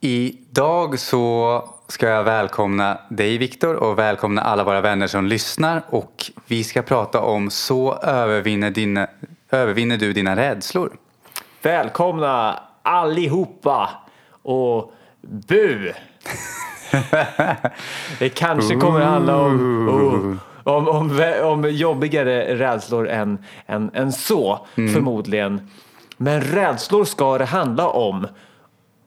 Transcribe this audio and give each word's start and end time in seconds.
Idag 0.00 0.98
så 0.98 1.68
ska 1.88 2.08
jag 2.08 2.24
välkomna 2.24 2.98
dig 3.08 3.38
Viktor 3.38 3.74
och 3.74 3.98
välkomna 3.98 4.42
alla 4.42 4.64
våra 4.64 4.80
vänner 4.80 5.06
som 5.06 5.26
lyssnar 5.26 5.82
och 5.88 6.30
vi 6.46 6.64
ska 6.64 6.82
prata 6.82 7.20
om 7.20 7.50
Så 7.50 7.94
övervinner, 7.94 8.70
dina, 8.70 9.06
övervinner 9.50 9.96
du 9.96 10.12
dina 10.12 10.36
rädslor. 10.36 10.96
Välkomna 11.62 12.60
allihopa 12.82 13.90
och 14.42 14.92
bu! 15.20 15.92
Det 18.18 18.28
kanske 18.28 18.74
kommer 18.76 19.00
att 19.00 19.06
handla 19.06 19.36
om, 19.36 19.88
oh, 19.88 20.36
om, 20.74 20.88
om, 20.88 21.34
om 21.42 21.70
jobbigare 21.70 22.58
rädslor 22.58 23.08
än, 23.08 23.44
än, 23.66 23.90
än 23.94 24.12
så, 24.12 24.66
förmodligen. 24.74 25.70
Men 26.16 26.40
rädslor 26.40 27.04
ska 27.04 27.38
det 27.38 27.44
handla 27.44 27.88
om. 27.88 28.26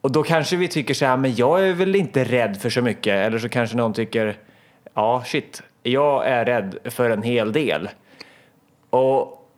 Och 0.06 0.12
då 0.12 0.22
kanske 0.22 0.56
vi 0.56 0.68
tycker 0.68 0.94
så 0.94 1.06
här, 1.06 1.16
men 1.16 1.34
jag 1.34 1.68
är 1.68 1.72
väl 1.72 1.96
inte 1.96 2.24
rädd 2.24 2.56
för 2.56 2.70
så 2.70 2.82
mycket. 2.82 3.26
Eller 3.26 3.38
så 3.38 3.48
kanske 3.48 3.76
någon 3.76 3.92
tycker, 3.92 4.36
ja 4.94 5.22
shit, 5.26 5.62
jag 5.82 6.26
är 6.26 6.44
rädd 6.44 6.78
för 6.84 7.10
en 7.10 7.22
hel 7.22 7.52
del. 7.52 7.88
Och 8.90 9.48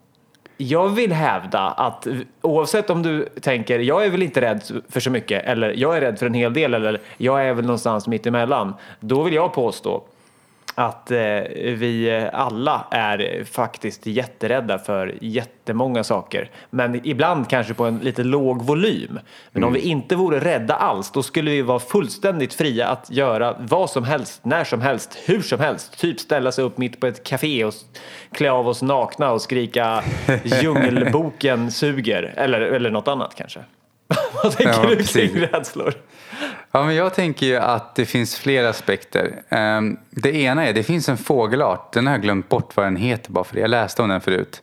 jag 0.57 0.89
vill 0.89 1.13
hävda 1.13 1.61
att 1.61 2.07
oavsett 2.41 2.91
om 2.91 3.03
du 3.03 3.29
tänker 3.41 3.79
jag 3.79 4.05
är 4.05 4.11
väl 4.11 4.23
inte 4.23 4.41
rädd 4.41 4.63
för 4.89 5.01
så 5.01 5.11
mycket 5.11 5.45
eller 5.45 5.71
jag 5.71 5.97
är 5.97 6.01
rädd 6.01 6.19
för 6.19 6.27
en 6.27 6.35
hel 6.35 6.53
del 6.53 6.75
eller 6.75 7.01
jag 7.17 7.45
är 7.45 7.55
väl 7.55 7.65
någonstans 7.65 8.07
mitt 8.07 8.27
emellan. 8.27 8.75
Då 9.01 9.23
vill 9.23 9.35
jag 9.35 9.53
påstå 9.53 10.03
att 10.79 11.11
eh, 11.11 11.19
vi 11.63 12.29
alla 12.33 12.85
är 12.91 13.45
faktiskt 13.45 14.07
jätterädda 14.07 14.79
för 14.79 15.15
jättemånga 15.21 16.05
saker. 16.05 16.51
Men 16.71 17.07
ibland 17.07 17.51
kanske 17.51 17.75
på 17.75 17.85
en 17.85 17.99
lite 17.99 18.25
låg 18.25 18.63
volym. 18.63 19.19
Men 19.53 19.65
om 19.65 19.73
vi 19.73 19.81
inte 19.81 20.17
vore 20.17 20.41
rädda 20.41 20.75
alls, 20.75 21.11
då 21.11 21.23
skulle 21.23 21.51
vi 21.51 21.63
vara 21.63 21.79
fullständigt 21.79 22.55
fria 22.55 22.89
att 22.89 23.11
göra 23.11 23.57
vad 23.59 23.91
som 23.91 24.05
helst, 24.05 24.45
när 24.45 24.65
som 24.65 24.81
helst, 24.81 25.19
hur 25.27 25.41
som 25.41 25.61
helst. 25.61 25.99
Typ 25.99 26.21
ställa 26.21 26.53
sig 26.53 26.65
upp 26.65 26.79
mitt 26.79 27.01
på 27.01 27.07
ett 27.07 27.25
café 27.25 27.65
och 27.65 27.75
klä 28.33 28.51
av 28.51 28.69
oss 28.69 28.83
nakna 28.83 29.31
och 29.33 29.43
skrika 29.43 30.03
djungelboken 30.45 31.71
suger. 31.71 32.35
Eller, 32.37 32.61
eller 32.61 32.91
något 32.91 33.09
annat 33.09 33.35
kanske. 33.35 33.61
vad 34.43 34.57
tänker 34.57 34.73
Ja, 34.83 34.89
du 34.89 35.05
kring 35.05 35.41
rädslor? 35.41 35.95
Ja, 36.73 36.85
men 36.85 36.95
jag 36.95 37.15
tänker 37.15 37.47
ju 37.47 37.57
att 37.57 37.95
det 37.95 38.05
finns 38.05 38.37
flera 38.39 38.69
aspekter. 38.69 39.43
Ehm, 39.49 39.97
Det 40.11 40.35
ena 40.37 40.67
är, 40.67 40.73
det 40.73 40.83
finns 40.83 41.09
en 41.09 41.17
fågelart, 41.17 41.93
den 41.93 42.07
har 42.07 42.15
jag 42.15 42.23
glömt 42.23 42.49
bort 42.49 42.77
vad 42.77 42.87
den 42.87 42.97
heter 42.97 43.33
bara 43.33 43.45
för 43.45 43.55
det. 43.55 43.61
Jag 43.61 43.71
läste 43.71 44.03
om 44.03 44.09
den 44.09 44.21
förut. 44.21 44.63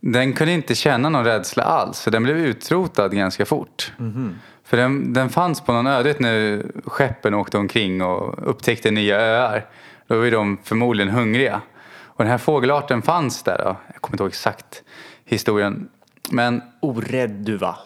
Den 0.00 0.32
kunde 0.32 0.52
inte 0.52 0.74
känna 0.74 1.08
någon 1.08 1.24
rädsla 1.24 1.62
alls, 1.62 1.98
så 1.98 2.10
den 2.10 2.22
blev 2.22 2.36
utrotad 2.38 3.08
ganska 3.16 3.46
fort. 3.46 3.92
För 4.64 4.76
den, 4.76 5.12
den 5.12 5.30
fanns 5.30 5.60
på 5.60 5.72
någon 5.72 5.86
ödet 5.86 6.20
när 6.20 6.62
skeppen 6.86 7.34
åkte 7.34 7.58
omkring 7.58 8.02
och 8.02 8.50
upptäckte 8.50 8.90
nya 8.90 9.20
öar. 9.20 9.66
Då 10.06 10.18
var 10.20 10.30
de 10.30 10.58
förmodligen 10.64 11.12
hungriga. 11.12 11.60
Och 12.16 12.24
den 12.24 12.30
här 12.30 12.38
fågelarten 12.38 13.02
fanns 13.02 13.42
där 13.42 13.58
då. 13.58 13.76
Jag 13.92 14.02
kommer 14.02 14.14
inte 14.14 14.22
ihåg 14.22 14.28
exakt 14.30 14.82
historien. 15.24 15.88
Men 16.30 16.62
Orädd 16.80 17.30
duva. 17.30 17.76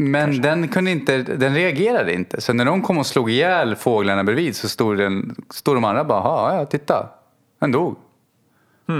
Men 0.00 0.42
den, 0.42 0.68
kunde 0.68 0.90
inte, 0.90 1.18
den 1.22 1.54
reagerade 1.54 2.14
inte. 2.14 2.40
Så 2.40 2.52
när 2.52 2.64
de 2.64 2.82
kom 2.82 2.98
och 2.98 3.06
slog 3.06 3.30
ihjäl 3.30 3.76
fåglarna 3.76 4.24
bredvid 4.24 4.56
så 4.56 4.68
stod, 4.68 4.98
den, 4.98 5.34
stod 5.50 5.76
de 5.76 5.84
andra 5.84 6.04
bara, 6.04 6.20
"Ja, 6.24 6.56
ja, 6.58 6.66
titta, 6.66 7.08
den 7.60 7.72
dog. 7.72 7.96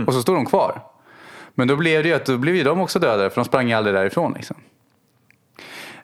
Och 0.07 0.15
så 0.15 0.23
stod 0.23 0.37
de 0.37 0.47
kvar. 0.47 0.81
Men 1.55 1.69
då 1.69 1.77
blev 1.77 2.03
det 2.03 2.09
ju 2.09 2.15
att 2.15 2.27
då 2.27 2.39
blev 2.39 2.57
ju 2.57 2.63
de 2.65 2.81
också 2.81 2.99
dödade 2.99 3.31
för 3.31 3.37
de 3.37 3.45
sprang 3.45 3.69
ju 3.69 3.75
aldrig 3.75 3.95
därifrån. 3.97 4.33
Liksom. 4.37 4.57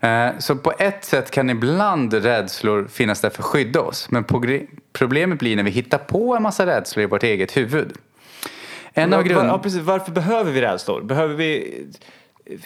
Eh, 0.01 0.29
Så 0.39 0.57
på 0.57 0.73
ett 0.79 1.05
sätt 1.05 1.31
kan 1.31 1.51
ibland 1.51 2.15
rädslor 2.15 2.87
finnas 2.91 3.21
där 3.21 3.31
för 3.31 3.43
att 3.43 3.47
skydda 3.47 3.81
oss. 3.81 4.11
Men 4.11 4.25
problemet 4.93 5.39
blir 5.39 5.57
när 5.57 5.63
vi 5.63 5.71
hittar 5.71 5.99
på 5.99 6.37
en 6.37 6.43
massa 6.43 6.67
rädslor 6.67 7.03
i 7.03 7.07
vårt 7.07 7.23
eget 7.23 7.57
huvud. 7.57 7.93
En 8.93 9.13
av 9.15 9.23
grund... 9.23 9.49
ja, 9.49 9.59
precis. 9.59 9.81
Varför 9.81 10.13
behöver 10.13 10.53
vi 10.53 10.61
rädslor? 10.61 11.03
Behöver 11.03 11.35
vi... 11.35 11.85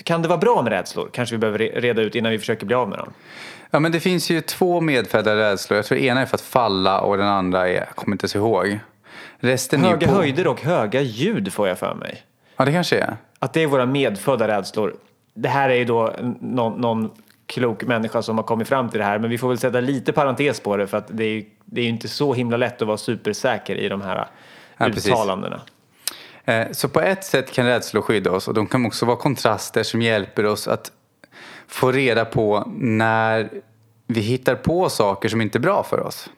Kan 0.05 0.23
det 0.23 0.29
vara 0.29 0.39
bra 0.39 0.63
med 0.63 0.73
rädslor? 0.73 1.09
Kanske 1.13 1.35
vi 1.35 1.39
behöver 1.39 1.59
re- 1.59 1.81
reda 1.81 2.03
ut 2.03 2.15
innan 2.15 2.33
vi 2.33 2.39
försöker 2.39 2.67
bli 2.67 2.75
av 2.75 2.89
med 2.89 2.99
dem. 2.99 3.13
Ja, 3.71 3.81
men 3.81 3.93
det 3.93 4.01
finns 4.01 4.31
ju 4.31 4.41
två 4.41 4.81
medfödda 4.81 5.37
rädslor. 5.37 5.77
Jag 5.77 5.87
tror 5.87 6.01
ena 6.01 6.21
är 6.21 6.27
för 6.27 6.35
att 6.37 6.41
falla 6.41 7.01
och 7.01 7.17
den 7.17 7.27
andra 7.27 7.69
är, 7.69 7.75
jag 7.75 7.89
kommer 7.89 8.15
inte 8.15 8.29
så 8.29 8.39
ihåg. 8.39 8.79
Resten 9.39 9.85
Höga 9.85 10.07
på... 10.09 10.15
höjder 10.15 10.47
och 10.47 10.61
höga 10.63 11.01
ljud 11.01 11.53
får 11.53 11.69
jag 11.69 11.79
för 11.79 11.95
mig. 11.95 12.23
Ja, 12.57 12.65
det 12.65 12.73
kanske 12.73 12.99
är. 12.99 13.17
Att 13.39 13.53
det 13.53 13.63
är 13.63 13.67
våra 13.67 13.87
medfödda 13.87 14.49
rädslor. 14.49 14.95
Det 15.35 15.49
här 15.49 15.71
är 15.71 15.75
ju 15.75 15.85
då 15.85 16.15
någon, 16.41 16.81
någon 16.81 17.11
klok 17.47 17.85
människa 17.85 18.23
som 18.23 18.37
har 18.39 18.45
kommit 18.45 18.69
fram 18.69 18.89
till 18.89 18.99
det 18.99 19.05
här. 19.05 19.19
Men 19.19 19.31
vi 19.31 19.39
får 19.39 19.49
väl 19.49 19.59
sätta 19.59 19.81
lite 19.81 20.13
parentes 20.13 20.61
på 20.61 20.77
det 20.77 20.87
för 20.87 20.99
att 20.99 21.07
det 21.09 21.25
är 21.25 21.29
ju 21.29 21.45
det 21.65 21.81
är 21.81 21.89
inte 21.89 22.09
så 22.09 22.35
himla 22.35 22.57
lätt 22.57 22.83
att 22.83 22.89
vara 22.89 22.99
supersäker 22.99 23.77
i 23.77 23.89
de 23.89 24.01
här 24.03 24.27
Ja, 24.77 24.85
precis. 24.87 25.07
uttalandena. 25.07 25.57
Eh, 25.57 25.63
Eh, 26.49 26.67
så 26.73 26.89
på 26.89 27.01
ett 27.01 27.25
sätt 27.25 27.53
kan 27.53 27.67
rädslor 27.67 28.03
skydda 28.03 28.31
oss 28.31 28.49
och 28.49 28.55
de 28.55 28.67
kan 28.67 28.87
också 28.87 29.07
vara 29.07 29.17
kontraster 29.17 29.83
som 29.83 30.03
hjälper 30.03 30.47
oss 30.47 30.69
att 30.69 30.93
få 31.67 31.93
reda 31.93 32.25
på 32.25 32.73
när 32.77 33.51
vi 34.07 34.21
hittar 34.21 34.55
på 34.55 34.89
saker 34.89 35.29
som 35.29 35.41
inte 35.41 35.59
är 35.59 35.61
bra 35.61 35.83
för 35.83 36.01
oss. 36.01 36.31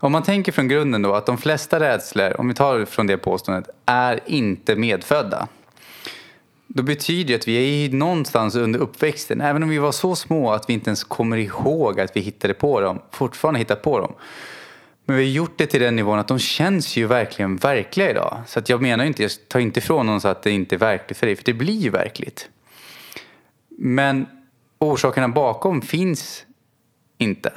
Om 0.00 0.12
man 0.12 0.22
tänker 0.22 0.52
från 0.52 0.68
grunden 0.68 1.02
då 1.02 1.14
att 1.14 1.26
de 1.26 1.38
flesta 1.38 1.80
rädslor, 1.80 2.40
om 2.40 2.48
vi 2.48 2.54
tar 2.54 2.84
från 2.84 3.06
det 3.06 3.16
påståendet, 3.16 3.70
är 3.86 4.20
inte 4.26 4.76
medfödda. 4.76 5.48
Då 6.66 6.82
betyder 6.82 7.28
det 7.28 7.34
att 7.34 7.48
vi 7.48 7.84
är 7.84 7.90
någonstans 7.92 8.54
under 8.54 8.80
uppväxten, 8.80 9.40
även 9.40 9.62
om 9.62 9.68
vi 9.68 9.78
var 9.78 9.92
så 9.92 10.16
små 10.16 10.52
att 10.52 10.68
vi 10.68 10.72
inte 10.72 10.88
ens 10.88 11.04
kommer 11.04 11.36
ihåg 11.36 12.00
att 12.00 12.16
vi 12.16 12.20
hittade 12.20 12.54
på 12.54 12.80
dem, 12.80 12.98
fortfarande 13.10 13.58
hittar 13.58 13.76
på 13.76 14.00
dem. 14.00 14.12
Men 15.08 15.16
vi 15.16 15.22
har 15.22 15.30
gjort 15.30 15.58
det 15.58 15.66
till 15.66 15.80
den 15.80 15.96
nivån 15.96 16.18
att 16.18 16.28
de 16.28 16.38
känns 16.38 16.96
ju 16.96 17.06
verkligen 17.06 17.56
verkliga 17.56 18.10
idag. 18.10 18.42
Så 18.46 18.58
att 18.58 18.68
jag 18.68 18.82
menar 18.82 19.04
inte, 19.04 19.22
jag 19.22 19.30
tar 19.48 19.60
inte 19.60 19.78
ifrån 19.78 20.06
någon 20.06 20.20
så 20.20 20.28
att 20.28 20.42
det 20.42 20.50
inte 20.50 20.74
är 20.74 20.78
verkligt 20.78 21.18
för 21.18 21.26
dig, 21.26 21.36
för 21.36 21.44
det 21.44 21.54
blir 21.54 21.80
ju 21.80 21.90
verkligt. 21.90 22.48
Men 23.78 24.26
orsakerna 24.78 25.28
bakom 25.28 25.82
finns 25.82 26.44
inte. 27.18 27.52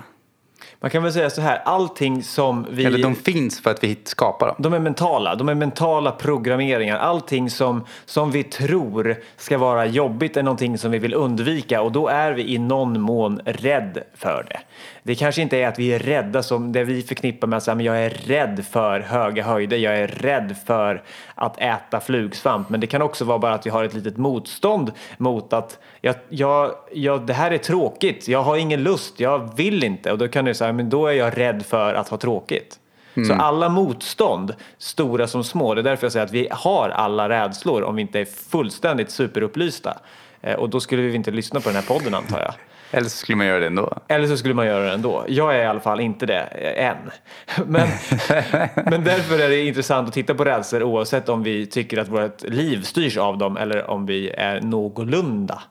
Man 0.82 0.92
kan 0.92 1.04
väl 1.04 1.14
säga 1.14 1.30
så 1.30 1.42
här, 1.42 1.62
allting 1.66 2.24
som 2.24 2.66
vi... 2.70 2.86
Eller 2.86 3.04
de 3.04 3.16
finns 3.16 3.62
för 3.62 3.72
att 3.72 3.84
vi 3.84 3.98
skapar 4.04 4.48
dem. 4.48 4.56
De 4.60 4.74
är 4.74 4.80
mentala, 4.80 5.36
de 5.36 5.50
är 5.50 5.56
mentala 5.56 6.12
programmeringar. 6.12 6.98
Allting 6.98 7.50
som, 7.50 7.86
som 8.06 8.32
vi 8.32 8.44
tror 8.44 9.16
ska 9.38 9.58
vara 9.58 9.86
jobbigt 9.86 10.38
är 10.38 10.44
någonting 10.44 10.78
som 10.78 10.92
vi 10.92 11.00
vill 11.00 11.14
undvika 11.14 11.82
och 11.82 11.92
då 11.92 12.08
är 12.08 12.32
vi 12.32 12.54
i 12.54 12.58
någon 12.58 13.02
mån 13.02 13.42
rädd 13.46 14.04
för 14.14 14.46
det. 14.50 14.60
Det 15.10 15.16
kanske 15.16 15.42
inte 15.42 15.58
är 15.58 15.68
att 15.68 15.80
vi 15.80 15.94
är 15.94 16.00
rädda 16.00 16.44
som 16.44 16.72
det 16.72 16.84
vi 16.84 17.02
förknippar 17.02 17.48
med 17.48 17.58
att 17.58 17.64
säga, 17.64 17.76
men 17.76 17.86
jag 17.86 18.00
är 18.06 18.10
rädd 18.10 18.66
för 18.72 19.00
höga 19.00 19.44
höjder, 19.44 19.78
jag 19.78 19.98
är 19.98 20.08
rädd 20.08 20.56
för 20.66 21.04
att 21.36 21.62
äta 21.62 22.00
flugsvamp. 22.00 22.70
Men 22.70 22.80
det 22.80 22.88
kan 22.88 23.02
också 23.02 23.26
vara 23.26 23.40
bara 23.40 23.54
att 23.54 23.66
vi 23.66 23.70
har 23.70 23.84
ett 23.84 23.94
litet 23.94 24.18
motstånd 24.18 24.92
mot 25.18 25.54
att 25.54 25.80
jag, 26.02 26.16
jag, 26.30 26.72
jag, 26.94 27.26
det 27.26 27.34
här 27.34 27.52
är 27.52 27.58
tråkigt, 27.58 28.28
jag 28.28 28.44
har 28.44 28.58
ingen 28.58 28.84
lust, 28.84 29.20
jag 29.20 29.58
vill 29.58 29.84
inte. 29.84 30.12
Och 30.12 30.18
då 30.18 30.28
kan 30.28 30.46
du 30.46 30.54
säga, 30.54 30.74
men 30.74 30.90
då 30.90 31.08
är 31.08 31.14
jag 31.14 31.38
rädd 31.38 31.66
för 31.66 31.94
att 31.94 32.10
ha 32.10 32.18
tråkigt. 32.18 32.80
Så 33.28 33.34
alla 33.34 33.70
motstånd, 33.70 34.56
stora 34.78 35.28
som 35.28 35.44
små, 35.44 35.74
det 35.74 35.82
är 35.82 35.84
därför 35.84 36.06
jag 36.06 36.12
säger 36.12 36.26
att 36.26 36.32
vi 36.34 36.48
har 36.52 36.90
alla 36.90 37.30
rädslor 37.30 37.84
om 37.84 37.96
vi 37.96 38.02
inte 38.02 38.20
är 38.20 38.26
fullständigt 38.26 39.12
superupplysta. 39.12 39.98
Eh, 40.42 40.56
Och 40.56 40.70
då 40.70 40.80
skulle 40.80 41.02
vi 41.02 41.16
inte 41.16 41.32
lyssna 41.32 41.60
på 41.60 41.70
den 41.70 41.76
här 41.76 41.84
podden 41.84 42.14
antar 42.14 42.40
jag. 42.40 42.54
Eller 42.92 43.10
så 43.10 43.18
skulle 43.18 43.36
man 43.36 43.46
göra 43.46 43.60
det 43.60 43.68
ändå. 43.68 43.94
Eller 44.08 44.28
så 44.28 44.38
skulle 44.38 44.54
man 44.54 44.66
göra 44.66 44.84
det 44.84 44.94
ändå. 44.94 45.26
Jag 45.28 45.56
är 45.56 45.64
i 45.64 45.66
alla 45.66 45.80
fall 45.80 46.00
inte 46.00 46.26
det 46.26 46.42
eh, 46.42 46.88
än. 46.88 46.98
Men, 47.68 47.88
men 48.86 49.04
därför 49.04 49.40
är 49.40 49.50
det 49.50 49.66
intressant 49.66 50.08
att 50.08 50.14
titta 50.14 50.36
på 50.36 50.44
rädslor 50.44 50.84
oavsett 50.84 51.30
om 51.30 51.44
vi 51.44 51.66
tycker 51.66 51.98
att 51.98 52.08
vårt 52.08 52.44
liv 52.44 52.82
styrs 52.82 53.18
av 53.18 53.38
dem 53.38 53.58
eller 53.58 53.90
om 53.90 54.06
vi 54.06 54.30
är 54.30 54.62
någorlunda 54.62 55.62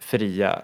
fria 0.00 0.62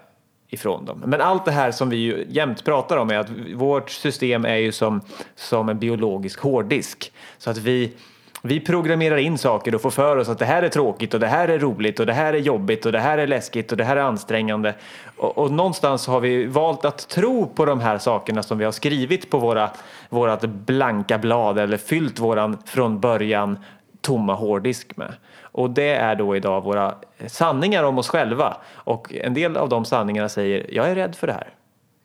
ifrån 0.49 0.85
dem. 0.85 1.03
Men 1.05 1.21
allt 1.21 1.45
det 1.45 1.51
här 1.51 1.71
som 1.71 1.89
vi 1.89 1.97
ju 1.97 2.25
jämt 2.29 2.65
pratar 2.65 2.97
om 2.97 3.09
är 3.09 3.17
att 3.17 3.29
vårt 3.55 3.89
system 3.89 4.45
är 4.45 4.55
ju 4.55 4.71
som, 4.71 5.01
som 5.35 5.69
en 5.69 5.79
biologisk 5.79 6.39
hårddisk. 6.39 7.11
Så 7.37 7.49
att 7.49 7.57
vi, 7.57 7.93
vi 8.41 8.59
programmerar 8.59 9.17
in 9.17 9.37
saker 9.37 9.75
och 9.75 9.81
får 9.81 9.91
för 9.91 10.17
oss 10.17 10.29
att 10.29 10.39
det 10.39 10.45
här 10.45 10.63
är 10.63 10.69
tråkigt 10.69 11.13
och 11.13 11.19
det 11.19 11.27
här 11.27 11.47
är 11.47 11.59
roligt 11.59 11.99
och 11.99 12.05
det 12.05 12.13
här 12.13 12.33
är 12.33 12.37
jobbigt 12.37 12.85
och 12.85 12.91
det 12.91 12.99
här 12.99 13.17
är 13.17 13.27
läskigt 13.27 13.71
och 13.71 13.77
det 13.77 13.83
här 13.83 13.97
är 13.97 14.01
ansträngande. 14.01 14.75
Och, 15.17 15.37
och 15.37 15.51
någonstans 15.51 16.07
har 16.07 16.19
vi 16.19 16.45
valt 16.45 16.85
att 16.85 17.09
tro 17.09 17.47
på 17.47 17.65
de 17.65 17.79
här 17.79 17.97
sakerna 17.97 18.43
som 18.43 18.57
vi 18.57 18.65
har 18.65 18.71
skrivit 18.71 19.29
på 19.29 19.39
våra, 19.39 19.69
vårat 20.09 20.41
blanka 20.41 21.17
blad 21.17 21.59
eller 21.59 21.77
fyllt 21.77 22.19
våran 22.19 22.57
från 22.65 22.99
början 22.99 23.59
tomma 24.01 24.33
hårddisk 24.33 24.97
med. 24.97 25.13
Och 25.41 25.69
det 25.69 25.89
är 25.89 26.15
då 26.15 26.35
idag 26.35 26.61
våra 26.61 26.95
sanningar 27.27 27.83
om 27.83 27.97
oss 27.97 28.09
själva. 28.09 28.57
Och 28.73 29.13
en 29.13 29.33
del 29.33 29.57
av 29.57 29.69
de 29.69 29.85
sanningarna 29.85 30.29
säger 30.29 30.65
jag 30.69 30.89
är 30.89 30.95
rädd 30.95 31.15
för 31.15 31.27
det 31.27 31.33
här. 31.33 31.53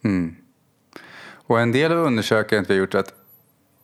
Mm. 0.04 0.36
Och 1.46 1.60
en 1.60 1.72
del 1.72 1.92
av 1.92 1.98
undersökandet 1.98 2.70
vi 2.70 2.74
har 2.74 2.80
gjort 2.80 2.94
att 2.94 3.12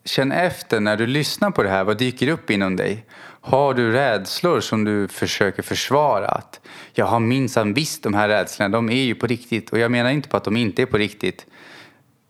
känn 0.04 0.32
efter 0.32 0.80
när 0.80 0.96
du 0.96 1.06
lyssnar 1.06 1.50
på 1.50 1.62
det 1.62 1.68
här, 1.68 1.84
vad 1.84 1.98
dyker 1.98 2.28
upp 2.28 2.50
inom 2.50 2.76
dig? 2.76 3.04
Har 3.40 3.74
du 3.74 3.92
rädslor 3.92 4.60
som 4.60 4.84
du 4.84 5.08
försöker 5.08 5.62
försvara? 5.62 6.26
Att 6.26 6.60
jag 6.92 7.06
har 7.06 7.20
minsann 7.20 7.74
visst 7.74 8.02
de 8.02 8.14
här 8.14 8.28
rädslorna, 8.28 8.68
de 8.68 8.88
är 8.88 9.02
ju 9.02 9.14
på 9.14 9.26
riktigt. 9.26 9.70
Och 9.70 9.78
jag 9.78 9.90
menar 9.90 10.10
inte 10.10 10.28
på 10.28 10.36
att 10.36 10.44
de 10.44 10.56
inte 10.56 10.82
är 10.82 10.86
på 10.86 10.98
riktigt. 10.98 11.46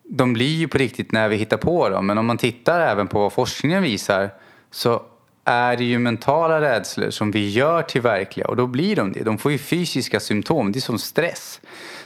De 0.02 0.32
blir 0.32 0.56
ju 0.56 0.68
på 0.68 0.78
riktigt 0.78 1.12
när 1.12 1.28
vi 1.28 1.36
hittar 1.36 1.56
på 1.56 1.88
dem. 1.88 2.06
Men 2.06 2.18
om 2.18 2.26
man 2.26 2.38
tittar 2.38 2.80
även 2.80 3.08
på 3.08 3.18
vad 3.18 3.32
forskningen 3.32 3.82
visar 3.82 4.30
så 4.70 5.02
är 5.44 5.76
det 5.76 5.84
ju 5.84 5.98
mentala 5.98 6.60
rädslor 6.60 7.10
som 7.10 7.30
vi 7.30 7.50
gör 7.50 7.82
till 7.82 8.00
verkliga 8.00 8.46
och 8.46 8.56
då 8.56 8.66
blir 8.66 8.96
de 8.96 9.12
det. 9.12 9.24
De 9.24 9.38
får 9.38 9.52
ju 9.52 9.58
fysiska 9.58 10.20
symptom. 10.20 10.72
Det 10.72 10.78
är 10.78 10.80
som 10.80 10.98
stress. 10.98 11.60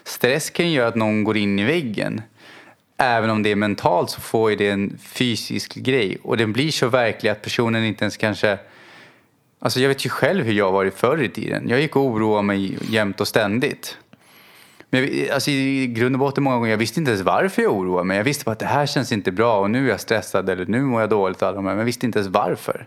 Stress 0.05 0.50
kan 0.50 0.69
ju 0.69 0.76
göra 0.76 0.88
att 0.88 0.94
någon 0.94 1.25
går 1.25 1.37
in 1.37 1.58
i 1.58 1.64
väggen. 1.64 2.22
Även 2.96 3.31
om 3.31 3.43
det 3.43 3.50
är 3.50 3.56
mentalt 3.56 4.11
så 4.11 4.20
får 4.20 4.50
ju 4.50 4.56
det 4.56 4.70
en 4.70 4.99
fysisk 4.99 5.75
grej 5.75 6.19
och 6.23 6.37
den 6.37 6.52
blir 6.52 6.70
så 6.70 6.88
verklig 6.88 7.31
att 7.31 7.43
personen 7.43 7.85
inte 7.85 8.05
ens 8.05 8.17
kanske 8.17 8.58
Alltså 9.58 9.81
jag 9.81 9.88
vet 9.88 10.06
ju 10.06 10.11
själv 10.11 10.44
hur 10.44 10.52
jag 10.52 10.73
var 10.73 10.91
förr 10.91 11.23
i 11.23 11.29
tiden. 11.29 11.69
Jag 11.69 11.81
gick 11.81 11.96
och 11.96 12.02
oroade 12.02 12.43
mig 12.43 12.79
jämt 12.88 13.20
och 13.20 13.29
ständigt. 13.29 13.99
Men 14.91 15.00
jag, 15.00 15.31
alltså 15.31 15.50
i 15.50 15.87
grund 15.87 16.14
och 16.14 16.19
botten 16.19 16.44
många 16.44 16.56
gånger, 16.56 16.70
jag 16.70 16.79
visste 16.79 17.00
inte 17.00 17.11
ens 17.11 17.25
varför 17.25 17.62
jag 17.62 17.73
oroade 17.73 18.05
mig. 18.05 18.17
Jag 18.17 18.25
visste 18.25 18.44
bara 18.44 18.52
att 18.52 18.58
det 18.58 18.67
här 18.67 18.87
känns 18.87 19.12
inte 19.12 19.32
bra 19.32 19.61
och 19.61 19.70
nu 19.70 19.87
är 19.87 19.91
jag 19.91 20.00
stressad 20.00 20.50
eller 20.50 20.67
nu 20.67 20.82
mår 20.82 21.00
jag 21.00 21.11
dåligt. 21.11 21.43
Alla 21.43 21.61
men 21.61 21.79
jag 21.79 21.85
visste 21.85 22.06
inte 22.06 22.19
ens 22.19 22.32
varför. 22.32 22.87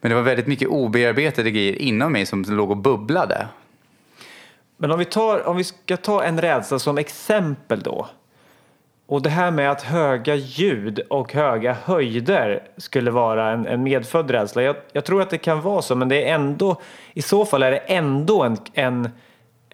Men 0.00 0.08
det 0.08 0.14
var 0.14 0.22
väldigt 0.22 0.46
mycket 0.46 0.68
obearbetade 0.68 1.50
grejer 1.50 1.82
inom 1.82 2.12
mig 2.12 2.26
som 2.26 2.42
låg 2.42 2.70
och 2.70 2.76
bubblade. 2.76 3.48
Men 4.76 4.90
om 4.90 4.98
vi, 4.98 5.04
tar, 5.04 5.48
om 5.48 5.56
vi 5.56 5.64
ska 5.64 5.96
ta 5.96 6.24
en 6.24 6.40
rädsla 6.40 6.78
som 6.78 6.98
exempel 6.98 7.80
då. 7.80 8.08
Och 9.08 9.22
det 9.22 9.30
här 9.30 9.50
med 9.50 9.70
att 9.70 9.82
höga 9.82 10.34
ljud 10.34 11.00
och 11.10 11.32
höga 11.32 11.76
höjder 11.84 12.62
skulle 12.76 13.10
vara 13.10 13.50
en, 13.50 13.66
en 13.66 13.82
medfödd 13.82 14.30
rädsla. 14.30 14.62
Jag, 14.62 14.76
jag, 14.92 15.04
tror 15.04 15.22
att 15.22 15.30
det 15.30 15.38
kan 15.38 15.60
vara 15.60 15.82
så, 15.82 15.94
men 15.94 16.08
det 16.08 16.28
är 16.28 16.34
ändå, 16.34 16.80
i 17.12 17.22
så 17.22 17.44
fall 17.44 17.62
är 17.62 17.70
det 17.70 17.76
ändå 17.76 18.42
en, 18.42 18.56
en, 18.72 19.08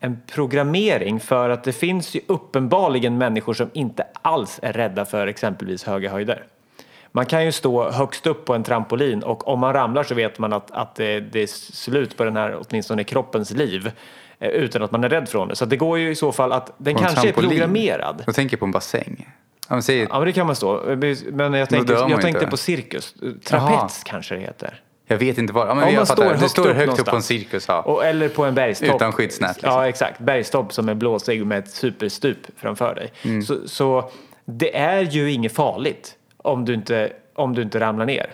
en 0.01 0.19
programmering 0.35 1.21
för 1.21 1.51
att 1.51 1.65
det 1.65 1.73
finns 1.73 2.17
ju 2.17 2.21
uppenbarligen 2.27 3.19
människor 3.19 3.55
som 3.55 3.71
inte 3.73 4.07
alls 4.23 4.61
är 4.63 4.73
rädda 4.73 5.05
för 5.05 5.27
exempelvis 5.27 5.85
höga 5.85 6.11
höjder. 6.11 6.45
Man 7.13 7.27
kan 7.27 7.45
ju 7.45 7.53
stå 7.53 7.91
högst 7.91 8.27
upp 8.27 8.45
på 8.45 8.55
en 8.55 8.65
trampolin 8.65 9.23
och 9.23 9.49
om 9.49 9.59
man 9.59 9.73
ramlar 9.73 10.03
så 10.03 10.15
vet 10.15 10.39
man 10.39 10.53
att, 10.53 10.71
att 10.71 10.95
det, 10.95 11.21
det 11.21 11.43
är 11.43 11.47
slut 11.47 12.17
på 12.17 12.25
den 12.25 12.37
här, 12.37 12.61
åtminstone 12.61 13.05
kroppens 13.05 13.51
liv 13.51 13.91
utan 14.50 14.82
att 14.82 14.91
man 14.91 15.05
är 15.05 15.08
rädd 15.08 15.29
från 15.29 15.49
det. 15.49 15.56
Så 15.56 15.64
det 15.64 15.76
går 15.76 15.99
ju 15.99 16.11
i 16.11 16.14
så 16.14 16.32
fall 16.32 16.52
att 16.52 16.73
den 16.79 16.94
kanske 16.94 17.20
trampolin. 17.20 17.50
är 17.50 17.55
programmerad. 17.55 18.23
Jag 18.26 18.35
tänker 18.35 18.56
på 18.56 18.64
en 18.64 18.70
bassäng. 18.70 19.29
Ja 19.69 19.75
men, 19.75 19.82
säger... 19.82 20.06
ja, 20.11 20.19
men 20.19 20.26
det 20.26 20.32
kan 20.32 20.46
man 20.46 20.56
stå. 20.56 20.82
Men 21.32 21.55
jag 21.55 21.69
tänkte, 21.69 21.93
jag 21.93 22.20
tänkte 22.20 22.46
på 22.46 22.56
cirkus. 22.56 23.14
Trapets 23.44 23.50
Jaha. 23.50 23.88
kanske 24.05 24.35
det 24.35 24.41
heter. 24.41 24.81
Jag 25.06 25.17
vet 25.17 25.38
inte 25.38 25.52
var. 25.52 25.67
Ja, 25.67 25.75
men 25.75 25.88
Om 25.88 25.94
man 25.94 26.06
står, 26.06 26.25
högt, 26.25 26.50
står 26.50 26.75
högt 26.75 27.00
upp, 27.00 27.06
på 27.06 27.17
en 27.17 27.23
cirkus. 27.23 27.64
Ja. 27.69 27.82
Och, 27.82 28.05
eller 28.05 28.29
på 28.29 28.44
en 28.44 28.55
bergstopp. 28.55 28.96
Utan 28.96 29.12
skyddsnät. 29.12 29.56
Liksom. 29.56 29.73
Ja 29.73 29.88
exakt. 29.88 30.20
Bergstopp 30.20 30.73
som 30.73 30.88
är 30.88 30.94
blåsig 30.94 31.46
med 31.46 31.58
ett 31.58 31.70
superstup 31.70 32.38
framför 32.56 32.94
dig. 32.94 33.12
Mm. 33.23 33.43
Så, 33.43 33.69
så 33.69 34.11
det 34.44 34.76
är 34.76 35.00
ju 35.00 35.32
inget 35.32 35.52
farligt 35.52 36.14
om 36.37 36.64
du 36.64 36.75
inte, 36.75 37.12
om 37.35 37.55
du 37.55 37.62
inte 37.62 37.81
ramlar 37.81 38.06
ner. 38.06 38.26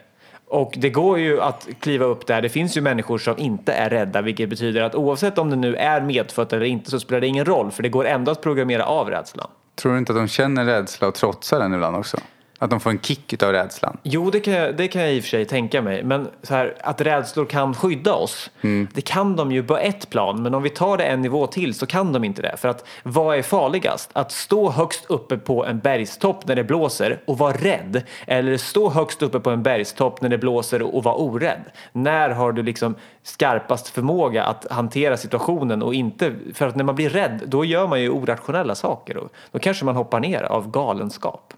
Och 0.50 0.74
det 0.76 0.90
går 0.90 1.18
ju 1.18 1.40
att 1.40 1.68
kliva 1.80 2.04
upp 2.04 2.26
där. 2.26 2.42
Det 2.42 2.48
finns 2.48 2.76
ju 2.76 2.80
människor 2.80 3.18
som 3.18 3.38
inte 3.38 3.72
är 3.72 3.90
rädda, 3.90 4.22
vilket 4.22 4.48
betyder 4.48 4.82
att 4.82 4.94
oavsett 4.94 5.38
om 5.38 5.50
det 5.50 5.56
nu 5.56 5.76
är 5.76 6.00
medfött 6.00 6.52
eller 6.52 6.66
inte 6.66 6.90
så 6.90 7.00
spelar 7.00 7.20
det 7.20 7.26
ingen 7.26 7.44
roll, 7.44 7.70
för 7.70 7.82
det 7.82 7.88
går 7.88 8.04
ändå 8.04 8.32
att 8.32 8.42
programmera 8.42 8.84
av 8.84 9.10
rädslan. 9.10 9.50
Tror 9.74 9.92
du 9.92 9.98
inte 9.98 10.12
att 10.12 10.18
de 10.18 10.28
känner 10.28 10.64
rädsla 10.64 11.08
och 11.08 11.14
trotsar 11.14 11.58
den 11.58 11.74
ibland 11.74 11.96
också? 11.96 12.16
Att 12.62 12.70
de 12.70 12.80
får 12.80 12.90
en 12.90 13.00
kick 13.00 13.42
av 13.42 13.52
rädslan? 13.52 13.96
Jo, 14.02 14.30
det 14.30 14.40
kan, 14.40 14.54
jag, 14.54 14.76
det 14.76 14.88
kan 14.88 15.02
jag 15.02 15.14
i 15.14 15.18
och 15.18 15.22
för 15.22 15.30
sig 15.30 15.44
tänka 15.44 15.82
mig. 15.82 16.04
Men 16.04 16.28
så 16.42 16.54
här, 16.54 16.74
att 16.80 17.00
rädslor 17.00 17.44
kan 17.44 17.74
skydda 17.74 18.14
oss, 18.14 18.50
mm. 18.60 18.88
det 18.94 19.00
kan 19.00 19.36
de 19.36 19.52
ju 19.52 19.62
på 19.62 19.76
ett 19.76 20.10
plan. 20.10 20.42
Men 20.42 20.54
om 20.54 20.62
vi 20.62 20.70
tar 20.70 20.96
det 20.96 21.04
en 21.04 21.22
nivå 21.22 21.46
till 21.46 21.74
så 21.74 21.86
kan 21.86 22.12
de 22.12 22.24
inte 22.24 22.42
det. 22.42 22.56
För 22.56 22.68
att 22.68 22.84
vad 23.02 23.38
är 23.38 23.42
farligast? 23.42 24.10
Att 24.12 24.32
stå 24.32 24.70
högst 24.70 25.04
uppe 25.08 25.36
på 25.36 25.66
en 25.66 25.78
bergstopp 25.78 26.46
när 26.46 26.56
det 26.56 26.64
blåser 26.64 27.20
och 27.24 27.38
vara 27.38 27.52
rädd? 27.52 28.02
Eller 28.26 28.56
stå 28.56 28.90
högst 28.90 29.22
uppe 29.22 29.40
på 29.40 29.50
en 29.50 29.62
bergstopp 29.62 30.20
när 30.20 30.28
det 30.28 30.38
blåser 30.38 30.82
och 30.82 31.04
vara 31.04 31.14
orädd? 31.14 31.64
När 31.92 32.30
har 32.30 32.52
du 32.52 32.62
liksom 32.62 32.94
skarpast 33.22 33.88
förmåga 33.88 34.44
att 34.44 34.66
hantera 34.70 35.16
situationen 35.16 35.82
och 35.82 35.94
inte... 35.94 36.34
För 36.54 36.68
att 36.68 36.76
när 36.76 36.84
man 36.84 36.94
blir 36.94 37.10
rädd, 37.10 37.42
då 37.46 37.64
gör 37.64 37.86
man 37.86 38.00
ju 38.00 38.10
orationella 38.10 38.74
saker. 38.74 39.16
Och 39.16 39.32
då 39.52 39.58
kanske 39.58 39.84
man 39.84 39.96
hoppar 39.96 40.20
ner 40.20 40.42
av 40.42 40.70
galenskap. 40.70 41.54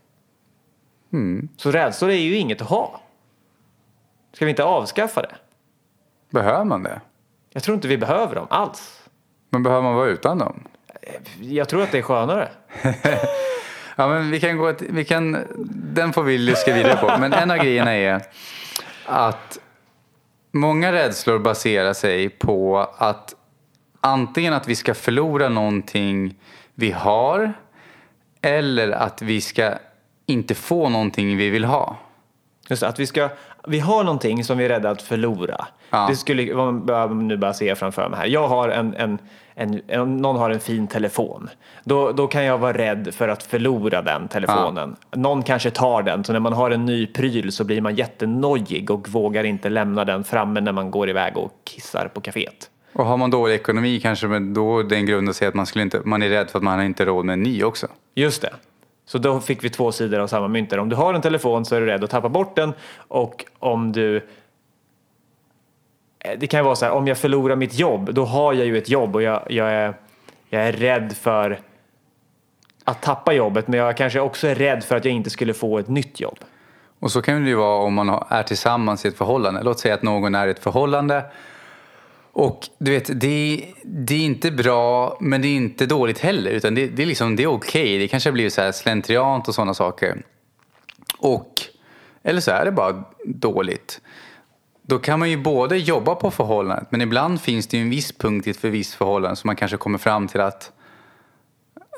Mm. 1.13 1.49
Så 1.57 1.71
rädslor 1.71 2.11
är 2.11 2.17
ju 2.17 2.37
inget 2.37 2.61
att 2.61 2.69
ha. 2.69 3.01
Ska 4.33 4.45
vi 4.45 4.51
inte 4.51 4.65
avskaffa 4.65 5.23
det? 5.23 5.35
Behöver 6.31 6.65
man 6.65 6.83
det? 6.83 7.01
Jag 7.51 7.63
tror 7.63 7.75
inte 7.75 7.89
vi 7.89 7.99
behöver 7.99 8.35
dem 8.35 8.47
alls. 8.51 9.03
Men 9.51 9.63
behöver 9.63 9.83
man 9.83 9.95
vara 9.95 10.09
utan 10.09 10.39
dem? 10.39 10.65
Jag 11.41 11.69
tror 11.69 11.83
att 11.83 11.93
det 11.93 11.99
är 11.99 12.03
skönare. 12.03 12.49
ja, 13.97 14.09
men 14.09 14.31
vi 14.31 14.41
kan 14.41 14.57
gå 14.57 14.75
vi 14.79 15.05
kan, 15.05 15.37
den 15.95 16.13
får 16.13 16.23
vi 16.23 16.39
lyssna 16.39 16.75
vidare 16.75 16.97
på. 16.97 17.21
Men 17.21 17.33
en 17.33 17.51
av 17.51 17.57
grejerna 17.57 17.93
är 17.93 18.23
att 19.07 19.59
många 20.53 20.93
rädslor 20.93 21.39
baserar 21.39 21.93
sig 21.93 22.29
på 22.29 22.89
att 22.99 23.35
antingen 24.01 24.53
att 24.53 24.69
vi 24.69 24.77
ska 24.77 24.95
förlora 24.95 25.49
någonting 25.49 26.35
vi 26.75 26.91
har 26.91 27.53
eller 28.41 28.91
att 28.91 29.23
vi 29.23 29.41
ska 29.41 29.75
inte 30.33 30.55
få 30.55 30.89
någonting 30.89 31.37
vi 31.37 31.51
vill 31.51 31.65
ha. 31.65 31.97
Just 32.69 32.83
att 32.83 32.99
vi, 32.99 33.07
ska, 33.07 33.29
vi 33.67 33.79
har 33.79 34.05
någonting 34.05 34.45
som 34.45 34.59
vi 34.59 34.65
är 34.65 34.69
rädda 34.69 34.91
att 34.91 35.03
förlora. 35.03 35.67
Ja. 35.91 36.07
Det 36.11 36.17
skulle 36.17 36.55
vad 36.55 37.17
nu 37.17 37.37
bara 37.37 37.55
se 37.55 37.75
framför 37.75 38.09
mig 38.09 38.19
här. 38.19 38.27
Jag 38.27 38.49
har 38.49 38.69
en, 38.69 38.95
en, 38.95 39.19
en, 39.55 39.83
en, 39.89 40.17
någon 40.17 40.37
har 40.37 40.51
en 40.51 40.61
fin 40.61 40.87
telefon. 40.87 41.51
Då, 41.85 42.13
då 42.13 42.27
kan 42.27 42.45
jag 42.45 42.59
vara 42.59 42.79
rädd 42.79 43.15
för 43.15 43.29
att 43.29 43.43
förlora 43.43 44.03
den 44.03 44.29
telefonen. 44.29 44.97
Ja. 45.11 45.19
Någon 45.19 45.43
kanske 45.43 45.71
tar 45.71 46.03
den, 46.03 46.25
så 46.25 46.33
när 46.33 46.41
man 46.41 46.53
har 46.53 46.71
en 46.71 46.87
ny 46.87 47.07
pryl 47.07 47.53
så 47.53 47.65
blir 47.65 47.81
man 47.81 47.95
jättenojig 47.95 48.91
och 48.91 49.09
vågar 49.09 49.45
inte 49.45 49.69
lämna 49.69 50.05
den 50.05 50.25
framme 50.25 50.61
när 50.61 50.73
man 50.73 50.91
går 50.91 51.09
iväg 51.09 51.37
och 51.37 51.53
kissar 51.65 52.11
på 52.15 52.21
kaféet. 52.21 52.71
Och 52.93 53.07
har 53.07 53.17
man 53.17 53.31
dålig 53.31 53.55
ekonomi 53.55 54.01
kanske 54.01 54.27
men 54.27 54.55
då 54.55 54.83
den 54.83 55.07
grunden 55.07 55.35
säger 55.35 55.49
att 55.49 55.55
man, 55.55 55.67
skulle 55.67 55.83
inte, 55.83 56.01
man 56.05 56.23
är 56.23 56.29
rädd 56.29 56.51
för 56.51 56.59
att 56.59 56.63
man 56.63 56.83
inte 56.83 57.03
har 57.03 57.07
råd 57.07 57.25
med 57.25 57.33
en 57.33 57.43
ny 57.43 57.65
också. 57.65 57.87
Just 58.15 58.43
det. 58.43 58.53
Så 59.13 59.19
då 59.19 59.41
fick 59.41 59.65
vi 59.65 59.71
två 59.71 59.93
sidor 59.93 60.19
av 60.19 60.27
samma 60.27 60.49
mynt. 60.49 60.73
Om 60.73 60.89
du 60.89 60.97
har 60.97 61.15
en 61.15 61.23
telefon 61.23 61.65
så 61.65 61.75
är 61.75 61.81
du 61.81 61.87
rädd 61.87 62.05
att 62.05 62.11
tappa 62.11 62.29
bort 62.29 62.57
den 62.57 62.73
och 62.97 63.45
om 63.59 63.93
du 63.93 64.17
eh, 66.19 66.39
det 66.39 66.47
kan 66.47 66.61
ju 66.61 66.65
vara 66.65 66.77
så 66.77 66.85
här, 66.85 66.93
om 66.93 67.07
jag 67.07 67.19
förlorar 67.19 67.57
mitt 67.57 67.79
jobb, 67.79 68.15
då 68.15 68.25
har 68.25 68.53
jag 68.53 68.67
ju 68.67 68.79
ett 68.79 68.89
jobb 68.89 69.15
och 69.15 69.23
jag, 69.23 69.43
jag, 69.49 69.73
är, 69.73 69.95
jag 70.49 70.63
är 70.63 70.73
rädd 70.73 71.17
för 71.17 71.61
att 72.85 73.03
tappa 73.03 73.33
jobbet, 73.33 73.69
men 73.69 73.81
jag 73.81 73.97
kanske 73.97 74.21
också 74.21 74.49
är 74.49 74.55
rädd 74.55 74.85
för 74.85 74.97
att 74.97 75.05
jag 75.05 75.15
inte 75.15 75.31
skulle 75.31 75.55
få 75.55 75.79
ett 75.79 75.89
nytt 75.89 76.21
jobb. 76.21 76.39
Och 76.99 77.13
så 77.13 77.23
kan 77.23 77.43
det 77.43 77.49
ju 77.49 77.57
vara 77.57 77.83
om 77.83 77.95
man 77.95 78.25
är 78.29 78.43
tillsammans 78.43 79.05
i 79.05 79.09
ett 79.09 79.19
förhållande. 79.19 79.63
Låt 79.63 79.81
säga 79.81 79.95
att 79.95 80.03
någon 80.03 80.35
är 80.35 80.47
i 80.47 80.51
ett 80.51 80.63
förhållande 80.63 81.25
och 82.33 82.69
du 82.79 82.91
vet, 82.91 83.21
det, 83.21 83.65
det, 83.85 84.15
är 84.15 84.21
inte 84.21 84.51
bra 84.51 85.17
men 85.21 85.43
det 85.43 85.49
är 85.49 85.57
inte 85.57 85.87
dåligt 85.87 86.19
heller. 86.19 86.51
Utan 86.51 86.75
det, 86.75 86.87
det 86.87 87.03
är, 87.03 87.07
liksom, 87.07 87.37
det 87.37 87.43
är 87.43 87.47
okej. 87.47 87.83
Okay. 87.83 87.99
Det 87.99 88.09
kanske 88.09 88.29
har 88.29 88.33
blivit 88.33 88.53
så 88.53 88.61
här 88.61 88.73
slentriant 88.73 89.49
och 89.49 89.55
sådana 89.55 89.75
saker. 89.75 90.23
Och, 91.19 91.63
eller 92.23 92.41
så 92.41 92.51
är 92.51 92.65
det 92.65 92.73
bara 92.73 93.05
dåligt. 93.25 94.01
Då 94.83 94.99
kan 94.99 95.19
man 95.19 95.31
ju 95.31 95.37
både 95.37 95.79
jobba 95.79 96.15
på 96.15 96.31
förhållandet 96.31 96.87
men 96.91 97.01
ibland 97.01 97.41
finns 97.41 97.67
det 97.67 97.77
ju 97.77 97.83
en 97.83 97.91
viss 97.91 98.13
punkt 98.13 98.47
i 98.47 98.51
ett 98.51 98.57
för 98.57 98.71
visst 98.71 98.95
förhållande 98.95 99.37
som 99.37 99.49
man 99.49 99.57
kanske 99.57 99.77
kommer 99.77 99.99
fram 99.99 100.29
till 100.29 100.41
att 100.41 100.73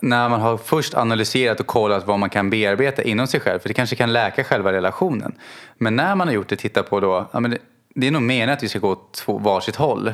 när 0.02 0.28
man 0.28 0.40
har 0.40 0.56
först 0.56 0.94
analyserat 0.94 1.60
och 1.60 1.66
kollat 1.66 2.06
vad 2.06 2.18
man 2.18 2.30
kan 2.30 2.50
bearbeta 2.50 3.02
inom 3.02 3.26
sig 3.26 3.40
själv, 3.40 3.58
för 3.58 3.68
det 3.68 3.74
kanske 3.74 3.96
kan 3.96 4.12
läka 4.12 4.44
själva 4.44 4.72
relationen. 4.72 5.34
Men 5.78 5.96
när 5.96 6.14
man 6.14 6.28
har 6.28 6.34
gjort 6.34 6.48
det, 6.48 6.56
titta 6.56 6.82
på 6.82 7.00
då, 7.00 7.28
ja, 7.32 7.40
men 7.40 7.58
det 7.94 8.06
är 8.06 8.10
nog 8.10 8.22
meningen 8.22 8.50
att 8.50 8.62
vi 8.62 8.68
ska 8.68 8.78
gå 8.78 8.90
åt 8.90 9.24
varsitt 9.26 9.76
håll. 9.76 10.12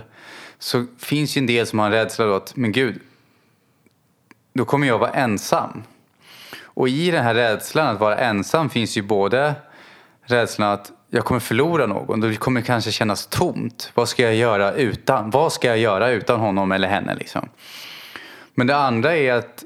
Så 0.59 0.87
finns 0.99 1.37
ju 1.37 1.39
en 1.39 1.47
del 1.47 1.67
som 1.67 1.79
har 1.79 1.87
en 1.87 1.93
rädsla 1.93 2.25
då 2.25 2.35
att, 2.35 2.57
men 2.57 2.73
gud, 2.73 3.01
då 4.53 4.65
kommer 4.65 4.87
jag 4.87 4.99
vara 4.99 5.11
ensam. 5.11 5.83
Och 6.63 6.89
i 6.89 7.11
den 7.11 7.25
här 7.25 7.35
rädslan 7.35 7.87
att 7.87 8.01
vara 8.01 8.19
ensam 8.19 8.71
finns 8.71 8.97
ju 8.97 9.03
både 9.03 9.55
rädslan 10.23 10.69
att 10.71 10.93
jag 11.11 11.25
kommer 11.25 11.41
förlora 11.41 11.87
någon. 11.87 12.21
Det 12.21 12.37
kommer 12.37 12.61
kanske 12.61 12.93
kännas 12.93 13.27
tomt. 13.27 13.93
Vad 13.95 14.09
ska 14.09 14.23
jag 14.23 14.35
göra 14.35 14.73
utan? 14.73 15.31
Vad 15.31 15.53
ska 15.53 15.69
jag 15.69 15.79
göra 15.79 16.11
utan 16.11 16.41
honom 16.41 16.73
eller 16.73 16.89
henne 16.89 17.15
liksom? 17.15 17.49
Men 18.55 18.67
det 18.67 18.77
andra 18.77 19.17
är 19.17 19.33
att 19.33 19.65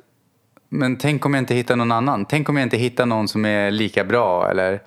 men 0.69 0.97
tänk 0.97 1.27
om 1.27 1.35
jag 1.35 1.43
inte 1.43 1.55
hittar 1.55 1.77
någon 1.77 1.93
annan? 1.93 2.25
Tänk 2.25 2.49
om 2.49 2.57
jag 2.57 2.63
inte 2.63 2.77
hittar 2.77 3.07
någon 3.07 3.29
som 3.29 3.45
är 3.45 3.71
lika 3.71 4.05
bra 4.05 4.51
eller 4.51 4.83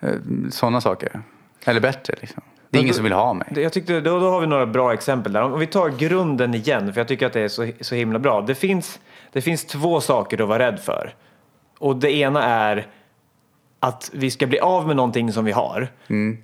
eh, 0.00 0.10
sådana 0.50 0.80
saker. 0.80 1.20
Eller 1.64 1.80
bättre 1.80 2.14
liksom. 2.20 2.42
Det 2.76 2.80
är 2.80 2.82
ingen 2.82 2.94
som 2.94 3.04
vill 3.04 3.12
ha 3.12 3.34
mig. 3.34 3.48
Jag 3.54 3.72
tyckte, 3.72 4.00
då, 4.00 4.20
då 4.20 4.30
har 4.30 4.40
vi 4.40 4.46
några 4.46 4.66
bra 4.66 4.92
exempel 4.92 5.32
där. 5.32 5.42
Om 5.42 5.58
vi 5.58 5.66
tar 5.66 5.88
grunden 5.88 6.54
igen, 6.54 6.92
för 6.92 7.00
jag 7.00 7.08
tycker 7.08 7.26
att 7.26 7.32
det 7.32 7.40
är 7.40 7.48
så, 7.48 7.70
så 7.80 7.94
himla 7.94 8.18
bra. 8.18 8.40
Det 8.40 8.54
finns, 8.54 9.00
det 9.32 9.40
finns 9.40 9.64
två 9.64 10.00
saker 10.00 10.42
att 10.42 10.48
vara 10.48 10.58
rädd 10.58 10.80
för. 10.80 11.14
Och 11.78 11.96
det 11.96 12.12
ena 12.12 12.42
är 12.44 12.86
att 13.80 14.10
vi 14.14 14.30
ska 14.30 14.46
bli 14.46 14.58
av 14.58 14.86
med 14.86 14.96
någonting 14.96 15.32
som 15.32 15.44
vi 15.44 15.52
har. 15.52 15.88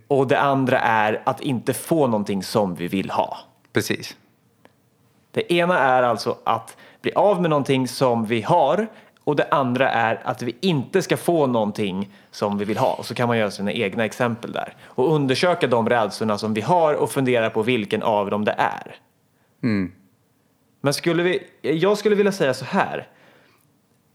Och 0.08 0.26
det 0.26 0.40
andra 0.40 0.78
är 0.80 1.22
att 1.24 1.40
inte 1.40 1.72
få 1.72 2.06
någonting 2.06 2.42
som 2.42 2.74
vi 2.74 2.88
vill 2.88 3.10
ha. 3.10 3.38
Precis. 3.72 4.16
Det 5.30 5.52
ena 5.52 5.78
är 5.78 6.02
alltså 6.02 6.36
att 6.44 6.76
bli 7.02 7.12
av 7.12 7.40
med 7.40 7.50
någonting 7.50 7.88
som 7.88 8.24
vi 8.24 8.42
har 8.42 8.86
och 9.25 9.37
det 9.37 9.49
andra 9.50 9.91
är 9.91 10.21
att 10.25 10.43
vi 10.43 10.57
inte 10.61 11.02
ska 11.02 11.17
få 11.17 11.47
någonting 11.47 12.11
som 12.31 12.59
vi 12.59 12.64
vill 12.64 12.79
ha. 12.79 12.95
Och 12.95 13.07
så 13.07 13.14
kan 13.14 13.29
man 13.29 13.38
göra 13.38 13.50
sina 13.50 13.73
egna 13.73 14.05
exempel 14.05 14.52
där 14.52 14.76
och 14.85 15.14
undersöka 15.14 15.67
de 15.67 15.88
rädslorna 15.88 16.38
som 16.38 16.55
vi 16.55 16.61
har 16.61 16.95
och 16.95 17.11
fundera 17.11 17.50
på 17.50 17.62
vilken 17.62 18.02
av 18.02 18.31
dem 18.31 18.45
det 18.45 18.55
är. 18.59 18.97
Men 20.81 20.95
skulle 20.95 21.23
vi, 21.23 21.43
jag 21.62 21.99
skulle 21.99 22.17
vilja 22.17 22.33
säga 22.33 22.55
så 22.55 22.64
här. 22.64 23.09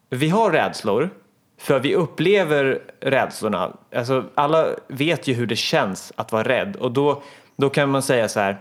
Vi 0.09 0.29
har 0.29 0.51
rädslor 0.51 1.09
för 1.57 1.79
vi 1.79 1.95
upplever 1.95 2.81
rädslorna. 2.99 3.77
Alltså, 3.95 4.25
alla 4.35 4.67
vet 4.87 5.27
ju 5.27 5.33
hur 5.33 5.47
det 5.47 5.55
känns 5.55 6.13
att 6.15 6.31
vara 6.31 6.43
rädd 6.43 6.75
och 6.75 6.91
då, 6.91 7.21
då 7.55 7.69
kan 7.69 7.89
man 7.89 8.01
säga 8.01 8.27
så 8.29 8.39
här. 8.39 8.57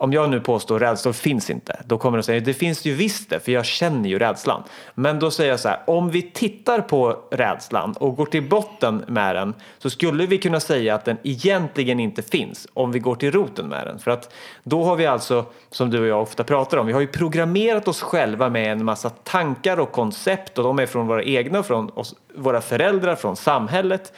Om 0.00 0.12
jag 0.12 0.30
nu 0.30 0.40
påstår 0.40 0.78
rädslor 0.78 1.12
finns 1.12 1.50
inte, 1.50 1.82
då 1.86 1.98
kommer 1.98 2.18
de 2.18 2.22
säga 2.22 2.40
det 2.40 2.54
finns 2.54 2.84
ju 2.84 2.94
visst 2.94 3.30
det, 3.30 3.40
för 3.40 3.52
jag 3.52 3.64
känner 3.64 4.08
ju 4.08 4.18
rädslan. 4.18 4.62
Men 4.94 5.18
då 5.18 5.30
säger 5.30 5.50
jag 5.50 5.60
så 5.60 5.68
här, 5.68 5.80
om 5.86 6.10
vi 6.10 6.22
tittar 6.22 6.80
på 6.80 7.16
rädslan 7.30 7.92
och 7.92 8.16
går 8.16 8.26
till 8.26 8.48
botten 8.48 9.04
med 9.08 9.36
den 9.36 9.54
så 9.78 9.90
skulle 9.90 10.26
vi 10.26 10.38
kunna 10.38 10.60
säga 10.60 10.94
att 10.94 11.04
den 11.04 11.16
egentligen 11.22 12.00
inte 12.00 12.22
finns 12.22 12.68
om 12.74 12.92
vi 12.92 12.98
går 12.98 13.14
till 13.14 13.32
roten 13.32 13.68
med 13.68 13.86
den. 13.86 13.98
För 13.98 14.10
att 14.10 14.32
då 14.62 14.84
har 14.84 14.96
vi 14.96 15.06
alltså, 15.06 15.44
som 15.70 15.90
du 15.90 16.00
och 16.00 16.06
jag 16.06 16.22
ofta 16.22 16.44
pratar 16.44 16.78
om, 16.78 16.86
vi 16.86 16.92
har 16.92 17.00
ju 17.00 17.06
programmerat 17.06 17.88
oss 17.88 18.02
själva 18.02 18.48
med 18.48 18.72
en 18.72 18.84
massa 18.84 19.10
tankar 19.10 19.80
och 19.80 19.92
koncept 19.92 20.58
och 20.58 20.64
de 20.64 20.78
är 20.78 20.86
från 20.86 21.06
våra 21.06 21.24
egna, 21.24 21.62
från 21.62 21.90
oss, 21.90 22.14
våra 22.34 22.60
föräldrar, 22.60 23.16
från 23.16 23.36
samhället. 23.36 24.12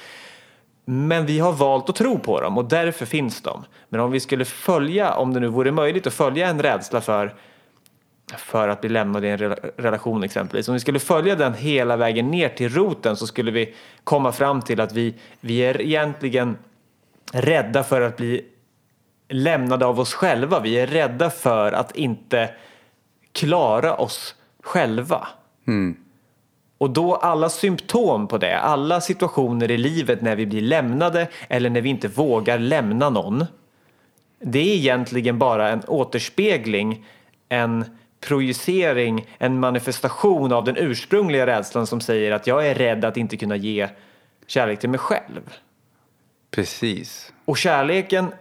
Men 0.85 1.27
vi 1.27 1.39
har 1.39 1.53
valt 1.53 1.89
att 1.89 1.97
tro 1.97 2.19
på 2.19 2.41
dem 2.41 2.59
och 2.59 2.65
därför 2.65 3.07
finns 3.07 3.43
de. 3.43 3.65
Men 3.89 4.01
om 4.01 4.11
vi 4.11 4.21
skulle 4.21 4.45
följa, 4.45 5.15
om 5.15 5.35
det 5.35 5.41
nu 5.41 5.49
vore 5.49 5.73
möjligt 5.73 6.07
att 6.07 6.15
följa 6.15 6.49
en 6.49 6.63
rädsla 6.63 7.01
för, 7.01 7.35
för 8.37 8.69
att 8.69 8.81
bli 8.81 8.91
lämnad 8.91 9.25
i 9.25 9.29
en 9.29 9.39
relation 9.77 10.23
exempelvis. 10.23 10.69
Om 10.69 10.75
vi 10.75 10.81
skulle 10.81 10.99
följa 10.99 11.37
den 11.37 11.55
hela 11.55 11.97
vägen 11.97 12.31
ner 12.31 12.49
till 12.49 12.75
roten 12.75 13.17
så 13.17 13.27
skulle 13.27 13.51
vi 13.51 13.75
komma 14.05 14.33
fram 14.33 14.63
till 14.63 14.81
att 14.81 14.93
vi, 14.93 15.15
vi 15.41 15.59
är 15.59 15.81
egentligen 15.81 16.57
rädda 17.33 17.85
för 17.85 18.01
att 18.01 18.17
bli 18.17 18.45
lämnade 19.29 19.87
av 19.87 20.01
oss 20.01 20.15
själva. 20.15 20.61
Vi 20.61 20.75
är 20.75 20.87
rädda 20.87 21.31
för 21.31 21.73
att 21.73 21.97
inte 21.97 22.51
klara 23.33 23.95
oss 23.95 24.35
själva. 24.63 25.29
Mm. 25.67 25.97
Och 26.83 26.91
då 26.91 27.15
alla 27.17 27.49
symptom 27.49 28.29
på 28.29 28.39
det, 28.39 28.59
alla 28.59 29.01
situationer 29.01 29.71
i 29.71 29.79
livet 29.79 30.23
när 30.23 30.37
vi 30.37 30.47
blir 30.47 30.61
lämnade 30.61 31.29
eller 31.49 31.71
när 31.71 31.81
vi 31.81 31.89
inte 31.89 32.09
vågar 32.09 32.59
lämna 32.59 33.11
någon. 33.11 33.47
Det 34.39 34.59
är 34.59 34.77
egentligen 34.77 35.39
bara 35.39 35.69
en 35.69 35.83
återspegling, 35.87 37.07
en 37.49 37.85
projicering, 38.21 39.27
en 39.39 39.61
manifestation 39.61 40.53
av 40.53 40.65
den 40.65 40.77
ursprungliga 40.77 41.47
rädslan 41.47 41.87
som 41.87 42.01
säger 42.01 42.33
att 42.33 42.47
jag 42.47 42.67
är 42.67 42.75
rädd 42.75 43.05
att 43.05 43.17
inte 43.17 43.37
kunna 43.37 43.57
ge 43.57 43.89
kärlek 44.47 44.81
till 44.81 44.91
mig 44.91 45.01
själv. 45.01 45.51
Precis. 46.51 47.33
Och 47.45 47.59
kärleken 47.59 48.33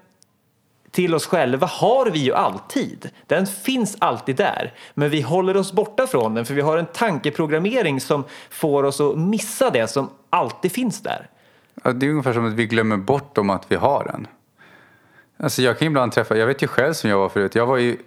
till 0.92 1.16
oss 1.16 1.26
själva 1.26 1.68
har 1.68 2.06
vi 2.06 2.20
ju 2.20 2.34
alltid. 2.34 3.10
Den 3.28 3.48
finns 3.48 3.98
alltid 4.00 4.36
där. 4.36 4.74
Men 4.94 5.10
vi 5.10 5.22
håller 5.22 5.58
oss 5.58 5.74
borta 5.74 6.08
från 6.08 6.34
den 6.34 6.46
för 6.46 6.54
vi 6.54 6.62
har 6.62 6.78
en 6.78 6.86
tankeprogrammering 6.86 8.02
som 8.02 8.24
får 8.50 8.84
oss 8.84 9.02
att 9.02 9.18
missa 9.18 9.70
det 9.70 9.88
som 9.88 10.10
alltid 10.30 10.72
finns 10.72 11.02
där. 11.02 11.30
Ja, 11.84 11.92
det 11.92 12.06
är 12.06 12.10
ungefär 12.10 12.34
som 12.34 12.46
att 12.46 12.54
vi 12.54 12.66
glömmer 12.66 12.98
bort 12.98 13.38
om 13.38 13.50
att 13.50 13.66
vi 13.68 13.76
har 13.76 14.04
den. 14.04 14.28
Alltså 15.38 15.62
jag 15.62 15.80
kan 15.80 15.88
ibland 15.88 16.12
träffa, 16.12 16.38
jag 16.38 16.48
vet 16.48 16.64
ju 16.64 16.68
själv 16.68 16.94
som 16.94 17.10
jag 17.10 17.18
var 17.18 17.30
förut, 17.30 17.56
jag 17.56 17.66
var 17.66 17.78
ju 17.78 17.98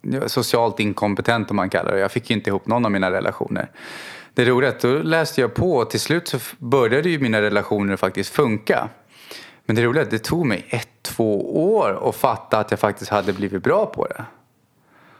jag 0.00 0.20
var 0.20 0.28
socialt 0.28 0.80
inkompetent 0.80 1.50
om 1.50 1.56
man 1.56 1.70
kallar 1.70 1.92
det. 1.92 1.98
Jag 1.98 2.12
fick 2.12 2.30
inte 2.30 2.50
ihop 2.50 2.66
någon 2.66 2.84
av 2.84 2.90
mina 2.90 3.10
relationer. 3.10 3.70
Det 4.34 4.44
roliga 4.44 4.70
är 4.70 4.74
att 4.74 4.80
då 4.80 4.88
läste 4.88 5.40
jag 5.40 5.54
på 5.54 5.72
och 5.72 5.90
till 5.90 6.00
slut 6.00 6.28
så 6.28 6.38
började 6.58 7.08
ju 7.08 7.18
mina 7.18 7.42
relationer 7.42 7.96
faktiskt 7.96 8.34
funka. 8.34 8.88
Men 9.70 9.76
det 9.76 9.82
roliga 9.82 10.02
är 10.02 10.04
att 10.04 10.10
det 10.10 10.18
tog 10.18 10.46
mig 10.46 10.66
ett, 10.68 10.88
två 11.02 11.56
år 11.74 12.08
att 12.08 12.16
fatta 12.16 12.58
att 12.58 12.70
jag 12.70 12.80
faktiskt 12.80 13.10
hade 13.10 13.32
blivit 13.32 13.62
bra 13.62 13.86
på 13.86 14.06
det. 14.06 14.24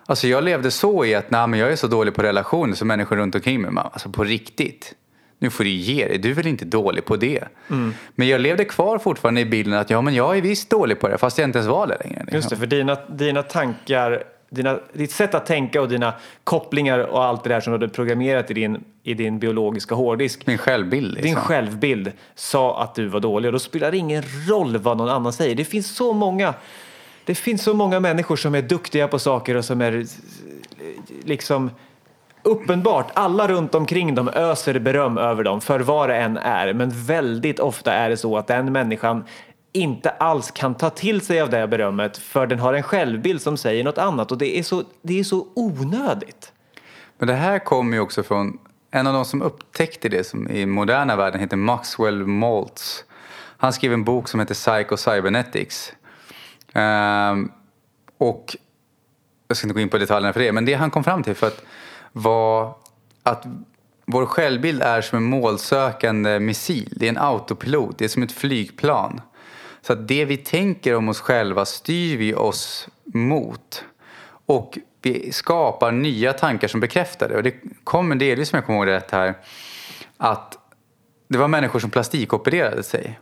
Alltså 0.06 0.26
jag 0.26 0.44
levde 0.44 0.70
så 0.70 1.04
i 1.04 1.14
att 1.14 1.30
nej, 1.30 1.46
men 1.46 1.58
jag 1.58 1.72
är 1.72 1.76
så 1.76 1.86
dålig 1.86 2.14
på 2.14 2.22
relationer 2.22 2.74
så 2.74 2.84
människor 2.84 3.16
runt 3.16 3.34
omkring 3.34 3.60
mig, 3.60 3.84
alltså 3.92 4.08
på 4.08 4.24
riktigt. 4.24 4.94
Nu 5.38 5.50
får 5.50 5.64
du 5.64 5.70
ge 5.70 6.08
dig, 6.08 6.18
du 6.18 6.30
är 6.30 6.34
väl 6.34 6.46
inte 6.46 6.64
dålig 6.64 7.04
på 7.04 7.16
det. 7.16 7.44
Men 8.14 8.28
jag 8.28 8.40
levde 8.40 8.64
kvar 8.64 8.98
fortfarande 8.98 9.40
i 9.40 9.44
bilden 9.44 9.74
att 9.78 9.90
ja 9.90 10.00
men 10.00 10.14
jag 10.14 10.36
är 10.36 10.42
visst 10.42 10.70
dålig 10.70 11.00
på 11.00 11.08
det 11.08 11.18
fast 11.18 11.38
jag 11.38 11.48
inte 11.48 11.58
ens 11.58 11.70
var 11.70 11.86
det 11.86 11.98
längre. 12.04 12.20
liksom. 12.20 12.36
Just 12.36 12.50
det, 12.50 12.56
för 12.56 12.66
dina, 12.66 12.98
dina 13.08 13.42
tankar, 13.42 14.22
dina, 14.50 14.78
ditt 14.92 15.12
sätt 15.12 15.34
att 15.34 15.46
tänka 15.46 15.80
och 15.80 15.88
dina 15.88 16.14
kopplingar 16.44 16.98
och 16.98 17.24
allt 17.24 17.44
det 17.44 17.48
där 17.48 17.60
som 17.60 17.72
du 17.72 17.78
hade 17.78 17.88
programmerat 17.88 18.50
i 18.50 18.54
din, 18.54 18.84
i 19.02 19.14
din 19.14 19.38
biologiska 19.38 19.94
hårddisk. 19.94 20.46
Min 20.46 20.58
självbild 20.58 21.14
liksom. 21.14 21.26
Din 21.26 21.36
självbild 21.36 22.12
sa 22.34 22.82
att 22.82 22.94
du 22.94 23.06
var 23.06 23.20
dålig 23.20 23.48
och 23.48 23.52
då 23.52 23.58
spelar 23.58 23.90
det 23.90 23.96
ingen 23.96 24.22
roll 24.48 24.76
vad 24.76 24.96
någon 24.96 25.08
annan 25.08 25.32
säger. 25.32 25.54
Det 25.54 25.64
finns 25.64 25.96
så 25.96 26.12
många, 26.12 26.54
det 27.24 27.34
finns 27.34 27.62
så 27.62 27.74
många 27.74 28.00
människor 28.00 28.36
som 28.36 28.54
är 28.54 28.62
duktiga 28.62 29.08
på 29.08 29.18
saker 29.18 29.54
och 29.54 29.64
som 29.64 29.80
är 29.80 30.06
liksom 31.24 31.70
uppenbart, 32.42 33.10
alla 33.14 33.48
runt 33.48 33.74
omkring 33.74 34.14
dem 34.14 34.28
öser 34.28 34.78
beröm 34.78 35.18
över 35.18 35.44
dem 35.44 35.60
för 35.60 35.80
vad 35.80 36.08
det 36.08 36.16
än 36.16 36.36
är. 36.36 36.72
Men 36.72 36.90
väldigt 36.90 37.60
ofta 37.60 37.92
är 37.92 38.10
det 38.10 38.16
så 38.16 38.36
att 38.36 38.46
den 38.46 38.72
människan 38.72 39.24
inte 39.72 40.10
alls 40.10 40.50
kan 40.50 40.74
ta 40.74 40.90
till 40.90 41.20
sig 41.20 41.40
av 41.40 41.50
det 41.50 41.68
berömmet 41.68 42.18
för 42.18 42.46
den 42.46 42.58
har 42.58 42.74
en 42.74 42.82
självbild 42.82 43.42
som 43.42 43.56
säger 43.56 43.84
något 43.84 43.98
annat 43.98 44.32
och 44.32 44.38
det 44.38 44.58
är 44.58 44.62
så, 44.62 44.84
det 45.02 45.20
är 45.20 45.24
så 45.24 45.46
onödigt. 45.54 46.52
Men 47.18 47.28
det 47.28 47.34
här 47.34 47.58
kommer 47.58 47.96
ju 47.96 48.00
också 48.00 48.22
från 48.22 48.58
en 48.90 49.06
av 49.06 49.14
de 49.14 49.24
som 49.24 49.42
upptäckte 49.42 50.08
det 50.08 50.26
som 50.26 50.48
i 50.48 50.66
moderna 50.66 51.16
världen 51.16 51.40
heter 51.40 51.56
Maxwell 51.56 52.26
Maltz. 52.26 53.04
Han 53.56 53.72
skrev 53.72 53.92
en 53.92 54.04
bok 54.04 54.28
som 54.28 54.40
heter 54.40 54.54
Psycho 54.54 54.96
Cybernetics. 54.96 55.92
Ehm, 56.72 57.52
och 58.18 58.56
jag 59.48 59.56
ska 59.56 59.66
inte 59.66 59.74
gå 59.74 59.80
in 59.80 59.88
på 59.88 59.98
detaljerna 59.98 60.32
för 60.32 60.40
det, 60.40 60.52
men 60.52 60.64
det 60.64 60.74
han 60.74 60.90
kom 60.90 61.04
fram 61.04 61.22
till 61.22 61.34
för 61.34 61.46
att 61.46 61.62
var 62.12 62.74
att 63.22 63.46
vår 64.06 64.26
självbild 64.26 64.82
är 64.82 65.00
som 65.00 65.16
en 65.16 65.24
målsökande 65.24 66.40
missil. 66.40 66.94
Det 66.96 67.06
är 67.06 67.08
en 67.08 67.18
autopilot, 67.18 67.98
det 67.98 68.04
är 68.04 68.08
som 68.08 68.22
ett 68.22 68.32
flygplan. 68.32 69.20
Så 69.82 69.92
att 69.92 70.08
det 70.08 70.24
vi 70.24 70.36
tänker 70.36 70.96
om 70.96 71.08
oss 71.08 71.20
själva 71.20 71.64
styr 71.64 72.16
vi 72.16 72.34
oss 72.34 72.88
mot. 73.04 73.84
Och 74.46 74.78
vi 75.02 75.32
skapar 75.32 75.92
nya 75.92 76.32
tankar 76.32 76.68
som 76.68 76.80
bekräftar 76.80 77.28
det. 77.28 77.36
Och 77.36 77.42
det 77.42 77.54
kommer 77.84 78.16
delvis, 78.16 78.52
om 78.52 78.56
jag 78.56 78.66
kommer 78.66 78.78
ihåg 78.78 78.88
rätt 78.88 79.10
här, 79.10 79.34
att 80.16 80.58
det 81.28 81.38
var 81.38 81.48
människor 81.48 81.78
som 81.78 81.90
plastikopererade 81.90 82.82
sig. 82.82 83.20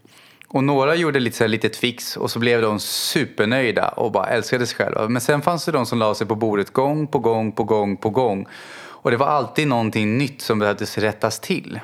Och 0.48 0.64
några 0.64 0.94
gjorde 0.94 1.20
lite 1.20 1.36
så 1.36 1.44
här 1.44 1.48
litet 1.48 1.76
fix 1.76 2.16
och 2.16 2.30
så 2.30 2.38
blev 2.38 2.62
de 2.62 2.80
supernöjda 2.80 3.88
och 3.88 4.12
bara 4.12 4.26
älskade 4.26 4.66
sig 4.66 4.76
själva. 4.76 5.08
Men 5.08 5.20
sen 5.20 5.42
fanns 5.42 5.64
det 5.64 5.72
de 5.72 5.86
som 5.86 5.98
la 5.98 6.14
sig 6.14 6.26
på 6.26 6.34
bordet 6.34 6.70
gång 6.72 7.06
på 7.06 7.18
gång 7.18 7.52
på 7.52 7.64
gång 7.64 7.96
på 7.96 8.10
gång. 8.10 8.46
Och 8.80 9.10
det 9.10 9.16
var 9.16 9.26
alltid 9.26 9.68
någonting 9.68 10.18
nytt 10.18 10.42
som 10.42 10.58
behövdes 10.58 10.98
rättas 10.98 11.40
till. 11.40 11.80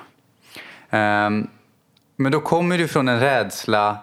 Um, 0.90 1.48
men 2.16 2.32
då 2.32 2.40
kommer 2.40 2.78
det 2.78 2.88
från 2.88 3.08
en 3.08 3.20
rädsla 3.20 3.98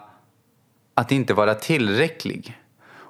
att 0.94 1.12
inte 1.12 1.34
vara 1.34 1.54
tillräcklig. 1.54 2.58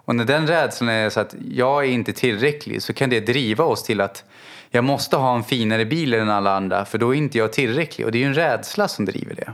Och 0.04 0.16
när 0.16 0.24
den 0.24 0.46
rädslan 0.46 0.88
är 0.88 1.10
så 1.10 1.20
att 1.20 1.34
jag 1.50 1.84
är 1.84 1.88
inte 1.88 2.12
tillräcklig 2.12 2.82
så 2.82 2.92
kan 2.92 3.10
det 3.10 3.20
driva 3.20 3.64
oss 3.64 3.82
till 3.82 4.00
att 4.00 4.24
jag 4.70 4.84
måste 4.84 5.16
ha 5.16 5.36
en 5.36 5.44
finare 5.44 5.84
bil 5.84 6.14
än 6.14 6.30
alla 6.30 6.56
andra 6.56 6.84
för 6.84 6.98
då 6.98 7.14
är 7.14 7.18
inte 7.18 7.38
jag 7.38 7.52
tillräcklig. 7.52 8.06
Och 8.06 8.12
det 8.12 8.18
är 8.18 8.20
ju 8.20 8.26
en 8.26 8.34
rädsla 8.34 8.88
som 8.88 9.04
driver 9.04 9.34
det. 9.34 9.52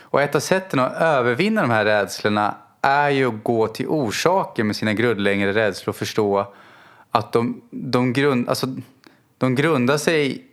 Och 0.00 0.22
ett 0.22 0.34
av 0.34 0.40
sätten 0.40 0.78
att 0.78 0.96
övervinna 0.96 1.60
de 1.60 1.70
här 1.70 1.84
rädslorna 1.84 2.54
är 2.80 3.10
ju 3.10 3.28
att 3.28 3.44
gå 3.44 3.66
till 3.66 3.86
orsaken 3.86 4.66
med 4.66 4.76
sina 4.76 4.92
grundläggande 4.92 5.54
rädslor 5.54 5.88
och 5.88 5.96
förstå 5.96 6.54
att 7.10 7.32
de, 7.32 7.60
de, 7.70 8.12
grund, 8.12 8.48
alltså, 8.48 8.66
de 9.38 9.54
grundar 9.54 9.98
sig 9.98 10.47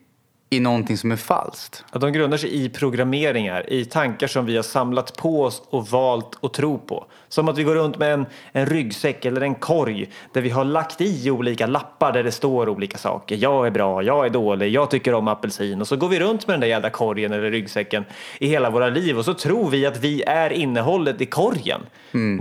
i 0.49 0.59
någonting 0.59 0.97
som 0.97 1.11
är 1.11 1.15
falskt. 1.15 1.85
Att 1.91 2.01
de 2.01 2.11
grundar 2.11 2.37
sig 2.37 2.65
i 2.65 2.69
programmeringar, 2.69 3.73
i 3.73 3.85
tankar 3.85 4.27
som 4.27 4.45
vi 4.45 4.55
har 4.55 4.63
samlat 4.63 5.17
på 5.17 5.43
oss 5.43 5.63
och 5.69 5.87
valt 5.87 6.43
att 6.43 6.53
tro 6.53 6.77
på. 6.77 7.05
Som 7.29 7.49
att 7.49 7.57
vi 7.57 7.63
går 7.63 7.75
runt 7.75 7.97
med 7.97 8.13
en, 8.13 8.25
en 8.51 8.65
ryggsäck 8.65 9.25
eller 9.25 9.41
en 9.41 9.55
korg 9.55 10.09
där 10.33 10.41
vi 10.41 10.49
har 10.49 10.63
lagt 10.63 11.01
i 11.01 11.31
olika 11.31 11.67
lappar 11.67 12.13
där 12.13 12.23
det 12.23 12.31
står 12.31 12.69
olika 12.69 12.97
saker. 12.97 13.35
Jag 13.35 13.67
är 13.67 13.71
bra, 13.71 14.03
jag 14.03 14.25
är 14.25 14.29
dålig, 14.29 14.69
jag 14.71 14.89
tycker 14.89 15.13
om 15.13 15.27
apelsin. 15.27 15.81
Och 15.81 15.87
så 15.87 15.95
går 15.95 16.07
vi 16.09 16.19
runt 16.19 16.47
med 16.47 16.53
den 16.53 16.61
där 16.61 16.67
jävla 16.67 16.89
korgen 16.89 17.31
eller 17.31 17.51
ryggsäcken 17.51 18.05
i 18.39 18.47
hela 18.47 18.69
våra 18.69 18.89
liv 18.89 19.17
och 19.17 19.25
så 19.25 19.33
tror 19.33 19.69
vi 19.69 19.85
att 19.85 19.97
vi 19.97 20.23
är 20.23 20.49
innehållet 20.49 21.21
i 21.21 21.25
korgen. 21.25 21.81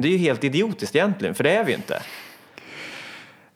Det 0.03 0.09
är 0.09 0.13
ju 0.13 0.19
helt 0.19 0.45
idiotiskt 0.45 0.97
egentligen, 0.97 1.35
för 1.35 1.45
det 1.45 1.51
är 1.51 1.65
vi 1.65 1.73
inte. 1.73 2.03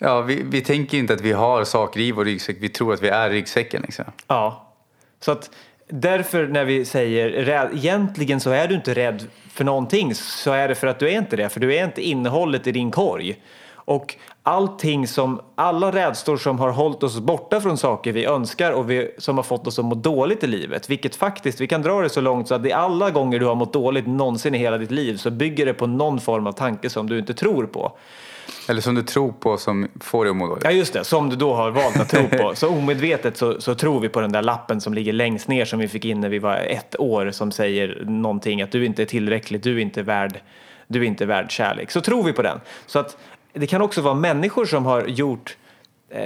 Ja, 0.01 0.21
vi, 0.21 0.43
vi 0.43 0.61
tänker 0.61 0.99
inte 0.99 1.15
att 1.15 1.21
vi 1.21 1.33
har 1.33 1.65
saker 1.65 2.01
i 2.01 2.13
vår 2.13 2.25
ryggsäck, 2.25 2.57
vi 2.61 2.69
tror 2.69 2.95
att 2.95 3.03
vi 3.03 3.09
är 3.09 3.31
ryggsäcken. 3.31 3.83
Liksom. 3.83 4.05
Ja, 4.27 4.73
så 5.21 5.33
att 5.33 5.51
därför 5.89 6.47
när 6.47 6.65
vi 6.65 6.85
säger 6.85 7.31
rädd, 7.31 7.71
egentligen 7.75 8.41
så 8.41 8.51
är 8.51 8.69
du 8.69 8.75
inte 8.75 8.95
rädd 8.95 9.25
för 9.53 9.65
någonting 9.65 10.15
så 10.15 10.53
är 10.53 10.69
det 10.69 10.75
för 10.75 10.87
att 10.87 10.99
du 10.99 11.09
är 11.11 11.19
inte 11.19 11.37
det, 11.37 11.49
för 11.49 11.61
du 11.61 11.75
är 11.75 11.85
inte 11.85 12.03
innehållet 12.03 12.67
i 12.67 12.73
din 12.73 12.91
korg. 12.91 13.43
Och 13.75 14.17
allting 14.43 15.07
som, 15.09 15.41
alla 15.55 15.93
rädslor 15.93 16.37
som 16.37 16.59
har 16.59 16.71
hållit 16.71 17.03
oss 17.03 17.19
borta 17.21 17.61
från 17.61 17.79
saker 17.79 18.13
vi 18.13 18.25
önskar 18.25 18.73
och 18.73 18.91
vi, 18.91 19.15
som 19.19 19.37
har 19.37 19.43
fått 19.43 19.67
oss 19.67 19.79
att 19.79 19.85
må 19.85 19.95
dåligt 19.95 20.45
i 20.45 20.47
livet, 20.47 20.91
vilket 20.91 21.17
faktiskt, 21.17 21.61
vi 21.61 21.67
kan 21.67 21.83
dra 21.83 22.01
det 22.01 22.09
så 22.09 22.21
långt 22.21 22.49
så 22.49 22.55
att 22.55 22.63
det 22.63 22.73
alla 22.73 23.11
gånger 23.11 23.39
du 23.39 23.47
har 23.47 23.55
mått 23.55 23.73
dåligt 23.73 24.07
någonsin 24.07 24.55
i 24.55 24.59
hela 24.59 24.79
ditt 24.79 24.91
liv 24.91 25.17
så 25.17 25.31
bygger 25.31 25.67
det 25.67 25.75
på 25.75 25.87
någon 25.87 26.21
form 26.21 26.47
av 26.47 26.53
tanke 26.53 26.91
som 26.91 27.09
du 27.09 27.19
inte 27.19 27.35
tror 27.35 27.67
på. 27.67 27.99
Eller 28.69 28.81
som 28.81 28.95
du 28.95 29.03
tror 29.03 29.33
på 29.33 29.57
som 29.57 29.89
får 30.01 30.25
dig 30.25 30.31
att 30.31 30.37
må 30.37 30.47
dåligt. 30.47 30.65
Ja 30.65 30.71
just 30.71 30.93
det, 30.93 31.05
som 31.05 31.31
du 31.31 31.37
då 31.37 31.55
har 31.55 31.71
valt 31.71 31.97
att 31.97 32.09
tro 32.09 32.29
på. 32.29 32.55
Så 32.55 32.69
omedvetet 32.69 33.37
så, 33.37 33.61
så 33.61 33.75
tror 33.75 34.01
vi 34.01 34.09
på 34.09 34.21
den 34.21 34.33
där 34.33 34.43
lappen 34.43 34.81
som 34.81 34.95
ligger 34.95 35.13
längst 35.13 35.49
ner 35.49 35.65
som 35.65 35.79
vi 35.79 35.89
fick 35.89 36.05
in 36.05 36.21
när 36.21 36.29
vi 36.29 36.39
var 36.39 36.57
ett 36.57 37.01
år 37.01 37.31
som 37.31 37.53
säger 37.53 38.05
någonting 38.05 38.63
att 38.63 38.73
du 38.73 38.85
inte 38.85 39.03
är 39.03 39.07
tillräcklig, 39.07 39.61
du 39.61 39.77
är 39.77 39.79
inte 39.79 40.03
värd, 40.03 40.41
du 40.87 41.01
är 41.01 41.05
inte 41.05 41.27
värd 41.27 41.51
kärlek. 41.51 41.91
Så 41.91 42.01
tror 42.01 42.25
vi 42.25 42.33
på 42.33 42.43
den. 42.43 42.61
Så 42.87 42.99
att 42.99 43.17
det 43.53 43.67
kan 43.67 43.83
också 43.83 44.01
vara 44.01 44.15
människor 44.15 44.65
som 44.65 44.87
har 44.87 45.07
gjort 45.07 45.57
eh, 45.67 45.68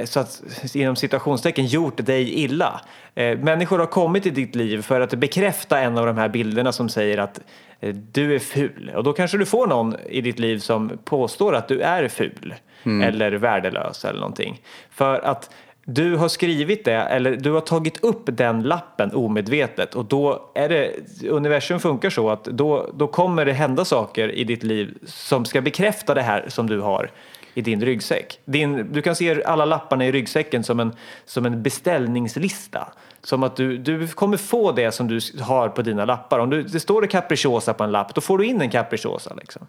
så 0.05 0.21
att 0.21 0.43
inom 0.75 0.97
citationstecken 0.97 1.67
gjort 1.67 2.07
dig 2.07 2.35
illa. 2.35 2.81
Eh, 3.15 3.39
människor 3.39 3.79
har 3.79 3.87
kommit 3.87 4.27
i 4.27 4.31
ditt 4.31 4.55
liv 4.55 4.83
för 4.83 5.01
att 5.01 5.15
bekräfta 5.15 5.81
en 5.81 5.99
av 5.99 6.07
de 6.07 6.19
här 6.19 6.29
bilderna 6.29 6.73
som 6.73 6.89
säger 6.89 7.19
att 7.19 7.41
eh, 7.81 7.95
du 7.95 8.35
är 8.35 8.39
ful. 8.39 8.93
Och 8.97 9.05
då 9.05 9.12
kanske 9.12 9.39
du 9.39 9.47
får 9.47 9.67
någon 9.67 9.97
i 10.09 10.21
ditt 10.21 10.39
liv 10.39 10.59
som 10.59 10.99
påstår 11.05 11.55
att 11.55 11.69
du 11.69 11.81
är 11.81 12.09
ful 12.09 12.55
mm. 12.83 13.09
eller 13.09 13.33
värdelös 13.33 14.05
eller 14.05 14.21
någonting. 14.21 14.61
För 14.91 15.19
att 15.19 15.51
du 15.85 16.17
har 16.17 16.29
skrivit 16.29 16.85
det 16.85 16.93
eller 16.93 17.37
du 17.37 17.51
har 17.51 17.61
tagit 17.61 18.05
upp 18.05 18.23
den 18.25 18.62
lappen 18.62 19.15
omedvetet 19.15 19.95
och 19.95 20.05
då 20.05 20.51
är 20.55 20.69
det, 20.69 20.91
universum 21.29 21.81
funkar 21.81 22.11
så 22.11 22.31
att 22.31 22.45
då, 22.45 22.91
då 22.95 23.07
kommer 23.07 23.45
det 23.45 23.53
hända 23.53 23.85
saker 23.85 24.33
i 24.33 24.45
ditt 24.45 24.62
liv 24.62 24.99
som 25.05 25.45
ska 25.45 25.61
bekräfta 25.61 26.15
det 26.15 26.23
här 26.23 26.45
som 26.49 26.67
du 26.67 26.81
har 26.81 27.11
i 27.54 27.62
din 27.62 27.80
ryggsäck. 27.80 28.40
Din, 28.44 28.92
du 28.92 29.02
kan 29.02 29.16
se 29.16 29.44
alla 29.44 29.64
lapparna 29.64 30.06
i 30.06 30.12
ryggsäcken 30.12 30.64
som 30.64 30.80
en, 30.80 30.92
som 31.25 31.47
en 31.47 31.62
beställningslista. 31.62 32.92
Som 33.23 33.42
att 33.42 33.56
du, 33.56 33.78
du 33.78 34.09
kommer 34.09 34.37
få 34.37 34.73
det 34.73 34.92
som 34.92 35.09
du 35.09 35.21
har 35.40 35.68
på 35.68 35.82
dina 35.82 36.04
lappar. 36.04 36.38
Om 36.38 36.50
du, 36.50 36.62
det 36.62 36.80
står 36.80 37.02
det 37.02 37.09
capricciosa 37.09 37.75
på 37.75 37.85
en 37.85 37.92
lapp, 37.92 38.14
då 38.14 38.21
får 38.21 38.38
du 38.38 38.47
in 38.47 38.61
en 38.61 38.71
capricciosa. 38.71 39.35
Liksom. 39.35 39.66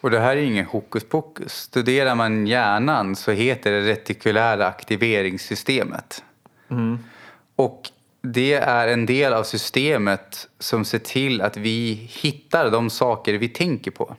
Och 0.00 0.10
det 0.10 0.20
här 0.20 0.36
är 0.36 0.40
ingen 0.40 0.66
hokus 0.66 1.04
pokus. 1.04 1.52
Studerar 1.52 2.14
man 2.14 2.46
hjärnan 2.46 3.16
så 3.16 3.30
heter 3.30 3.72
det 3.72 3.80
retikulära 3.80 4.66
aktiveringssystemet. 4.66 6.24
Mm. 6.70 6.98
Och 7.56 7.90
det 8.22 8.54
är 8.54 8.88
en 8.88 9.06
del 9.06 9.32
av 9.32 9.42
systemet 9.42 10.48
som 10.58 10.84
ser 10.84 10.98
till 10.98 11.40
att 11.40 11.56
vi 11.56 12.08
hittar 12.10 12.70
de 12.70 12.90
saker 12.90 13.34
vi 13.34 13.48
tänker 13.48 13.90
på. 13.90 14.16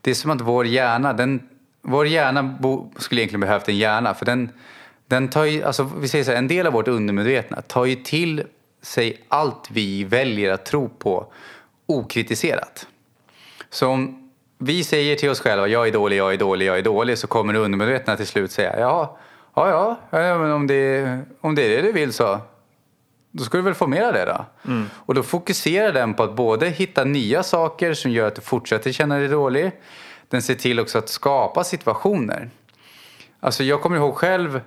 Det 0.00 0.10
är 0.10 0.14
som 0.14 0.30
att 0.30 0.40
vår 0.40 0.66
hjärna, 0.66 1.12
den, 1.12 1.48
vår 1.82 2.06
hjärna 2.06 2.58
skulle 2.96 3.20
egentligen 3.20 3.40
behövt 3.40 3.68
en 3.68 3.78
hjärna 3.78 4.14
för 4.14 4.26
den, 4.26 4.50
den 5.06 5.28
tar 5.28 5.44
ju, 5.44 5.62
alltså 5.62 5.90
vi 5.98 6.08
säger 6.08 6.24
så 6.24 6.30
här, 6.30 6.38
en 6.38 6.48
del 6.48 6.66
av 6.66 6.72
vårt 6.72 6.88
undermedvetna 6.88 7.62
tar 7.62 7.84
ju 7.84 7.94
till 7.94 8.42
sig 8.82 9.24
allt 9.28 9.68
vi 9.70 10.04
väljer 10.04 10.52
att 10.52 10.64
tro 10.64 10.88
på 10.88 11.32
okritiserat. 11.86 12.86
Så 13.70 13.88
om 13.88 14.30
vi 14.58 14.84
säger 14.84 15.16
till 15.16 15.30
oss 15.30 15.40
själva 15.40 15.68
jag 15.68 15.88
är 15.88 15.92
dålig, 15.92 16.16
jag 16.16 16.32
är 16.32 16.38
dålig, 16.38 16.66
jag 16.66 16.78
är 16.78 16.82
dålig 16.82 17.18
så 17.18 17.26
kommer 17.26 17.54
undermedvetna 17.54 18.16
till 18.16 18.26
slut 18.26 18.50
säga 18.50 18.80
ja, 18.80 19.18
ja, 19.54 20.00
ja, 20.10 20.38
men 20.38 20.52
om 20.52 20.66
det, 20.66 21.18
om 21.40 21.54
det 21.54 21.62
är 21.62 21.76
det 21.76 21.82
du 21.82 21.92
vill 21.92 22.12
så 22.12 22.40
då 23.30 23.44
ska 23.44 23.58
du 23.58 23.62
väl 23.62 23.74
få 23.74 23.86
mer 23.86 24.02
av 24.02 24.12
det 24.12 24.24
då. 24.24 24.70
Mm. 24.70 24.86
Och 24.94 25.14
då 25.14 25.22
fokuserar 25.22 25.92
den 25.92 26.14
på 26.14 26.22
att 26.22 26.36
både 26.36 26.68
hitta 26.68 27.04
nya 27.04 27.42
saker 27.42 27.94
som 27.94 28.10
gör 28.10 28.26
att 28.26 28.34
du 28.34 28.40
fortsätter 28.40 28.92
känna 28.92 29.18
dig 29.18 29.28
dålig. 29.28 29.72
Den 30.30 30.42
ser 30.42 30.54
till 30.54 30.80
också 30.80 30.98
att 30.98 31.08
skapa 31.08 31.64
situationer. 31.64 32.50
Alltså 33.40 33.64
jag 33.64 33.82
kommer 33.82 33.96
ihåg 33.96 34.14
själv 34.14 34.60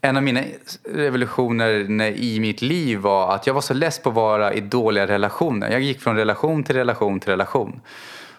en 0.00 0.16
av 0.16 0.22
mina 0.22 0.42
revolutioner 0.84 1.70
i 2.00 2.40
mitt 2.40 2.62
liv 2.62 2.98
var 2.98 3.34
att 3.34 3.46
jag 3.46 3.54
var 3.54 3.60
så 3.60 3.74
less 3.74 3.98
på 3.98 4.08
att 4.08 4.14
vara 4.14 4.52
i 4.52 4.60
dåliga 4.60 5.06
relationer. 5.06 5.70
Jag 5.70 5.80
gick 5.80 6.00
från 6.00 6.16
relation 6.16 6.64
till 6.64 6.76
relation 6.76 7.20
till 7.20 7.30
relation. 7.30 7.80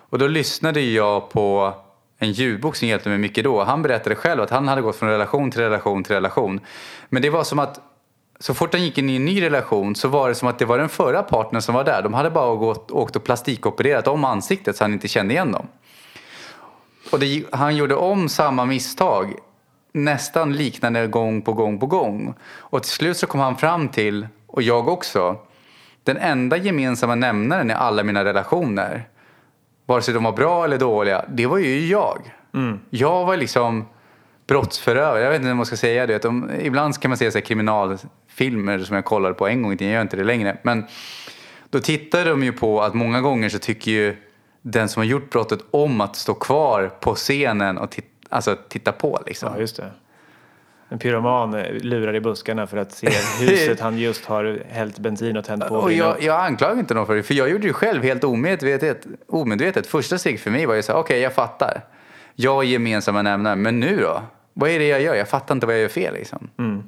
Och 0.09 0.19
då 0.19 0.27
lyssnade 0.27 0.81
jag 0.81 1.29
på 1.29 1.73
en 2.17 2.31
ljudbok 2.31 2.75
som 2.75 2.87
hjälpte 2.87 3.09
mig 3.09 3.17
mycket 3.17 3.43
då. 3.43 3.63
Han 3.63 3.81
berättade 3.81 4.15
själv 4.15 4.41
att 4.41 4.49
han 4.49 4.67
hade 4.67 4.81
gått 4.81 4.95
från 4.95 5.09
relation 5.09 5.51
till 5.51 5.61
relation 5.61 6.03
till 6.03 6.15
relation. 6.15 6.59
Men 7.09 7.21
det 7.21 7.29
var 7.29 7.43
som 7.43 7.59
att 7.59 7.79
så 8.39 8.53
fort 8.53 8.73
han 8.73 8.83
gick 8.83 8.97
in 8.97 9.09
i 9.09 9.15
en 9.15 9.25
ny 9.25 9.41
relation 9.41 9.95
så 9.95 10.07
var 10.07 10.29
det 10.29 10.35
som 10.35 10.47
att 10.47 10.59
det 10.59 10.65
var 10.65 10.77
den 10.77 10.89
förra 10.89 11.23
partnern 11.23 11.61
som 11.61 11.75
var 11.75 11.83
där. 11.83 12.01
De 12.01 12.13
hade 12.13 12.29
bara 12.29 12.55
gått, 12.55 12.91
åkt 12.91 13.15
och 13.15 13.23
plastikopererat 13.23 14.07
om 14.07 14.23
ansiktet 14.23 14.75
så 14.75 14.83
han 14.83 14.93
inte 14.93 15.07
kände 15.07 15.33
igen 15.33 15.51
dem. 15.51 15.67
Och 17.11 17.19
det, 17.19 17.43
han 17.51 17.75
gjorde 17.75 17.95
om 17.95 18.29
samma 18.29 18.65
misstag 18.65 19.33
nästan 19.91 20.53
liknande 20.53 21.07
gång 21.07 21.41
på 21.41 21.53
gång 21.53 21.79
på 21.79 21.85
gång. 21.85 22.33
Och 22.57 22.83
till 22.83 22.91
slut 22.91 23.17
så 23.17 23.27
kom 23.27 23.39
han 23.39 23.57
fram 23.57 23.89
till, 23.89 24.27
och 24.47 24.61
jag 24.61 24.87
också, 24.87 25.37
den 26.03 26.17
enda 26.17 26.57
gemensamma 26.57 27.15
nämnaren 27.15 27.71
i 27.71 27.73
alla 27.73 28.03
mina 28.03 28.25
relationer 28.25 29.07
vare 29.85 30.01
sig 30.01 30.13
de 30.13 30.23
var 30.23 30.31
bra 30.31 30.63
eller 30.63 30.77
dåliga, 30.77 31.25
det 31.29 31.45
var 31.45 31.57
ju 31.57 31.87
jag. 31.87 32.21
Mm. 32.53 32.79
Jag 32.89 33.25
var 33.25 33.37
liksom 33.37 33.85
brottsförövare. 34.47 35.21
Jag 35.21 35.29
vet 35.29 35.35
inte 35.35 35.47
hur 35.47 35.55
man 35.55 35.65
ska 35.65 35.77
säga 35.77 36.07
det. 36.07 36.21
De, 36.21 36.51
ibland 36.61 36.99
kan 36.99 37.09
man 37.09 37.17
se 37.17 37.31
så 37.31 37.41
kriminalfilmer 37.41 38.79
som 38.79 38.95
jag 38.95 39.05
kollade 39.05 39.33
på 39.33 39.47
en 39.47 39.61
gång 39.61 39.73
i 39.73 39.77
tiden. 39.77 39.93
Jag 39.93 39.97
gör 39.97 40.01
inte 40.01 40.17
det 40.17 40.23
längre. 40.23 40.57
Men 40.63 40.85
då 41.69 41.79
tittar 41.79 42.25
de 42.25 42.43
ju 42.43 42.51
på 42.51 42.81
att 42.81 42.93
många 42.93 43.21
gånger 43.21 43.49
så 43.49 43.59
tycker 43.59 43.91
ju 43.91 44.15
den 44.67 44.89
som 44.89 44.99
har 44.99 45.05
gjort 45.05 45.29
brottet 45.29 45.59
om 45.71 46.01
att 46.01 46.15
stå 46.15 46.33
kvar 46.33 46.91
på 46.99 47.15
scenen 47.15 47.77
och 47.77 47.89
titta, 47.89 48.07
alltså, 48.29 48.57
titta 48.69 48.91
på. 48.91 49.19
Liksom. 49.25 49.49
Ja, 49.53 49.59
just 49.59 49.77
det. 49.77 49.91
En 50.89 50.99
pyroman 50.99 51.51
lurar 51.63 52.15
i 52.15 52.21
buskarna 52.21 52.67
för 52.67 52.77
att 52.77 52.91
se 52.91 53.09
huset 53.39 53.79
han 53.79 53.97
just 53.97 54.25
har 54.25 54.63
hällt 54.69 54.99
bensin 54.99 55.37
och 55.37 55.45
tänt 55.45 55.67
på. 55.67 55.75
Och 55.75 55.91
jag, 55.91 56.23
jag 56.23 56.45
anklagar 56.45 56.79
inte 56.79 56.93
någon 56.93 57.05
för 57.05 57.15
det, 57.15 57.23
för 57.23 57.33
jag 57.33 57.49
gjorde 57.49 57.67
det 57.67 57.73
själv 57.73 58.03
helt 58.03 58.23
omedvetet. 58.23 59.05
omedvetet. 59.27 59.87
Första 59.87 60.17
steget 60.17 60.41
för 60.41 60.51
mig 60.51 60.65
var 60.65 60.75
ju 60.75 60.81
så 60.81 60.93
okej 60.93 61.01
okay, 61.01 61.19
jag 61.19 61.33
fattar. 61.33 61.83
Jag 62.35 62.63
är 62.63 62.67
gemensamma 62.67 63.21
nämnare, 63.21 63.55
men 63.55 63.79
nu 63.79 63.97
då? 63.97 64.21
Vad 64.53 64.69
är 64.69 64.79
det 64.79 64.87
jag 64.87 65.01
gör? 65.01 65.15
Jag 65.15 65.29
fattar 65.29 65.55
inte 65.55 65.67
vad 65.67 65.75
jag 65.75 65.81
gör 65.81 65.89
fel 65.89 66.13
liksom. 66.13 66.49
Mm. 66.59 66.83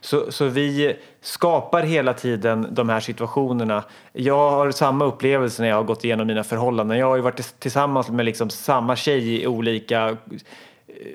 Så, 0.00 0.32
så 0.32 0.44
vi 0.44 0.96
skapar 1.20 1.82
hela 1.82 2.14
tiden 2.14 2.66
de 2.70 2.88
här 2.88 3.00
situationerna. 3.00 3.84
Jag 4.12 4.50
har 4.50 4.70
samma 4.70 5.04
upplevelse 5.04 5.62
när 5.62 5.68
jag 5.68 5.76
har 5.76 5.84
gått 5.84 6.04
igenom 6.04 6.26
mina 6.26 6.44
förhållanden. 6.44 6.98
Jag 6.98 7.06
har 7.06 7.16
ju 7.16 7.22
varit 7.22 7.60
tillsammans 7.60 8.10
med 8.10 8.24
liksom 8.24 8.50
samma 8.50 8.96
tjej 8.96 9.42
i 9.42 9.46
olika 9.46 10.08
eh, 10.08 10.16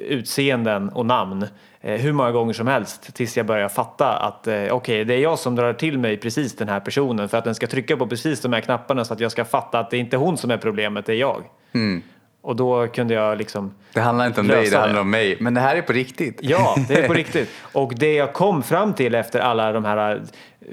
utseenden 0.08 0.90
och 0.90 1.06
namn 1.06 1.46
eh, 1.82 2.02
hur 2.02 2.14
många 2.14 2.32
gånger 2.32 2.54
som 2.54 2.68
helst 2.68 3.14
tills 3.14 3.38
jag 3.38 3.46
börjar 3.46 3.70
fatta 3.70 4.18
att 4.18 4.48
eh, 4.48 4.54
okej, 4.54 4.72
okay, 4.72 5.04
det 5.04 5.14
är 5.14 5.20
jag 5.20 5.40
som 5.40 5.56
drar 5.56 5.74
till 5.74 5.98
mig 5.98 6.18
precis 6.18 6.56
den 6.56 6.70
här 6.70 6.80
personen 6.80 7.30
för 7.30 7.38
att 7.38 7.44
den 7.44 7.56
ska 7.56 7.68
trycka 7.68 7.98
på 7.98 8.08
precis 8.08 8.42
de 8.42 8.54
här 8.54 8.62
knapparna 8.62 9.06
så 9.06 9.14
att 9.14 9.20
jag 9.20 9.32
ska 9.32 9.46
fatta 9.46 9.80
att 9.80 9.90
det 9.90 9.98
är 9.98 10.00
inte 10.00 10.18
hon 10.18 10.38
som 10.38 10.52
är 10.52 10.58
problemet, 10.58 11.06
det 11.06 11.14
är 11.14 11.18
jag. 11.18 11.44
Mm. 11.74 12.02
Och 12.42 12.56
då 12.56 12.88
kunde 12.88 13.14
jag 13.14 13.38
liksom 13.38 13.74
Det 13.94 14.02
handlar 14.02 14.28
inte 14.28 14.42
om 14.42 14.48
dig, 14.48 14.70
det 14.70 14.78
handlar 14.78 15.02
om 15.02 15.10
mig. 15.10 15.38
Men 15.40 15.54
det 15.54 15.62
här 15.62 15.76
är 15.76 15.82
på 15.82 15.94
riktigt. 15.94 16.40
Ja, 16.42 16.76
det 16.88 16.94
är 16.94 17.08
på 17.08 17.14
riktigt. 17.24 17.50
Och 17.72 17.94
det 17.96 18.14
jag 18.14 18.34
kom 18.34 18.64
fram 18.64 18.94
till 18.94 19.16
efter 19.16 19.40
alla 19.40 19.72
de 19.72 19.86
här 19.86 20.22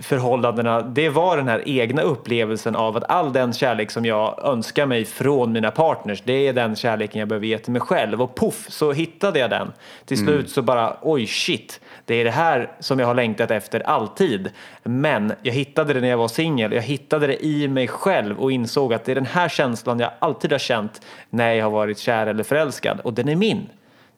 förhållandena, 0.00 0.82
det 0.82 1.08
var 1.08 1.36
den 1.36 1.48
här 1.48 1.62
egna 1.66 2.02
upplevelsen 2.02 2.76
av 2.76 2.96
att 2.96 3.10
all 3.10 3.32
den 3.32 3.52
kärlek 3.52 3.90
som 3.90 4.04
jag 4.04 4.44
önskar 4.44 4.86
mig 4.86 5.04
från 5.04 5.52
mina 5.52 5.70
partners, 5.70 6.22
det 6.24 6.48
är 6.48 6.52
den 6.52 6.76
kärleken 6.76 7.18
jag 7.18 7.28
behöver 7.28 7.46
ge 7.46 7.58
till 7.58 7.72
mig 7.72 7.80
själv. 7.80 8.22
Och 8.22 8.34
puff, 8.36 8.66
så 8.68 8.92
hittade 8.92 9.38
jag 9.38 9.50
den. 9.50 9.72
Till 10.04 10.18
slut 10.18 10.34
mm. 10.34 10.46
så 10.46 10.62
bara, 10.62 10.96
oj 11.02 11.26
shit, 11.26 11.80
det 12.04 12.14
är 12.14 12.24
det 12.24 12.30
här 12.30 12.72
som 12.80 12.98
jag 12.98 13.06
har 13.06 13.14
längtat 13.14 13.50
efter 13.50 13.80
alltid. 13.80 14.50
Men 14.82 15.32
jag 15.42 15.52
hittade 15.52 15.94
det 15.94 16.00
när 16.00 16.08
jag 16.08 16.18
var 16.18 16.28
singel, 16.28 16.72
jag 16.72 16.82
hittade 16.82 17.26
det 17.26 17.44
i 17.44 17.68
mig 17.68 17.88
själv 17.88 18.38
och 18.38 18.52
insåg 18.52 18.94
att 18.94 19.04
det 19.04 19.12
är 19.12 19.14
den 19.14 19.26
här 19.26 19.48
känslan 19.48 20.00
jag 20.00 20.10
alltid 20.18 20.52
har 20.52 20.58
känt 20.58 21.00
när 21.30 21.52
jag 21.52 21.64
har 21.64 21.70
varit 21.70 21.98
kär 21.98 22.26
eller 22.26 22.44
förälskad. 22.44 23.00
Och 23.00 23.14
den 23.14 23.28
är 23.28 23.36
min. 23.36 23.66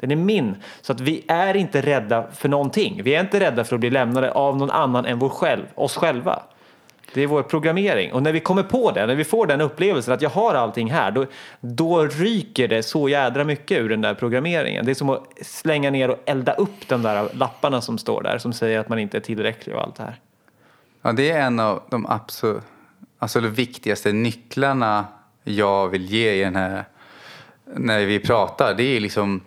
Den 0.00 0.10
är 0.10 0.16
min. 0.16 0.56
Så 0.80 0.92
att 0.92 1.00
vi 1.00 1.24
är 1.28 1.56
inte 1.56 1.80
rädda 1.80 2.26
för 2.32 2.48
någonting. 2.48 3.00
Vi 3.04 3.14
är 3.14 3.20
inte 3.20 3.40
rädda 3.40 3.64
för 3.64 3.76
att 3.76 3.80
bli 3.80 3.90
lämnade 3.90 4.32
av 4.32 4.56
någon 4.56 4.70
annan 4.70 5.06
än 5.06 5.18
vår 5.18 5.28
själv, 5.28 5.62
oss 5.74 5.96
själva. 5.96 6.42
Det 7.14 7.22
är 7.22 7.26
vår 7.26 7.42
programmering. 7.42 8.12
Och 8.12 8.22
när 8.22 8.32
vi 8.32 8.40
kommer 8.40 8.62
på 8.62 8.90
det, 8.90 9.06
när 9.06 9.14
vi 9.14 9.24
får 9.24 9.46
den 9.46 9.60
upplevelsen 9.60 10.14
att 10.14 10.22
jag 10.22 10.30
har 10.30 10.54
allting 10.54 10.90
här, 10.90 11.10
då, 11.10 11.26
då 11.60 12.06
ryker 12.06 12.68
det 12.68 12.82
så 12.82 13.08
jädra 13.08 13.44
mycket 13.44 13.78
ur 13.78 13.88
den 13.88 14.00
där 14.00 14.14
programmeringen. 14.14 14.84
Det 14.84 14.92
är 14.92 14.94
som 14.94 15.10
att 15.10 15.22
slänga 15.42 15.90
ner 15.90 16.10
och 16.10 16.18
elda 16.24 16.52
upp 16.52 16.88
de 16.88 17.02
där 17.02 17.28
lapparna 17.34 17.80
som 17.80 17.98
står 17.98 18.22
där 18.22 18.38
som 18.38 18.52
säger 18.52 18.78
att 18.78 18.88
man 18.88 18.98
inte 18.98 19.16
är 19.16 19.20
tillräcklig 19.20 19.76
och 19.76 19.82
allt 19.82 19.96
det 19.96 20.02
här. 20.02 20.20
Ja, 21.02 21.12
det 21.12 21.30
är 21.30 21.40
en 21.40 21.60
av 21.60 21.82
de 21.90 22.06
absolut 22.06 22.62
alltså 23.20 23.40
de 23.40 23.48
viktigaste 23.48 24.12
nycklarna 24.12 25.04
jag 25.44 25.88
vill 25.88 26.06
ge 26.06 26.32
i 26.32 26.44
den 26.44 26.56
här, 26.56 26.84
när 27.74 28.06
vi 28.06 28.18
pratar. 28.18 28.74
Det 28.74 28.82
är 28.82 29.00
liksom 29.00 29.40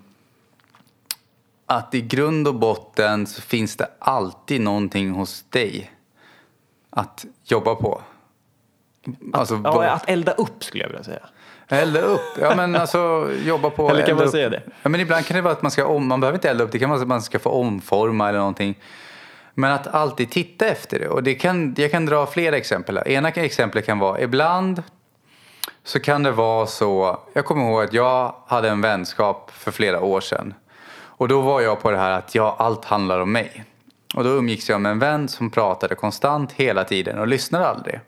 att 1.65 1.93
i 1.93 2.02
grund 2.02 2.47
och 2.47 2.56
botten 2.56 3.28
så 3.28 3.41
finns 3.41 3.76
det 3.76 3.88
alltid 3.99 4.62
någonting 4.62 5.12
hos 5.12 5.43
dig 5.49 5.91
att 6.89 7.26
jobba 7.43 7.76
på. 7.76 8.02
Alltså, 9.34 9.62
Ja, 9.63 9.89
att 9.89 10.10
elda 10.10 10.32
upp 10.32 10.63
skulle 10.63 10.84
jag 10.84 10.89
vilja 10.89 11.04
säga. 11.04 11.19
Elda 11.67 12.02
upp, 12.02 12.38
ja 12.39 12.56
men 12.56 12.76
alltså 12.82 13.30
jobba 13.45 13.69
på... 13.69 13.89
Eller 13.89 14.06
kan 14.06 14.15
man 14.15 14.26
upp. 14.26 14.32
säga 14.32 14.49
det? 14.49 14.62
Ja 14.82 14.89
men 14.89 15.02
ibland 15.02 15.26
kan 15.26 15.36
det 15.36 15.41
vara 15.41 15.54
att 15.54 15.62
man 15.62 15.71
ska 15.71 15.86
om, 15.86 16.08
man 16.08 16.19
behöver 16.19 16.38
inte 16.38 16.49
elda 16.49 16.63
upp, 16.63 16.71
det 16.71 16.80
kan 16.80 16.89
vara 16.89 17.02
att 17.02 17.08
man 17.08 17.21
ska 17.21 17.39
få 17.39 17.49
omforma 17.49 18.30
eller 18.30 18.39
någonting. 18.39 18.80
Men 19.54 19.71
att 19.71 19.88
alltid 19.88 20.32
titta 20.32 20.67
efter 20.67 20.99
det. 20.99 21.08
Och 21.08 21.23
det 21.23 21.36
kan, 21.36 21.76
jag 21.78 21.91
kan 21.91 22.06
dra 22.06 22.26
flera 22.26 22.58
exempel 22.58 22.97
här. 22.97 23.08
Ena 23.08 23.30
exemplet 23.30 23.86
kan 23.86 23.99
vara, 23.99 24.21
ibland 24.21 24.84
så 25.84 25.99
kan 25.99 26.23
det 26.23 26.32
vara 26.32 26.67
så, 26.67 27.19
jag 27.34 27.45
kommer 27.45 27.69
ihåg 27.69 27.84
att 27.84 27.93
jag 27.93 28.36
hade 28.47 28.69
en 28.69 28.82
vänskap 28.82 29.52
för 29.54 29.71
flera 29.71 30.02
år 30.02 30.21
sedan. 30.21 30.54
Och 31.23 31.29
då 31.29 31.41
var 31.41 31.62
jag 31.62 31.81
på 31.81 31.91
det 31.91 31.97
här 31.97 32.12
att 32.12 32.36
ja, 32.36 32.55
allt 32.59 32.86
handlar 32.86 33.19
om 33.19 33.31
mig. 33.31 33.63
Och 34.15 34.23
då 34.23 34.29
umgicks 34.29 34.69
jag 34.69 34.81
med 34.81 34.91
en 34.91 34.99
vän 34.99 35.27
som 35.27 35.49
pratade 35.49 35.95
konstant 35.95 36.51
hela 36.51 36.83
tiden 36.83 37.19
och 37.19 37.27
lyssnade 37.27 37.67
aldrig. 37.67 37.99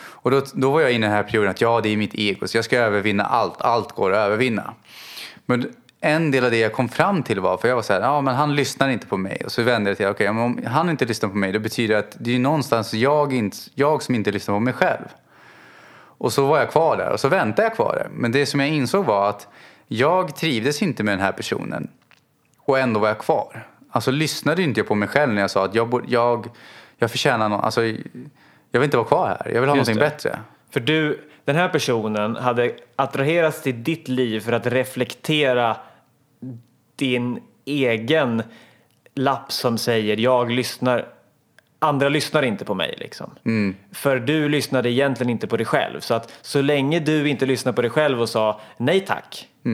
Och 0.00 0.30
då, 0.30 0.42
då 0.54 0.70
var 0.70 0.80
jag 0.80 0.92
inne 0.92 1.06
i 1.06 1.08
den 1.08 1.16
här 1.16 1.22
perioden 1.22 1.50
att 1.50 1.60
ja, 1.60 1.80
det 1.80 1.88
är 1.88 1.96
mitt 1.96 2.14
ego, 2.14 2.48
så 2.48 2.56
jag 2.56 2.64
ska 2.64 2.78
övervinna 2.78 3.24
allt. 3.24 3.62
Allt 3.62 3.92
går 3.92 4.12
att 4.12 4.18
övervinna. 4.18 4.74
Men 5.46 5.72
en 6.00 6.30
del 6.30 6.44
av 6.44 6.50
det 6.50 6.58
jag 6.58 6.72
kom 6.72 6.88
fram 6.88 7.22
till 7.22 7.40
var, 7.40 7.56
för 7.56 7.68
jag 7.68 7.76
var 7.76 7.82
så 7.82 7.92
här, 7.92 8.00
ja 8.00 8.20
men 8.20 8.34
han 8.34 8.54
lyssnar 8.54 8.88
inte 8.88 9.06
på 9.06 9.16
mig. 9.16 9.42
Och 9.44 9.52
så 9.52 9.62
vände 9.62 9.90
jag 9.90 9.96
till, 9.96 10.06
okej, 10.06 10.32
men 10.32 10.44
om 10.44 10.60
han 10.66 10.90
inte 10.90 11.04
lyssnar 11.04 11.28
på 11.28 11.36
mig, 11.36 11.52
då 11.52 11.58
betyder 11.58 11.94
det 11.94 12.00
att 12.00 12.16
det 12.18 12.34
är 12.34 12.38
någonstans 12.38 12.94
jag, 12.94 13.32
inte, 13.32 13.56
jag 13.74 14.02
som 14.02 14.14
inte 14.14 14.30
lyssnar 14.32 14.54
på 14.54 14.60
mig 14.60 14.74
själv. 14.74 15.08
Och 16.18 16.32
så 16.32 16.46
var 16.46 16.58
jag 16.58 16.70
kvar 16.70 16.96
där 16.96 17.10
och 17.10 17.20
så 17.20 17.28
väntade 17.28 17.62
jag 17.62 17.74
kvar 17.74 17.94
där. 17.94 18.08
Men 18.12 18.32
det 18.32 18.46
som 18.46 18.60
jag 18.60 18.68
insåg 18.68 19.04
var 19.04 19.28
att 19.28 19.48
jag 19.88 20.36
trivdes 20.36 20.82
inte 20.82 21.02
med 21.02 21.12
den 21.12 21.24
här 21.24 21.32
personen. 21.32 21.88
Och 22.70 22.78
ändå 22.78 23.00
var 23.00 23.08
jag 23.08 23.18
kvar. 23.18 23.66
Alltså 23.90 24.10
lyssnade 24.10 24.62
inte 24.62 24.80
jag 24.80 24.86
på 24.88 24.94
mig 24.94 25.08
själv 25.08 25.32
när 25.32 25.40
jag 25.40 25.50
sa 25.50 25.64
att 25.64 25.74
jag, 25.74 25.88
borde- 25.88 26.06
jag, 26.08 26.46
jag 26.98 27.10
förtjänar 27.10 27.48
någon, 27.48 27.60
alltså 27.60 27.84
jag 27.84 28.80
vill 28.80 28.82
inte 28.82 28.96
vara 28.96 29.06
kvar 29.06 29.26
här. 29.26 29.52
Jag 29.54 29.60
vill 29.60 29.70
ha 29.70 29.76
Just 29.76 29.88
någonting 29.88 30.04
det. 30.04 30.10
bättre. 30.10 30.38
För 30.70 30.80
du, 30.80 31.20
den 31.44 31.56
här 31.56 31.68
personen 31.68 32.36
hade 32.36 32.72
attraherats 32.96 33.62
till 33.62 33.84
ditt 33.84 34.08
liv 34.08 34.40
för 34.40 34.52
att 34.52 34.66
reflektera 34.66 35.76
din 36.96 37.40
egen 37.64 38.42
lapp 39.14 39.52
som 39.52 39.78
säger 39.78 40.16
jag 40.16 40.50
lyssnar, 40.50 41.06
andra 41.78 42.08
lyssnar 42.08 42.42
inte 42.42 42.64
på 42.64 42.74
mig 42.74 42.94
liksom. 42.98 43.30
För 43.92 44.16
du 44.18 44.48
lyssnade 44.48 44.90
egentligen 44.90 45.30
inte 45.30 45.46
på 45.46 45.56
dig 45.56 45.66
själv. 45.66 46.00
Så 46.00 46.14
att 46.14 46.32
så 46.42 46.62
länge 46.62 47.00
du 47.00 47.28
inte 47.28 47.46
lyssnar 47.46 47.72
på 47.72 47.82
dig 47.82 47.90
själv 47.90 48.20
och 48.20 48.28
sa 48.28 48.60
nej 48.76 49.00
tack, 49.00 49.48
eh, 49.64 49.70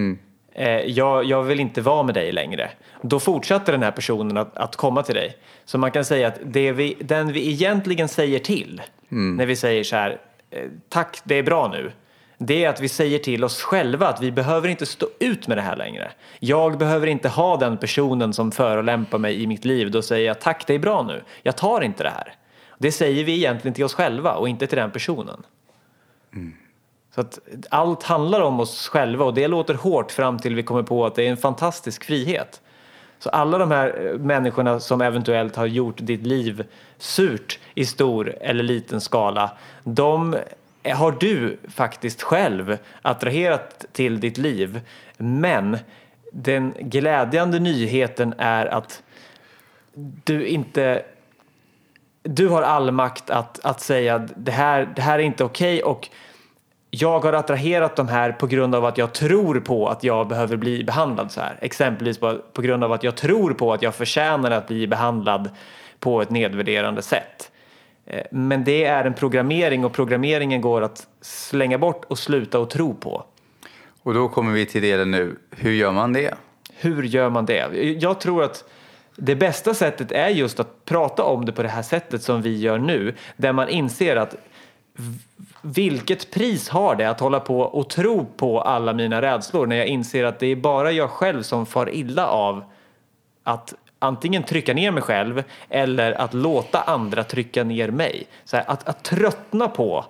jag, 0.86 1.24
jag 1.24 1.42
vill 1.42 1.60
inte 1.60 1.80
vara 1.80 2.02
med 2.02 2.14
dig 2.14 2.32
längre. 2.32 2.70
Då 3.02 3.20
fortsatte 3.20 3.72
den 3.72 3.82
här 3.82 3.90
personen 3.90 4.36
att, 4.36 4.56
att 4.56 4.76
komma 4.76 5.02
till 5.02 5.14
dig. 5.14 5.36
Så 5.64 5.78
man 5.78 5.90
kan 5.90 6.04
säga 6.04 6.28
att 6.28 6.38
det 6.44 6.72
vi, 6.72 6.96
den 7.00 7.32
vi 7.32 7.50
egentligen 7.50 8.08
säger 8.08 8.38
till 8.38 8.82
när 9.08 9.46
vi 9.46 9.56
säger 9.56 9.84
så 9.84 9.96
här, 9.96 10.18
eh, 10.50 10.64
tack 10.88 11.20
det 11.24 11.34
är 11.34 11.42
bra 11.42 11.68
nu. 11.68 11.92
Det 12.38 12.64
är 12.64 12.68
att 12.68 12.80
vi 12.80 12.88
säger 12.88 13.18
till 13.18 13.44
oss 13.44 13.62
själva 13.62 14.08
att 14.08 14.22
vi 14.22 14.32
behöver 14.32 14.68
inte 14.68 14.86
stå 14.86 15.06
ut 15.18 15.48
med 15.48 15.58
det 15.58 15.62
här 15.62 15.76
längre. 15.76 16.10
Jag 16.38 16.78
behöver 16.78 17.06
inte 17.06 17.28
ha 17.28 17.56
den 17.56 17.76
personen 17.76 18.32
som 18.32 18.52
förolämpar 18.52 19.18
mig 19.18 19.42
i 19.42 19.46
mitt 19.46 19.64
liv. 19.64 19.90
Då 19.90 20.02
säger 20.02 20.26
jag 20.26 20.40
tack 20.40 20.66
det 20.66 20.74
är 20.74 20.78
bra 20.78 21.02
nu. 21.02 21.22
Jag 21.42 21.56
tar 21.56 21.80
inte 21.80 22.02
det 22.02 22.10
här. 22.10 22.34
Det 22.78 22.92
säger 22.92 23.24
vi 23.24 23.36
egentligen 23.36 23.74
till 23.74 23.84
oss 23.84 23.94
själva 23.94 24.34
och 24.34 24.48
inte 24.48 24.66
till 24.66 24.78
den 24.78 24.90
personen. 24.90 25.42
Så 27.16 27.20
att 27.22 27.38
allt 27.70 28.02
handlar 28.02 28.40
om 28.40 28.60
oss 28.60 28.88
själva 28.88 29.24
och 29.24 29.34
det 29.34 29.48
låter 29.48 29.74
hårt 29.74 30.12
fram 30.12 30.38
till 30.38 30.54
vi 30.54 30.62
kommer 30.62 30.82
på 30.82 31.06
att 31.06 31.14
det 31.14 31.26
är 31.26 31.30
en 31.30 31.36
fantastisk 31.36 32.04
frihet. 32.04 32.60
Så 33.18 33.30
alla 33.30 33.58
de 33.58 33.70
här 33.70 34.06
eh, 34.06 34.18
människorna 34.18 34.80
som 34.80 35.00
eventuellt 35.00 35.56
har 35.56 35.66
gjort 35.66 35.96
ditt 35.98 36.26
liv 36.26 36.64
surt 36.98 37.58
i 37.74 37.86
stor 37.86 38.34
eller 38.40 38.64
liten 38.64 39.00
skala, 39.00 39.50
de 39.84 40.36
har 40.94 41.16
du 41.20 41.58
faktiskt 41.68 42.22
själv 42.22 42.78
attraherat 43.02 43.84
till 43.92 44.20
ditt 44.20 44.38
liv. 44.38 44.80
Men 45.16 45.78
den 46.32 46.74
glädjande 46.78 47.58
nyheten 47.58 48.34
är 48.38 48.66
att 48.66 49.02
du 50.24 50.46
inte 50.46 51.02
du 52.22 52.48
har 52.48 52.62
all 52.62 52.90
makt 52.90 53.30
att, 53.30 53.64
att 53.64 53.80
säga 53.80 54.18
det 54.36 54.52
här, 54.52 54.92
det 54.96 55.02
här 55.02 55.18
är 55.18 55.22
inte 55.22 55.44
okej 55.44 55.82
och 55.82 56.10
jag 57.00 57.20
har 57.20 57.32
attraherat 57.32 57.96
de 57.96 58.08
här 58.08 58.32
på 58.32 58.46
grund 58.46 58.74
av 58.74 58.84
att 58.84 58.98
jag 58.98 59.12
tror 59.12 59.60
på 59.60 59.88
att 59.88 60.04
jag 60.04 60.28
behöver 60.28 60.56
bli 60.56 60.84
behandlad 60.84 61.32
så 61.32 61.40
här. 61.40 61.58
Exempelvis 61.60 62.18
på, 62.18 62.38
på 62.52 62.62
grund 62.62 62.84
av 62.84 62.92
att 62.92 63.02
jag 63.02 63.16
tror 63.16 63.54
på 63.54 63.72
att 63.72 63.82
jag 63.82 63.94
förtjänar 63.94 64.50
att 64.50 64.68
bli 64.68 64.86
behandlad 64.86 65.50
på 66.00 66.22
ett 66.22 66.30
nedvärderande 66.30 67.02
sätt. 67.02 67.50
Eh, 68.06 68.22
Men 68.30 68.64
det 68.64 68.84
är 68.84 69.04
en 69.04 69.14
programmering 69.14 69.84
och 69.84 69.92
programmeringen 69.92 70.60
går 70.60 70.82
att 70.82 71.06
slänga 71.20 71.78
bort 71.78 72.04
och 72.04 72.18
sluta 72.18 72.58
att 72.58 72.70
tro 72.70 72.94
på. 72.94 73.24
Och 74.02 74.14
då 74.14 74.28
kommer 74.28 74.52
vi 74.52 74.66
till 74.66 74.82
delen 74.82 75.10
nu, 75.10 75.36
hur 75.50 75.72
gör 75.72 75.92
man 75.92 76.12
det? 76.12 76.34
Hur 76.78 77.02
gör 77.02 77.30
man 77.30 77.46
det? 77.46 77.68
Jag 78.00 78.20
tror 78.20 78.42
att 78.42 78.64
det 79.16 79.36
bästa 79.36 79.74
sättet 79.74 80.12
är 80.12 80.28
just 80.28 80.60
att 80.60 80.84
prata 80.84 81.24
om 81.24 81.44
det 81.44 81.52
på 81.52 81.62
det 81.62 81.68
här 81.68 81.82
sättet 81.82 82.22
som 82.22 82.42
vi 82.42 82.56
gör 82.58 82.78
nu. 82.78 83.14
Där 83.36 83.52
man 83.52 83.68
inser 83.68 84.16
att 84.16 84.34
vilket 85.62 86.30
pris 86.30 86.68
har 86.68 86.96
det 86.96 87.10
att 87.10 87.20
hålla 87.20 87.40
på 87.40 87.60
och 87.60 87.88
tro 87.88 88.26
på 88.36 88.60
alla 88.60 88.92
mina 88.92 89.22
rädslor 89.22 89.66
när 89.66 89.76
jag 89.76 89.86
inser 89.86 90.24
att 90.24 90.38
det 90.38 90.46
är 90.46 90.56
bara 90.56 90.92
jag 90.92 91.10
själv 91.10 91.42
som 91.42 91.66
far 91.66 91.94
illa 91.94 92.26
av 92.26 92.64
att 93.44 93.74
antingen 93.98 94.42
trycka 94.42 94.74
ner 94.74 94.90
mig 94.90 95.02
själv 95.02 95.42
eller 95.68 96.12
att 96.12 96.34
låta 96.34 96.80
andra 96.80 97.24
trycka 97.24 97.64
ner 97.64 97.90
mig. 97.90 98.26
Så 98.44 98.56
här, 98.56 98.64
att, 98.68 98.88
att 98.88 99.02
tröttna 99.04 99.68
på 99.68 100.04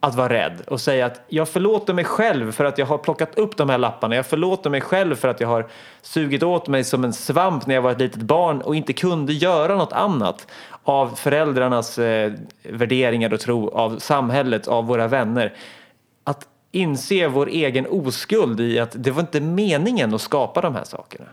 att 0.00 0.14
vara 0.14 0.28
rädd 0.28 0.60
och 0.66 0.80
säga 0.80 1.06
att 1.06 1.20
jag 1.28 1.48
förlåter 1.48 1.94
mig 1.94 2.04
själv 2.04 2.52
för 2.52 2.64
att 2.64 2.78
jag 2.78 2.86
har 2.86 2.98
plockat 2.98 3.38
upp 3.38 3.56
de 3.56 3.70
här 3.70 3.78
lapparna. 3.78 4.16
Jag 4.16 4.26
förlåter 4.26 4.70
mig 4.70 4.80
själv 4.80 5.14
för 5.14 5.28
att 5.28 5.40
jag 5.40 5.48
har 5.48 5.66
sugit 6.02 6.42
åt 6.42 6.68
mig 6.68 6.84
som 6.84 7.04
en 7.04 7.12
svamp 7.12 7.66
när 7.66 7.74
jag 7.74 7.82
var 7.82 7.90
ett 7.90 7.98
litet 7.98 8.22
barn 8.22 8.60
och 8.60 8.76
inte 8.76 8.92
kunde 8.92 9.32
göra 9.32 9.76
något 9.76 9.92
annat 9.92 10.46
av 10.84 11.08
föräldrarnas 11.08 11.98
eh, 11.98 12.32
värderingar 12.62 13.32
och 13.32 13.40
tro, 13.40 13.68
av 13.70 13.98
samhället, 13.98 14.68
av 14.68 14.86
våra 14.86 15.08
vänner. 15.08 15.54
Att 16.24 16.48
inse 16.70 17.28
vår 17.28 17.48
egen 17.48 17.86
oskuld 17.86 18.60
i 18.60 18.78
att 18.78 18.92
det 18.94 19.10
var 19.10 19.20
inte 19.20 19.40
meningen 19.40 20.14
att 20.14 20.20
skapa 20.20 20.60
de 20.60 20.74
här 20.74 20.84
sakerna. 20.84 21.26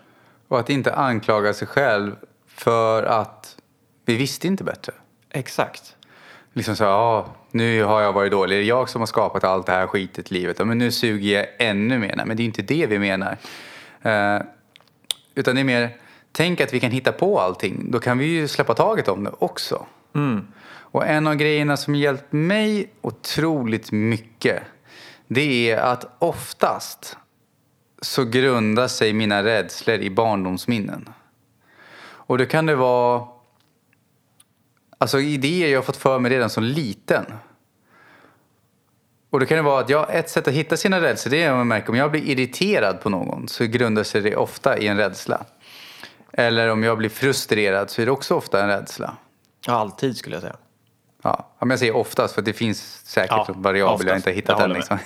Och 0.48 0.60
att 0.60 0.70
inte 0.70 0.94
anklaga 0.94 1.54
sig 1.54 1.68
själv 1.68 2.16
för 2.48 3.04
att 3.04 3.58
vi 4.06 4.16
visste 4.16 4.48
inte 4.48 4.64
bättre. 4.64 4.94
Exakt. 5.30 5.96
Liksom 6.54 6.76
så, 6.76 6.84
ja, 6.84 7.26
nu 7.52 7.84
har 7.84 8.02
jag 8.02 8.14
varit 8.14 8.32
dålig. 8.32 8.58
Det 8.58 8.64
är 8.64 8.68
jag 8.68 8.90
som 8.90 9.02
har 9.02 9.06
skapat 9.06 9.44
allt 9.44 9.66
det 9.66 9.72
här 9.72 9.88
skitet 9.88 10.32
i 10.32 10.34
livet. 10.34 10.60
Ja, 10.60 10.66
men 10.66 10.78
nu 10.78 10.92
suger 10.92 11.38
jag 11.38 11.48
ännu 11.60 12.00
mer. 12.00 12.14
Nej, 12.16 12.26
men 12.26 12.38
det 12.38 12.44
är 12.44 12.46
inte 12.46 12.62
det 12.62 12.86
vi 12.86 13.00
menar. 13.00 13.38
Eh, 14.02 14.42
utan 15.36 15.56
det 15.56 15.62
är 15.62 15.66
mer, 15.66 15.90
tänk 16.32 16.62
att 16.62 16.74
vi 16.74 16.80
kan 16.80 16.92
hitta 16.92 17.12
på 17.12 17.40
allting. 17.40 17.92
Då 17.92 18.00
kan 18.00 18.18
vi 18.18 18.26
ju 18.26 18.48
släppa 18.48 18.74
taget 18.74 19.08
om 19.08 19.24
det 19.24 19.32
också. 19.40 19.86
Och 20.68 21.08
en 21.08 21.28
av 21.28 21.36
grejerna 21.36 21.78
som 21.78 21.96
hjälpt 21.96 22.34
mig 22.34 22.94
otroligt 23.02 23.92
mycket. 23.92 24.64
Det 25.28 25.72
är 25.72 25.78
att 25.78 26.16
oftast 26.20 27.18
så 28.02 28.26
grundar 28.26 28.88
sig 28.88 29.14
mina 29.14 29.44
rädslor 29.44 29.98
i 29.98 30.10
barndomsminnen. 30.10 31.10
Och 32.04 32.38
då 32.38 32.46
kan 32.46 32.66
det 32.66 32.76
vara 32.76 33.28
Alltså 35.02 35.20
idéer 35.20 35.70
jag 35.70 35.78
har 35.78 35.84
fått 35.84 35.98
för 35.98 36.20
mig 36.20 36.32
redan 36.32 36.50
som 36.50 36.64
liten. 36.64 37.26
Och 39.30 39.40
då 39.40 39.46
kan 39.46 39.58
det 39.58 39.64
vara 39.64 39.80
att 39.80 39.90
jag, 39.90 40.16
ett 40.16 40.30
sätt 40.30 40.48
att 40.48 40.54
hitta 40.54 40.78
sina 40.78 41.02
rädslor 41.02 41.32
det 41.32 41.44
är 41.44 41.52
om 41.52 41.58
jag 41.58 41.68
märker 41.68 41.90
om 41.90 41.96
jag 41.96 42.12
blir 42.12 42.30
irriterad 42.30 43.02
på 43.02 43.10
någon 43.10 43.48
så 43.48 43.66
grundar 43.66 44.04
sig 44.04 44.22
det 44.22 44.36
ofta 44.36 44.78
i 44.78 44.88
en 44.88 44.98
rädsla. 44.98 45.46
Eller 46.34 46.70
om 46.70 46.84
jag 46.84 46.98
blir 46.98 47.10
frustrerad 47.10 47.90
så 47.90 48.02
är 48.02 48.06
det 48.06 48.12
också 48.12 48.36
ofta 48.36 48.62
en 48.64 48.68
rädsla. 48.68 49.16
Ja, 49.68 49.74
alltid 49.74 50.18
skulle 50.18 50.36
jag 50.36 50.42
säga. 50.42 50.56
Ja, 51.24 51.48
men 51.60 51.70
jag 51.70 51.80
säger 51.80 51.96
oftast 51.96 52.36
för 52.36 52.42
det 52.42 52.54
finns 52.54 53.06
säkert 53.06 53.32
Ja, 53.32 53.46
en 53.56 53.62
variabel 53.62 54.08
jag 54.08 54.16
oftast. 54.18 54.28
inte 54.28 54.30
har 54.30 54.32
Jag 54.32 54.36
hittat 54.36 54.60
än. 54.62 54.74
Liksom. 54.74 54.98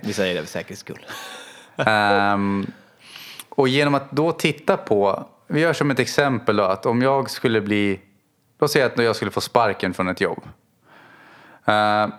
Vi 0.00 0.12
säger 0.12 0.34
det 0.34 0.40
för 0.40 0.48
säkerhets 0.48 0.80
skull. 0.80 1.06
Ehm, 1.76 2.66
och 3.48 3.68
genom 3.68 3.94
att 3.94 4.10
då 4.10 4.32
titta 4.32 4.76
på, 4.76 5.26
vi 5.46 5.60
gör 5.60 5.72
som 5.72 5.90
ett 5.90 5.98
exempel 5.98 6.56
då, 6.56 6.64
att 6.64 6.86
om 6.86 7.02
jag 7.02 7.30
skulle 7.30 7.60
bli, 7.60 8.00
låt 8.58 8.70
säga 8.70 8.86
att 8.86 8.98
jag 8.98 9.16
skulle 9.16 9.30
få 9.30 9.40
sparken 9.40 9.94
från 9.94 10.08
ett 10.08 10.20
jobb. 10.20 10.42
Ehm, 11.64 12.12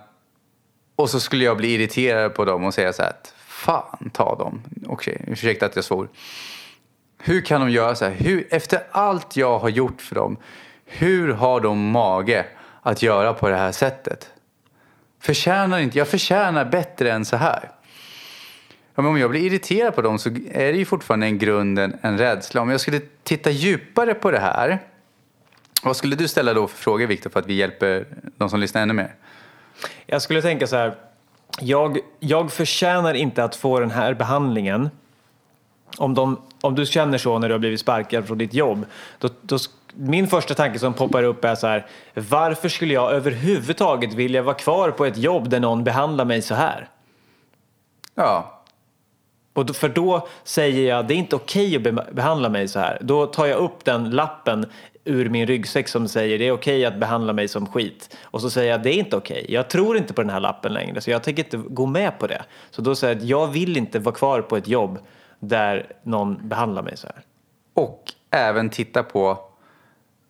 och 0.96 1.10
så 1.10 1.20
skulle 1.20 1.46
jag 1.46 1.58
bli 1.58 1.74
irriterad 1.74 2.34
på 2.34 2.46
dem 2.46 2.64
och 2.64 2.74
säga 2.74 2.94
så 2.94 3.02
här 3.02 3.10
att 3.10 3.34
fan 3.38 4.10
ta 4.14 4.36
dem. 4.36 4.62
Okej, 4.88 5.24
ursäkta 5.28 5.66
att 5.66 5.76
jag 5.76 5.86
svor. 5.86 6.10
Hur 7.18 7.42
kan 7.42 7.62
de 7.62 7.70
göra 7.70 7.96
så 7.96 8.06
här? 8.06 8.12
Hur, 8.12 8.48
efter 8.50 8.84
allt 8.92 9.38
jag 9.38 9.60
har 9.60 9.70
gjort 9.70 10.02
för 10.02 10.16
dem, 10.16 10.38
hur 10.86 11.34
har 11.34 11.62
de 11.62 11.92
mage 11.92 12.46
att 12.82 13.02
göra 13.02 13.34
på 13.34 13.50
det 13.50 13.56
här 13.56 13.72
sättet? 13.72 14.32
Förtjänar 15.20 15.80
inte, 15.80 15.98
jag 15.98 16.08
förtjänar 16.08 16.66
bättre 16.66 17.12
än 17.12 17.26
så 17.26 17.36
här. 17.38 17.72
Ja, 18.96 19.02
men 19.02 19.06
om 19.06 19.20
jag 19.20 19.30
blir 19.30 19.42
irriterad 19.42 19.96
på 19.96 20.02
dem 20.02 20.20
så 20.20 20.30
är 20.52 20.72
det 20.72 20.78
ju 20.78 20.86
fortfarande 20.86 21.26
en 21.26 21.38
grunden 21.38 21.98
en 22.02 22.18
rädsla. 22.18 22.62
Om 22.62 22.70
jag 22.70 22.82
skulle 22.82 23.02
titta 23.24 23.50
djupare 23.50 24.14
på 24.14 24.32
det 24.32 24.40
här 24.40 24.80
Vad 25.84 25.96
skulle 25.96 26.16
du 26.16 26.28
ställa 26.28 26.54
då 26.54 26.68
för 26.68 26.78
frågor 26.78 27.08
Viktor 27.08 27.30
för 27.30 27.40
att 27.40 27.48
vi 27.48 27.54
hjälper 27.54 28.06
de 28.38 28.50
som 28.50 28.60
lyssnar 28.60 28.82
ännu 28.82 28.94
mer? 28.94 29.16
Jag 30.06 30.22
skulle 30.22 30.42
tänka 30.42 30.68
så 30.68 30.76
här. 30.76 30.96
Jag, 31.60 31.98
jag 32.20 32.52
förtjänar 32.52 33.14
inte 33.14 33.44
att 33.44 33.56
få 33.56 33.80
den 33.80 33.92
här 33.92 34.14
behandlingen. 34.14 34.90
Om, 35.98 36.14
de, 36.14 36.42
om 36.62 36.76
du 36.76 36.86
känner 36.86 37.18
så 37.18 37.40
när 37.40 37.48
du 37.48 37.54
har 37.54 37.60
blivit 37.60 37.80
sparkad 37.80 38.28
från 38.28 38.38
ditt 38.38 38.54
jobb. 38.54 38.86
Då, 39.20 39.30
då, 39.42 39.58
min 39.94 40.28
första 40.28 40.54
tanke 40.54 40.80
som 40.80 40.94
poppar 40.94 41.24
upp 41.24 41.46
är 41.46 41.56
så 41.56 41.68
här. 41.68 41.86
Varför 42.14 42.70
skulle 42.70 42.94
jag 42.94 43.12
överhuvudtaget 43.12 44.14
vilja 44.14 44.42
vara 44.42 44.56
kvar 44.56 44.92
på 44.92 45.06
ett 45.06 45.18
jobb 45.18 45.50
där 45.50 45.60
någon 45.60 45.84
behandlar 45.84 46.26
mig 46.26 46.42
så 46.42 46.56
här? 46.56 46.90
Ja, 48.16 48.62
Och 49.54 49.66
då, 49.66 49.74
för 49.74 49.90
då 49.90 50.28
säger 50.44 50.90
jag 50.90 51.08
det 51.08 51.14
är 51.14 51.18
inte 51.18 51.36
okej 51.36 51.76
att 51.76 51.82
be 51.82 51.92
behandla 52.12 52.50
mig 52.50 52.68
så 52.68 52.80
här. 52.80 52.98
Då 53.02 53.26
tar 53.26 53.46
jag 53.46 53.60
upp 53.60 53.86
den 53.86 54.10
lappen 54.10 54.66
ur 55.04 55.30
min 55.30 55.48
ryggsäck 55.48 55.88
som 55.88 56.08
säger 56.08 56.40
det 56.40 56.48
är 56.48 56.52
okej 56.52 56.86
att 56.86 57.00
behandla 57.00 57.34
mig 57.34 57.48
som 57.48 57.66
skit. 57.66 58.18
Och 58.24 58.42
så 58.42 58.50
säger 58.50 58.72
jag 58.72 58.84
det 58.84 58.90
är 58.90 59.00
inte 59.00 59.18
okej. 59.18 59.46
Jag 59.50 59.70
tror 59.70 59.98
inte 59.98 60.14
på 60.14 60.22
den 60.22 60.30
här 60.30 60.40
lappen 60.40 60.74
längre 60.74 61.02
så 61.02 61.12
jag 61.12 61.24
tänker 61.24 61.44
inte 61.44 61.58
gå 61.58 61.86
med 61.86 62.20
på 62.20 62.28
det. 62.28 62.44
Så 62.72 62.82
då 62.82 62.96
säger 62.96 63.14
jag 63.14 63.22
att 63.24 63.30
jag 63.30 63.48
vill 63.48 63.78
inte 63.78 64.00
vara 64.00 64.16
kvar 64.16 64.42
på 64.42 64.58
ett 64.58 64.68
jobb 64.68 65.00
där 65.40 65.92
någon 66.04 66.48
behandlar 66.50 66.82
mig 66.84 66.98
så 66.98 67.08
här. 67.08 67.22
och 67.74 68.04
även 68.32 68.70
titta 68.70 69.04
på 69.04 69.38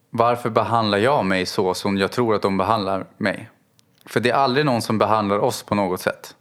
varför 0.09 0.49
behandlar 0.49 0.97
jag 0.97 1.25
mig 1.25 1.45
så 1.45 1.73
som 1.73 1.97
jag 1.97 2.11
tror 2.11 2.35
att 2.35 2.41
de 2.41 2.57
behandlar 2.57 3.05
mig? 3.17 3.49
För 4.05 4.19
det 4.19 4.29
är 4.29 4.33
aldrig 4.33 4.65
någon 4.65 4.81
som 4.81 4.97
behandlar 4.97 5.39
oss 5.39 5.63
på 5.63 5.75
något 5.75 6.01
sätt. 6.01 6.35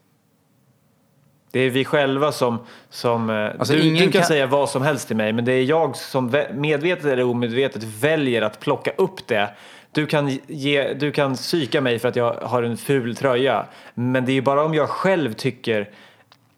Det 1.50 1.60
är 1.60 1.70
vi 1.70 1.84
själva 1.84 2.32
som... 2.32 2.58
som 2.90 3.30
eh, 3.30 3.50
Alltså, 3.58 3.74
du, 3.74 3.80
ingen 3.82 3.94
du 3.94 4.02
kan, 4.02 4.12
kan- 4.12 4.24
säga 4.24 4.46
vad 4.46 4.70
som 4.70 4.82
helst 4.82 5.06
till 5.06 5.16
mig 5.16 5.32
men 5.32 5.44
det 5.44 5.52
är 5.52 5.62
jag 5.64 5.96
som 5.96 6.44
medvetet 6.54 7.04
eller 7.04 7.24
omedvetet 7.24 7.82
väljer 7.84 8.42
att 8.42 8.60
plocka 8.60 8.90
upp 8.96 9.26
det. 9.26 9.50
Du 9.92 10.06
kan, 10.06 10.38
ge, 10.46 10.92
du 10.94 11.12
kan 11.12 11.34
psyka 11.34 11.80
mig 11.80 11.98
för 11.98 12.08
att 12.08 12.16
jag 12.16 12.34
har 12.34 12.62
en 12.62 12.76
ful 12.76 13.16
tröja 13.16 13.66
men 13.94 14.24
det 14.24 14.32
är 14.32 14.34
ju 14.34 14.42
bara 14.42 14.64
om 14.64 14.74
jag 14.74 14.88
själv 14.88 15.32
tycker 15.32 15.90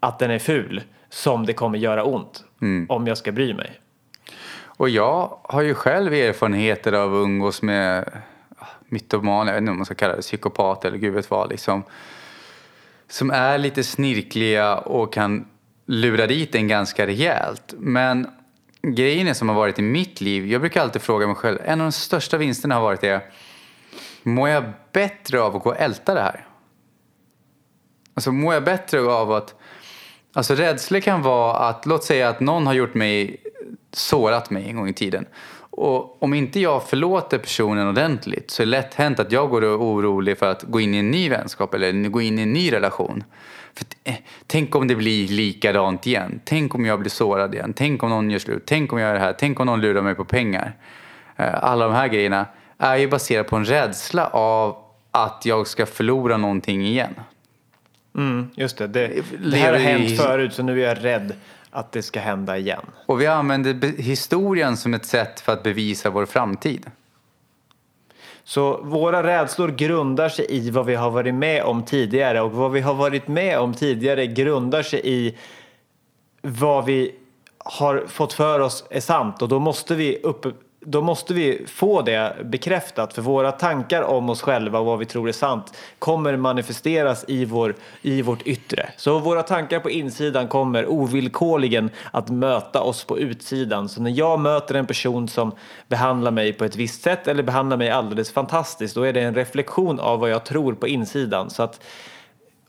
att 0.00 0.18
den 0.18 0.30
är 0.30 0.38
ful 0.38 0.82
som 1.16 1.46
det 1.46 1.52
kommer 1.52 1.78
göra 1.78 2.04
ont 2.04 2.44
Mm. 2.60 2.86
om 2.88 3.06
jag 3.06 3.18
ska 3.18 3.32
bry 3.32 3.54
mig. 3.54 3.80
Och 4.64 4.88
jag 4.88 5.38
har 5.42 5.62
ju 5.62 5.74
själv 5.74 6.14
erfarenheter 6.14 6.92
av 6.92 7.14
att 7.14 7.24
umgås 7.24 7.62
med 7.62 8.08
ah, 8.58 8.66
mytomaner, 8.88 9.52
jag 9.52 9.54
vet 9.54 9.60
inte 9.60 9.70
om 9.70 9.76
man 9.76 9.86
ska 9.86 9.94
kalla 9.94 10.16
det 10.16 10.22
psykopat 10.22 10.84
eller 10.84 10.98
gud 10.98 11.14
vet 11.14 11.30
vad 11.30 11.50
liksom. 11.50 11.82
Som 13.08 13.30
är 13.30 13.58
lite 13.58 13.82
snirkliga 13.84 14.78
och 14.78 15.12
kan 15.12 15.46
lura 15.86 16.26
dit 16.26 16.54
en 16.54 16.68
ganska 16.68 17.06
rejält. 17.06 17.74
Men 17.78 18.30
grejen 18.82 19.28
är 19.28 19.34
som 19.34 19.48
har 19.48 19.56
varit 19.56 19.78
i 19.78 19.82
mitt 19.82 20.20
liv, 20.20 20.46
jag 20.46 20.60
brukar 20.60 20.82
alltid 20.82 21.02
fråga 21.02 21.26
mig 21.26 21.36
själv, 21.36 21.58
en 21.64 21.80
av 21.80 21.84
de 21.84 21.92
största 21.92 22.36
vinsterna 22.36 22.74
har 22.74 22.82
varit 22.82 23.00
det, 23.00 23.20
mår 24.22 24.48
jag 24.48 24.64
bättre 24.92 25.40
av 25.40 25.56
att 25.56 25.62
gå 25.62 25.70
och 25.70 25.80
älta 25.80 26.14
det 26.14 26.22
här? 26.22 26.46
Alltså 28.14 28.32
mår 28.32 28.54
jag 28.54 28.64
bättre 28.64 29.00
av 29.00 29.32
att 29.32 29.54
Alltså 30.36 30.54
rädslor 30.54 31.00
kan 31.00 31.22
vara 31.22 31.56
att, 31.56 31.86
låt 31.86 32.04
säga 32.04 32.28
att 32.28 32.40
någon 32.40 32.66
har 32.66 32.74
gjort 32.74 32.94
mig, 32.94 33.36
sårat 33.92 34.50
mig 34.50 34.68
en 34.68 34.76
gång 34.76 34.88
i 34.88 34.92
tiden. 34.92 35.26
Och 35.58 36.22
om 36.22 36.34
inte 36.34 36.60
jag 36.60 36.82
förlåter 36.82 37.38
personen 37.38 37.88
ordentligt 37.88 38.50
så 38.50 38.62
är 38.62 38.66
det 38.66 38.70
lätt 38.70 38.94
hänt 38.94 39.20
att 39.20 39.32
jag 39.32 39.50
går 39.50 39.62
och 39.62 39.72
är 39.72 39.78
orolig 39.78 40.38
för 40.38 40.50
att 40.50 40.62
gå 40.62 40.80
in 40.80 40.94
i 40.94 40.98
en 40.98 41.10
ny 41.10 41.28
vänskap 41.28 41.74
eller 41.74 42.08
gå 42.08 42.20
in 42.20 42.38
i 42.38 42.42
en 42.42 42.52
ny 42.52 42.72
relation. 42.72 43.24
För, 43.74 43.86
eh, 44.04 44.14
tänk 44.46 44.74
om 44.74 44.88
det 44.88 44.94
blir 44.94 45.28
likadant 45.28 46.06
igen. 46.06 46.40
Tänk 46.44 46.74
om 46.74 46.84
jag 46.84 47.00
blir 47.00 47.10
sårad 47.10 47.54
igen. 47.54 47.72
Tänk 47.76 48.02
om 48.02 48.10
någon 48.10 48.30
gör 48.30 48.38
slut. 48.38 48.62
Tänk 48.66 48.92
om 48.92 48.98
jag 48.98 49.08
gör 49.08 49.14
det 49.14 49.20
här. 49.20 49.36
Tänk 49.38 49.60
om 49.60 49.66
någon 49.66 49.80
lurar 49.80 50.02
mig 50.02 50.14
på 50.14 50.24
pengar. 50.24 50.76
Eh, 51.36 51.64
alla 51.64 51.84
de 51.84 51.94
här 51.94 52.08
grejerna 52.08 52.46
är 52.78 52.96
ju 52.96 53.08
baserade 53.08 53.48
på 53.48 53.56
en 53.56 53.64
rädsla 53.64 54.26
av 54.26 54.76
att 55.10 55.42
jag 55.44 55.66
ska 55.66 55.86
förlora 55.86 56.36
någonting 56.36 56.86
igen. 56.86 57.14
Mm, 58.16 58.50
just 58.54 58.78
det, 58.78 58.86
det, 58.86 59.22
det 59.44 59.56
här 59.56 59.72
har 59.72 59.80
hänt 59.80 60.16
förut 60.16 60.54
så 60.54 60.62
nu 60.62 60.82
är 60.82 60.88
jag 60.88 61.04
rädd 61.04 61.32
att 61.70 61.92
det 61.92 62.02
ska 62.02 62.20
hända 62.20 62.58
igen. 62.58 62.86
Och 63.06 63.20
vi 63.20 63.26
använder 63.26 64.02
historien 64.02 64.76
som 64.76 64.94
ett 64.94 65.06
sätt 65.06 65.40
för 65.40 65.52
att 65.52 65.62
bevisa 65.62 66.10
vår 66.10 66.26
framtid. 66.26 66.86
Så 68.44 68.80
våra 68.82 69.22
rädslor 69.22 69.68
grundar 69.68 70.28
sig 70.28 70.46
i 70.48 70.70
vad 70.70 70.86
vi 70.86 70.94
har 70.94 71.10
varit 71.10 71.34
med 71.34 71.62
om 71.62 71.82
tidigare 71.82 72.40
och 72.40 72.52
vad 72.52 72.72
vi 72.72 72.80
har 72.80 72.94
varit 72.94 73.28
med 73.28 73.58
om 73.58 73.74
tidigare 73.74 74.26
grundar 74.26 74.82
sig 74.82 75.00
i 75.04 75.36
vad 76.42 76.84
vi 76.84 77.14
har 77.58 78.04
fått 78.08 78.32
för 78.32 78.60
oss 78.60 78.84
är 78.90 79.00
sant 79.00 79.42
och 79.42 79.48
då 79.48 79.58
måste 79.58 79.94
vi, 79.94 80.18
upp, 80.22 80.46
då 80.88 81.02
måste 81.02 81.34
vi 81.34 81.64
få 81.68 82.02
det 82.02 82.36
bekräftat 82.44 83.12
för 83.12 83.22
våra 83.22 83.52
tankar 83.52 84.02
om 84.02 84.30
oss 84.30 84.42
själva 84.42 84.78
och 84.78 84.86
vad 84.86 84.98
vi 84.98 85.04
tror 85.04 85.28
är 85.28 85.32
sant 85.32 85.76
kommer 85.98 86.36
manifesteras 86.36 87.24
i, 87.28 87.44
vår, 87.44 87.74
i 88.02 88.22
vårt 88.22 88.42
yttre. 88.42 88.88
Så 88.96 89.18
våra 89.18 89.42
tankar 89.42 89.80
på 89.80 89.90
insidan 89.90 90.48
kommer 90.48 90.86
ovillkorligen 90.86 91.90
att 92.10 92.28
möta 92.30 92.80
oss 92.80 93.04
på 93.04 93.18
utsidan. 93.18 93.88
Så 93.88 94.02
när 94.02 94.10
jag 94.10 94.40
möter 94.40 94.74
en 94.74 94.86
person 94.86 95.28
som 95.28 95.52
behandlar 95.88 96.30
mig 96.30 96.52
på 96.52 96.64
ett 96.64 96.76
visst 96.76 97.02
sätt 97.02 97.28
eller 97.28 97.42
behandlar 97.42 97.76
mig 97.76 97.90
alldeles 97.90 98.32
fantastiskt 98.32 98.94
då 98.94 99.02
är 99.02 99.12
det 99.12 99.20
en 99.20 99.34
reflektion 99.34 100.00
av 100.00 100.20
vad 100.20 100.30
jag 100.30 100.44
tror 100.44 100.74
på 100.74 100.88
insidan. 100.88 101.50
Så 101.50 101.62
att 101.62 101.80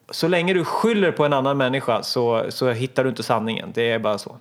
så 0.09 0.27
länge 0.27 0.53
du 0.53 0.65
skyller 0.65 1.11
på 1.11 1.25
en 1.25 1.33
annan 1.33 1.57
människa 1.57 2.03
så, 2.03 2.45
så 2.49 2.71
hittar 2.71 3.03
du 3.03 3.09
inte 3.09 3.23
sanningen. 3.23 3.71
Det 3.73 3.91
är 3.91 3.99
bara 3.99 4.17
så. 4.17 4.37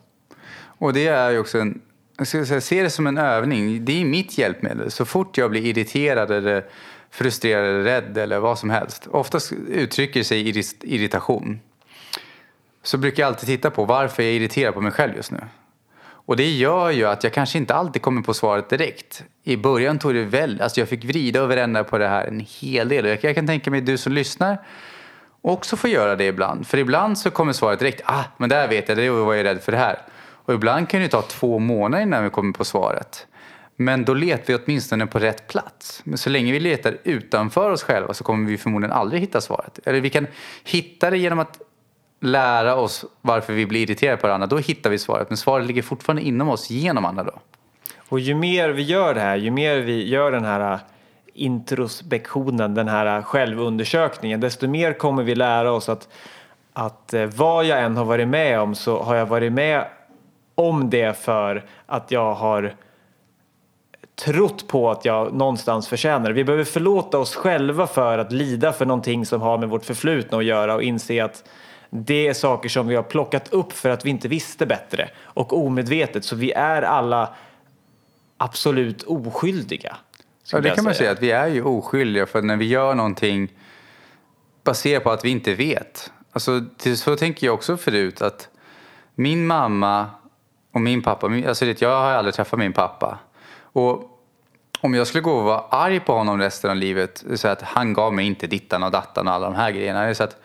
Och 0.79 0.93
det 0.93 1.07
är 1.07 1.31
ju 1.31 1.39
också 1.39 1.59
en, 1.59 1.81
jag 2.19 2.27
ska 2.27 2.47
säga, 2.47 2.61
se 2.61 2.83
det 2.83 2.91
som 2.91 3.07
en 3.07 3.19
övning. 3.19 3.85
Det 3.85 4.01
är 4.01 4.05
mitt 4.05 4.39
hjälpmedel. 4.39 4.91
Så 4.91 5.05
fort 5.05 5.39
jag 5.39 5.51
blir 5.51 5.67
irriterad 5.67 6.31
eller 6.31 6.65
frustrerad 7.11 7.65
eller 7.65 7.83
rädd 7.83 8.19
eller 8.19 8.39
vad 8.39 8.59
som 8.59 8.71
helst. 8.71 9.07
Oftast 9.11 9.53
uttrycker 9.69 10.23
sig 10.23 10.49
irritation. 10.83 11.61
Så 12.83 12.99
brukar 12.99 13.23
jag 13.23 13.29
alltid 13.29 13.47
titta 13.47 13.71
på 13.71 13.85
varför 13.85 14.23
jag 14.23 14.33
är 14.33 14.37
irriterad 14.37 14.75
på 14.75 14.81
mig 14.81 14.93
själv 14.93 15.17
just 15.17 15.31
nu. 15.31 15.41
Och 16.03 16.37
det 16.37 16.51
gör 16.51 16.91
ju 16.91 17.05
att 17.05 17.25
jag 17.25 17.33
kanske 17.33 17.59
inte 17.59 17.75
alltid 17.75 18.03
kommer 18.03 18.23
på 18.23 18.35
svaret 18.35 18.69
direkt. 18.69 19.25
I 19.45 19.57
början 19.57 19.99
tog 19.99 20.15
det 20.15 20.25
väl, 20.25 20.61
alltså 20.61 20.81
jag 20.81 20.89
fick 20.89 21.05
vrida 21.05 21.43
och 21.43 21.51
vända 21.51 21.85
på 21.85 21.99
det 21.99 22.09
här 22.09 22.27
en 22.27 22.47
hel 22.61 22.89
del. 22.89 23.05
Och 23.05 23.11
Jag 23.11 23.25
jag 23.25 23.35
kan 23.35 23.47
tänka 23.47 23.71
mig 23.71 23.81
du 23.81 23.99
som 23.99 24.13
lyssnar 24.13 24.59
också 25.53 25.77
får 25.77 25.91
göra 25.91 26.17
det 26.17 26.25
ibland. 26.25 26.67
För 26.67 26.79
ibland 26.79 27.19
så 27.19 27.31
kommer 27.31 27.53
svaret 27.53 27.79
direkt. 27.79 28.01
Ah, 28.05 28.25
men 28.37 28.49
där 28.49 28.69
vet 28.69 28.89
jag, 28.89 28.99
det 28.99 29.11
var 29.11 29.35
jag 29.35 29.45
rädd 29.45 29.63
för 29.63 29.73
det 29.73 29.79
här. 29.79 29.99
Och 30.47 30.55
ibland 30.55 30.89
kan 30.89 31.01
det 31.01 31.09
ta 31.09 31.23
två 31.23 31.59
månader 31.59 32.03
innan 32.03 32.25
vi 32.25 32.31
kommer 32.31 32.53
på 32.53 32.65
svaret. 32.65 33.27
Men 33.77 34.05
då 34.05 34.15
letar 34.15 34.45
vi 34.47 34.59
åtminstone 34.65 35.07
på 35.07 35.19
rätt 35.19 35.49
plats. 35.49 36.01
Men 36.05 36.19
så 36.19 36.31
länge 36.31 36.53
vi 36.53 36.61
letar 36.61 36.99
utanför 37.05 37.71
oss 37.71 37.83
själva 37.83 38.15
så 38.15 38.25
kommer 38.25 38.51
vi 38.51 38.59
förmodligen 38.59 38.93
aldrig 38.93 39.21
hitta 39.21 39.41
svaret. 39.41 39.79
Eller 39.85 40.01
vi 40.01 40.11
kan 40.11 40.27
hitta 40.65 41.11
det 41.11 41.19
genom 41.19 41.39
att 41.39 41.61
lära 42.21 42.77
oss 42.77 43.05
varför 43.21 43.53
vi 43.53 43.67
blir 43.67 43.83
irriterade 43.83 44.17
på 44.17 44.27
varandra. 44.27 44.47
Då 44.47 44.59
hittar 44.59 44.91
vi 44.91 44.99
svaret. 44.99 45.31
Men 45.31 45.37
svaret 45.37 45.67
ligger 45.67 45.83
fortfarande 45.83 46.23
inom 46.23 46.49
oss 46.49 46.71
genom 46.71 47.05
andra 47.05 47.25
då. 47.25 47.33
Och 48.09 48.21
ju 48.21 48.35
mer 48.35 48.69
vi 48.69 48.83
gör 48.83 49.15
det 49.15 49.21
här, 49.21 49.37
ju 49.37 49.51
mer 49.51 49.81
vi 49.81 50.09
gör 50.09 50.33
den 50.33 50.45
här 50.45 50.73
äh, 50.73 50.79
introspektionen, 51.35 52.75
den 52.75 52.89
här 52.89 53.19
äh, 53.19 53.25
självundersökningen, 53.25 54.41
desto 54.41 54.69
mer 54.69 54.93
kommer 54.93 55.23
vi 55.23 55.35
lära 55.35 55.73
oss 55.73 55.89
att, 55.89 56.09
att 56.73 57.15
äh, 57.15 57.25
vad 57.25 57.65
jag 57.65 57.83
än 57.83 57.97
har 57.97 58.05
varit 58.05 58.29
med 58.29 58.61
om 58.61 58.75
så 58.75 59.03
har 59.03 59.15
jag 59.15 59.27
varit 59.27 59.53
med 59.53 59.87
om 60.57 60.91
det 60.91 61.19
för 61.19 61.65
att 61.87 62.11
jag 62.11 62.35
har 62.35 62.75
trott 64.25 64.69
på 64.69 64.91
att 64.91 65.05
jag 65.05 65.35
någonstans 65.35 65.89
förtjänar 65.89 66.29
det. 66.29 66.33
Vi 66.35 66.45
behöver 66.45 66.65
förlåta 66.65 67.19
oss 67.19 67.35
själva 67.35 67.87
för 67.87 68.19
att 68.19 68.33
lida 68.33 68.73
för 68.73 68.87
någonting 68.87 69.27
som 69.27 69.41
har 69.41 69.59
med 69.59 69.69
vårt 69.69 69.85
förflutna 69.85 70.39
att 70.39 70.45
göra 70.45 70.75
och 70.75 70.83
inse 70.83 71.25
att 71.25 71.45
det 71.91 72.29
är 72.29 72.35
saker 72.35 72.69
som 72.69 72.89
vi 72.89 72.97
har 72.97 73.03
plockat 73.03 73.53
upp 73.53 73.73
för 73.73 73.91
att 73.91 74.05
vi 74.05 74.11
inte 74.11 74.29
visste 74.29 74.67
bättre 74.67 75.09
och 75.23 75.53
omedvetet. 75.53 76.25
Så 76.25 76.37
vi 76.37 76.53
är 76.53 76.83
alla 76.83 77.35
absolut 78.37 79.03
oskyldiga. 79.03 79.97
Ja, 80.53 80.61
det 80.61 80.71
kan 80.71 80.85
man 80.85 80.95
säga 80.95 81.11
att 81.11 81.23
vi 81.23 81.31
är 81.31 81.47
ju 81.47 81.63
oskyldiga 81.63 82.27
för 82.27 82.43
när 82.43 82.57
vi 82.57 82.65
gör 82.65 82.95
någonting 82.95 83.53
baserat 84.65 85.05
på 85.05 85.11
att 85.11 85.25
vi 85.25 85.31
inte 85.31 85.55
vet. 85.55 86.13
Alltså, 86.33 86.65
så 86.97 87.17
tänker 87.17 87.47
jag 87.47 87.55
också 87.55 87.77
förut 87.77 88.23
att 88.23 88.49
min 89.15 89.47
mamma 89.47 90.11
och 90.77 90.83
min 90.83 91.03
pappa, 91.03 91.27
alltså 91.27 91.65
jag 91.65 92.01
har 92.01 92.11
aldrig 92.11 92.35
träffat 92.35 92.59
min 92.59 92.73
pappa. 92.73 93.19
Och 93.61 94.21
om 94.81 94.95
jag 94.95 95.07
skulle 95.07 95.23
gå 95.23 95.33
och 95.33 95.45
vara 95.45 95.61
arg 95.71 96.01
på 96.01 96.13
honom 96.13 96.39
resten 96.39 96.71
av 96.71 96.77
livet, 96.77 97.25
så 97.35 97.49
att 97.49 97.63
han 97.63 97.93
gav 97.93 98.15
mig 98.15 98.27
inte 98.27 98.47
dittan 98.47 98.83
och 98.83 98.91
dattan 98.91 99.29
och 99.29 99.35
alla 99.35 99.47
de 99.47 99.55
här 99.55 99.71
grejerna. 99.71 100.15
Så 100.15 100.25
att, 100.25 100.37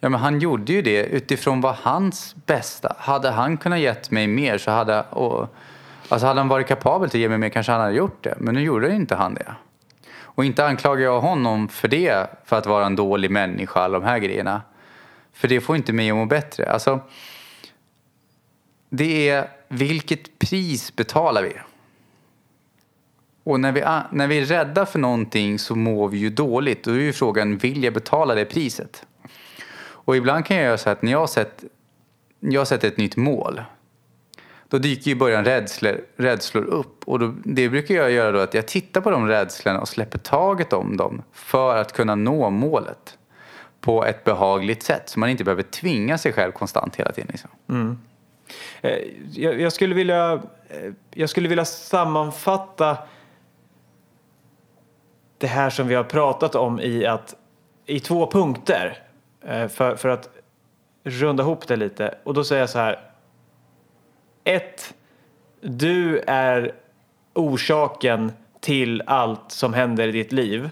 ja, 0.00 0.08
men 0.08 0.20
han 0.20 0.40
gjorde 0.40 0.72
ju 0.72 0.82
det 0.82 1.04
utifrån 1.04 1.60
vad 1.60 1.74
hans 1.74 2.36
bästa. 2.46 2.96
Hade 2.98 3.30
han 3.30 3.56
kunnat 3.56 3.78
gett 3.78 4.10
mig 4.10 4.26
mer 4.26 4.58
så 4.58 4.70
hade, 4.70 5.02
och, 5.02 5.54
alltså 6.08 6.26
hade 6.26 6.40
han 6.40 6.48
varit 6.48 6.66
kapabel 6.66 7.10
till 7.10 7.18
att 7.18 7.22
ge 7.22 7.28
mig 7.28 7.38
mer 7.38 7.48
kanske 7.48 7.72
han 7.72 7.80
hade 7.80 7.94
gjort 7.94 8.24
det. 8.24 8.34
Men 8.38 8.54
nu 8.54 8.60
gjorde 8.60 8.94
inte 8.94 9.14
han 9.14 9.34
det. 9.34 9.54
Och 10.20 10.44
inte 10.44 10.66
anklagar 10.66 11.04
jag 11.04 11.20
honom 11.20 11.68
för 11.68 11.88
det, 11.88 12.30
för 12.44 12.56
att 12.58 12.66
vara 12.66 12.86
en 12.86 12.96
dålig 12.96 13.30
människa, 13.30 13.80
alla 13.80 13.98
de 13.98 14.06
här 14.06 14.18
grejerna. 14.18 14.62
För 15.32 15.48
det 15.48 15.60
får 15.60 15.76
inte 15.76 15.92
mig 15.92 16.10
att 16.10 16.16
må 16.16 16.26
bättre. 16.26 16.70
Alltså, 16.70 17.00
det 18.90 19.28
är 19.28 19.55
vilket 19.68 20.38
pris 20.38 20.96
betalar 20.96 21.42
vi? 21.42 21.52
Och 23.44 23.60
när 23.60 23.72
vi, 23.72 23.80
när 24.16 24.26
vi 24.26 24.38
är 24.38 24.44
rädda 24.44 24.86
för 24.86 24.98
någonting 24.98 25.58
så 25.58 25.74
mår 25.74 26.08
vi 26.08 26.18
ju 26.18 26.30
dåligt. 26.30 26.84
Då 26.84 26.90
är 26.90 26.94
ju 26.94 27.12
frågan, 27.12 27.58
vill 27.58 27.84
jag 27.84 27.94
betala 27.94 28.34
det 28.34 28.44
priset? 28.44 29.06
Och 29.78 30.16
ibland 30.16 30.44
kan 30.44 30.56
jag 30.56 30.66
göra 30.66 30.78
så 30.78 30.90
att 30.90 31.02
när 31.02 31.12
jag 31.12 31.28
sätter 31.28 31.60
sett, 31.60 31.70
jag 32.40 32.68
sett 32.68 32.84
ett 32.84 32.96
nytt 32.96 33.16
mål 33.16 33.60
då 34.68 34.78
dyker 34.78 35.06
ju 35.06 35.12
i 35.12 35.14
början 35.18 35.44
rädslor, 35.44 36.00
rädslor 36.16 36.64
upp. 36.64 37.04
Och 37.04 37.18
då, 37.18 37.34
det 37.44 37.68
brukar 37.68 37.94
jag 37.94 38.10
göra 38.10 38.32
då 38.32 38.38
att 38.38 38.54
jag 38.54 38.66
tittar 38.66 39.00
på 39.00 39.10
de 39.10 39.28
rädslorna 39.28 39.80
och 39.80 39.88
släpper 39.88 40.18
taget 40.18 40.72
om 40.72 40.96
dem 40.96 41.22
för 41.32 41.76
att 41.76 41.92
kunna 41.92 42.14
nå 42.14 42.50
målet 42.50 43.18
på 43.80 44.04
ett 44.04 44.24
behagligt 44.24 44.82
sätt. 44.82 45.08
Så 45.08 45.20
man 45.20 45.28
inte 45.28 45.44
behöver 45.44 45.62
tvinga 45.62 46.18
sig 46.18 46.32
själv 46.32 46.52
konstant 46.52 46.96
hela 46.96 47.12
tiden. 47.12 47.28
Liksom. 47.30 47.50
Mm. 47.68 47.98
Eh, 48.80 48.98
jag, 49.32 49.60
jag, 49.60 49.72
skulle 49.72 49.94
vilja, 49.94 50.32
eh, 50.68 50.92
jag 51.14 51.30
skulle 51.30 51.48
vilja 51.48 51.64
sammanfatta 51.64 52.98
det 55.38 55.46
här 55.46 55.70
som 55.70 55.88
vi 55.88 55.94
har 55.94 56.04
pratat 56.04 56.54
om 56.54 56.80
i, 56.80 57.06
att, 57.06 57.34
i 57.86 58.00
två 58.00 58.30
punkter 58.30 58.98
eh, 59.44 59.68
för, 59.68 59.96
för 59.96 60.08
att 60.08 60.28
runda 61.04 61.42
ihop 61.42 61.68
det 61.68 61.76
lite. 61.76 62.18
Och 62.24 62.34
då 62.34 62.44
säger 62.44 62.62
jag 62.62 62.70
så 62.70 62.78
här. 62.78 63.00
Ett, 64.44 64.94
du 65.60 66.18
är 66.26 66.74
orsaken 67.34 68.32
till 68.60 69.02
allt 69.06 69.52
som 69.52 69.74
händer 69.74 70.08
i 70.08 70.12
ditt 70.12 70.32
liv. 70.32 70.70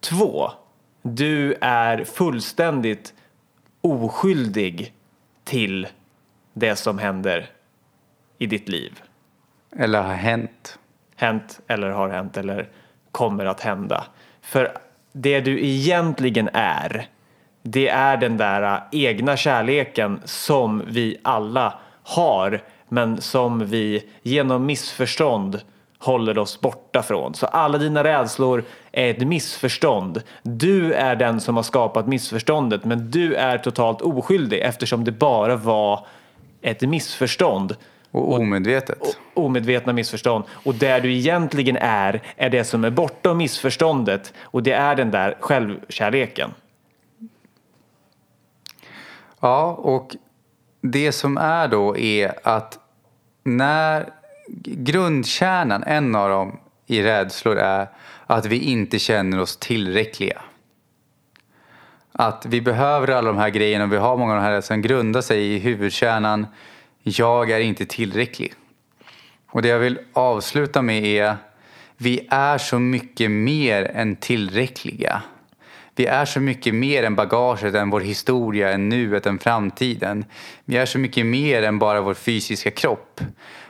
Två, 0.00 0.50
du 1.02 1.54
är 1.60 2.04
fullständigt 2.04 3.14
oskyldig 3.80 4.94
till 5.44 5.86
det 6.54 6.76
som 6.76 6.98
händer 6.98 7.50
i 8.38 8.46
ditt 8.46 8.68
liv. 8.68 9.02
Eller 9.76 10.02
har 10.02 10.14
hänt. 10.14 10.78
Hänt 11.16 11.60
eller 11.66 11.90
har 11.90 12.08
hänt 12.08 12.36
eller 12.36 12.68
kommer 13.10 13.46
att 13.46 13.60
hända. 13.60 14.04
För 14.42 14.78
det 15.12 15.40
du 15.40 15.64
egentligen 15.64 16.48
är, 16.52 17.08
det 17.62 17.88
är 17.88 18.16
den 18.16 18.36
där 18.36 18.80
egna 18.92 19.36
kärleken 19.36 20.20
som 20.24 20.82
vi 20.86 21.18
alla 21.22 21.78
har 22.02 22.62
men 22.88 23.20
som 23.20 23.66
vi 23.66 24.08
genom 24.22 24.66
missförstånd 24.66 25.60
håller 25.98 26.38
oss 26.38 26.60
borta 26.60 27.02
från. 27.02 27.34
Så 27.34 27.46
alla 27.46 27.78
dina 27.78 28.04
rädslor 28.04 28.64
är 28.92 29.10
ett 29.10 29.26
missförstånd. 29.26 30.22
Du 30.42 30.92
är 30.92 31.16
den 31.16 31.40
som 31.40 31.56
har 31.56 31.62
skapat 31.62 32.06
missförståndet 32.06 32.84
men 32.84 33.10
du 33.10 33.34
är 33.34 33.58
totalt 33.58 34.02
oskyldig 34.02 34.60
eftersom 34.60 35.04
det 35.04 35.12
bara 35.12 35.56
var 35.56 36.06
ett 36.64 36.80
missförstånd. 36.80 37.76
Och 38.10 38.34
omedvetet. 38.34 38.98
Och, 39.00 39.44
omedvetna 39.44 39.92
missförstånd. 39.92 40.44
Och 40.50 40.74
där 40.74 41.00
du 41.00 41.12
egentligen 41.12 41.76
är, 41.76 42.22
är 42.36 42.50
det 42.50 42.64
som 42.64 42.84
är 42.84 42.90
bortom 42.90 43.38
missförståndet 43.38 44.32
och 44.40 44.62
det 44.62 44.72
är 44.72 44.94
den 44.94 45.10
där 45.10 45.36
självkärleken. 45.40 46.50
Ja, 49.40 49.72
och 49.72 50.16
det 50.80 51.12
som 51.12 51.36
är 51.36 51.68
då 51.68 51.96
är 51.96 52.34
att 52.42 52.78
när 53.44 54.10
grundkärnan, 54.64 55.82
en 55.82 56.14
av 56.14 56.28
dem 56.28 56.58
i 56.86 57.02
rädslor 57.02 57.56
är 57.56 57.88
att 58.26 58.46
vi 58.46 58.58
inte 58.58 58.98
känner 58.98 59.40
oss 59.40 59.56
tillräckliga. 59.56 60.40
Att 62.18 62.46
vi 62.46 62.60
behöver 62.60 63.08
alla 63.08 63.28
de 63.28 63.38
här 63.38 63.50
grejerna 63.50 63.84
och 63.84 63.92
vi 63.92 63.96
har 63.96 64.16
många 64.16 64.32
av 64.32 64.38
de 64.38 64.44
här 64.44 64.60
som 64.60 64.82
grundar 64.82 65.20
sig 65.20 65.54
i 65.54 65.58
huvudkärnan 65.58 66.46
jag 67.02 67.50
är 67.50 67.60
inte 67.60 67.86
tillräcklig. 67.86 68.54
Och 69.50 69.62
det 69.62 69.68
jag 69.68 69.78
vill 69.78 69.98
avsluta 70.12 70.82
med 70.82 71.04
är 71.04 71.36
vi 71.96 72.26
är 72.30 72.58
så 72.58 72.78
mycket 72.78 73.30
mer 73.30 73.90
än 73.94 74.16
tillräckliga. 74.16 75.22
Vi 75.96 76.06
är 76.06 76.24
så 76.24 76.40
mycket 76.40 76.74
mer 76.74 77.02
än 77.02 77.14
bagaget, 77.14 77.74
än 77.74 77.90
vår 77.90 78.00
historia, 78.00 78.72
än 78.72 78.88
nuet, 78.88 79.26
än 79.26 79.38
framtiden. 79.38 80.24
Vi 80.64 80.76
är 80.76 80.86
så 80.86 80.98
mycket 80.98 81.26
mer 81.26 81.62
än 81.62 81.78
bara 81.78 82.00
vår 82.00 82.14
fysiska 82.14 82.70
kropp. 82.70 83.20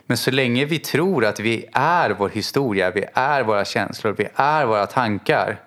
Men 0.06 0.16
så 0.16 0.30
länge 0.30 0.64
vi 0.64 0.78
tror 0.78 1.24
att 1.24 1.40
vi 1.40 1.66
är 1.72 2.10
vår 2.10 2.28
historia, 2.28 2.90
vi 2.90 3.04
är 3.14 3.42
våra 3.42 3.64
känslor, 3.64 4.14
vi 4.18 4.28
är 4.34 4.66
våra 4.66 4.86
tankar 4.86 5.60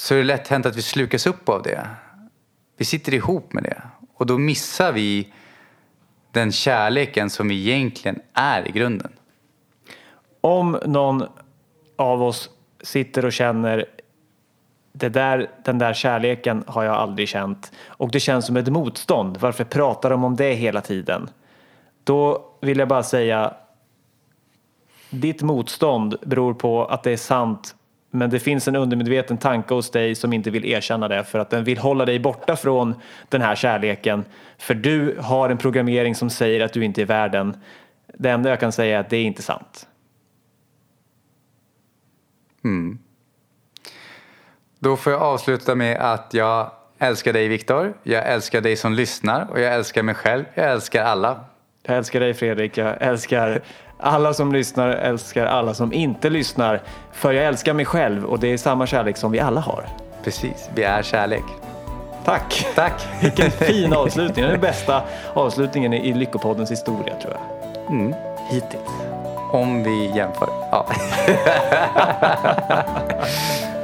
så 0.00 0.14
är 0.14 0.18
det 0.18 0.24
lätt 0.24 0.48
hänt 0.48 0.66
att 0.66 0.76
vi 0.76 0.82
slukas 0.82 1.26
upp 1.26 1.48
av 1.48 1.62
det. 1.62 1.88
Vi 2.76 2.84
sitter 2.84 3.14
ihop 3.14 3.52
med 3.52 3.62
det 3.62 3.82
och 4.14 4.26
då 4.26 4.38
missar 4.38 4.92
vi 4.92 5.32
den 6.32 6.52
kärleken 6.52 7.30
som 7.30 7.48
vi 7.48 7.70
egentligen 7.70 8.20
är 8.32 8.68
i 8.68 8.70
grunden. 8.70 9.12
Om 10.40 10.78
någon 10.86 11.24
av 11.96 12.22
oss 12.22 12.50
sitter 12.80 13.24
och 13.24 13.32
känner 13.32 13.84
det 14.92 15.08
där, 15.08 15.50
den 15.64 15.78
där 15.78 15.94
kärleken 15.94 16.64
har 16.66 16.84
jag 16.84 16.94
aldrig 16.94 17.28
känt 17.28 17.72
och 17.86 18.10
det 18.10 18.20
känns 18.20 18.46
som 18.46 18.56
ett 18.56 18.68
motstånd. 18.68 19.36
Varför 19.36 19.64
pratar 19.64 20.10
de 20.10 20.24
om 20.24 20.36
det 20.36 20.54
hela 20.54 20.80
tiden? 20.80 21.30
Då 22.04 22.44
vill 22.60 22.78
jag 22.78 22.88
bara 22.88 23.02
säga 23.02 23.54
ditt 25.10 25.42
motstånd 25.42 26.16
beror 26.22 26.54
på 26.54 26.84
att 26.84 27.02
det 27.02 27.10
är 27.10 27.16
sant 27.16 27.74
men 28.10 28.30
det 28.30 28.40
finns 28.40 28.68
en 28.68 28.76
undermedveten 28.76 29.38
tanke 29.38 29.74
hos 29.74 29.90
dig 29.90 30.14
som 30.14 30.32
inte 30.32 30.50
vill 30.50 30.64
erkänna 30.64 31.08
det 31.08 31.24
för 31.24 31.38
att 31.38 31.50
den 31.50 31.64
vill 31.64 31.78
hålla 31.78 32.04
dig 32.04 32.18
borta 32.18 32.56
från 32.56 32.94
den 33.28 33.42
här 33.42 33.54
kärleken. 33.54 34.24
För 34.58 34.74
du 34.74 35.16
har 35.20 35.50
en 35.50 35.58
programmering 35.58 36.14
som 36.14 36.30
säger 36.30 36.64
att 36.64 36.72
du 36.72 36.84
inte 36.84 37.02
är 37.02 37.06
värd 37.06 37.32
den. 37.32 37.56
Det 38.14 38.30
enda 38.30 38.50
jag 38.50 38.60
kan 38.60 38.72
säga 38.72 38.96
är 38.96 39.00
att 39.00 39.10
det 39.10 39.16
är 39.16 39.24
inte 39.24 39.42
sant. 39.42 39.86
Mm. 42.64 42.98
Då 44.78 44.96
får 44.96 45.12
jag 45.12 45.22
avsluta 45.22 45.74
med 45.74 45.96
att 45.96 46.34
jag 46.34 46.70
älskar 46.98 47.32
dig 47.32 47.48
Viktor. 47.48 47.94
Jag 48.02 48.28
älskar 48.28 48.60
dig 48.60 48.76
som 48.76 48.92
lyssnar 48.92 49.50
och 49.50 49.60
jag 49.60 49.74
älskar 49.74 50.02
mig 50.02 50.14
själv. 50.14 50.44
Jag 50.54 50.70
älskar 50.70 51.04
alla. 51.04 51.44
Jag 51.82 51.96
älskar 51.96 52.20
dig 52.20 52.34
Fredrik. 52.34 52.78
Jag 52.78 52.96
älskar 53.00 53.62
alla 54.02 54.34
som 54.34 54.52
lyssnar, 54.52 54.88
älskar 54.88 55.46
alla 55.46 55.74
som 55.74 55.92
inte 55.92 56.30
lyssnar. 56.30 56.82
För 57.12 57.32
jag 57.32 57.44
älskar 57.44 57.74
mig 57.74 57.84
själv 57.84 58.24
och 58.24 58.38
det 58.38 58.52
är 58.52 58.56
samma 58.56 58.86
kärlek 58.86 59.16
som 59.16 59.32
vi 59.32 59.40
alla 59.40 59.60
har. 59.60 59.84
Precis, 60.24 60.70
vi 60.74 60.82
är 60.82 61.02
kärlek. 61.02 61.44
Tack! 62.24 62.66
Tack! 62.74 63.06
Vilken 63.22 63.50
fin 63.50 63.92
avslutning. 63.92 64.44
Det 64.44 64.48
är 64.48 64.52
den 64.52 64.60
bästa 64.60 65.02
avslutningen 65.34 65.94
i 65.94 66.12
Lyckopoddens 66.12 66.70
historia 66.70 67.14
tror 67.22 67.34
jag. 67.34 67.90
Mm. 67.90 68.14
Hittills. 68.50 68.90
Om 69.52 69.84
vi 69.84 70.16
jämför. 70.16 70.48
Ja. 70.70 70.86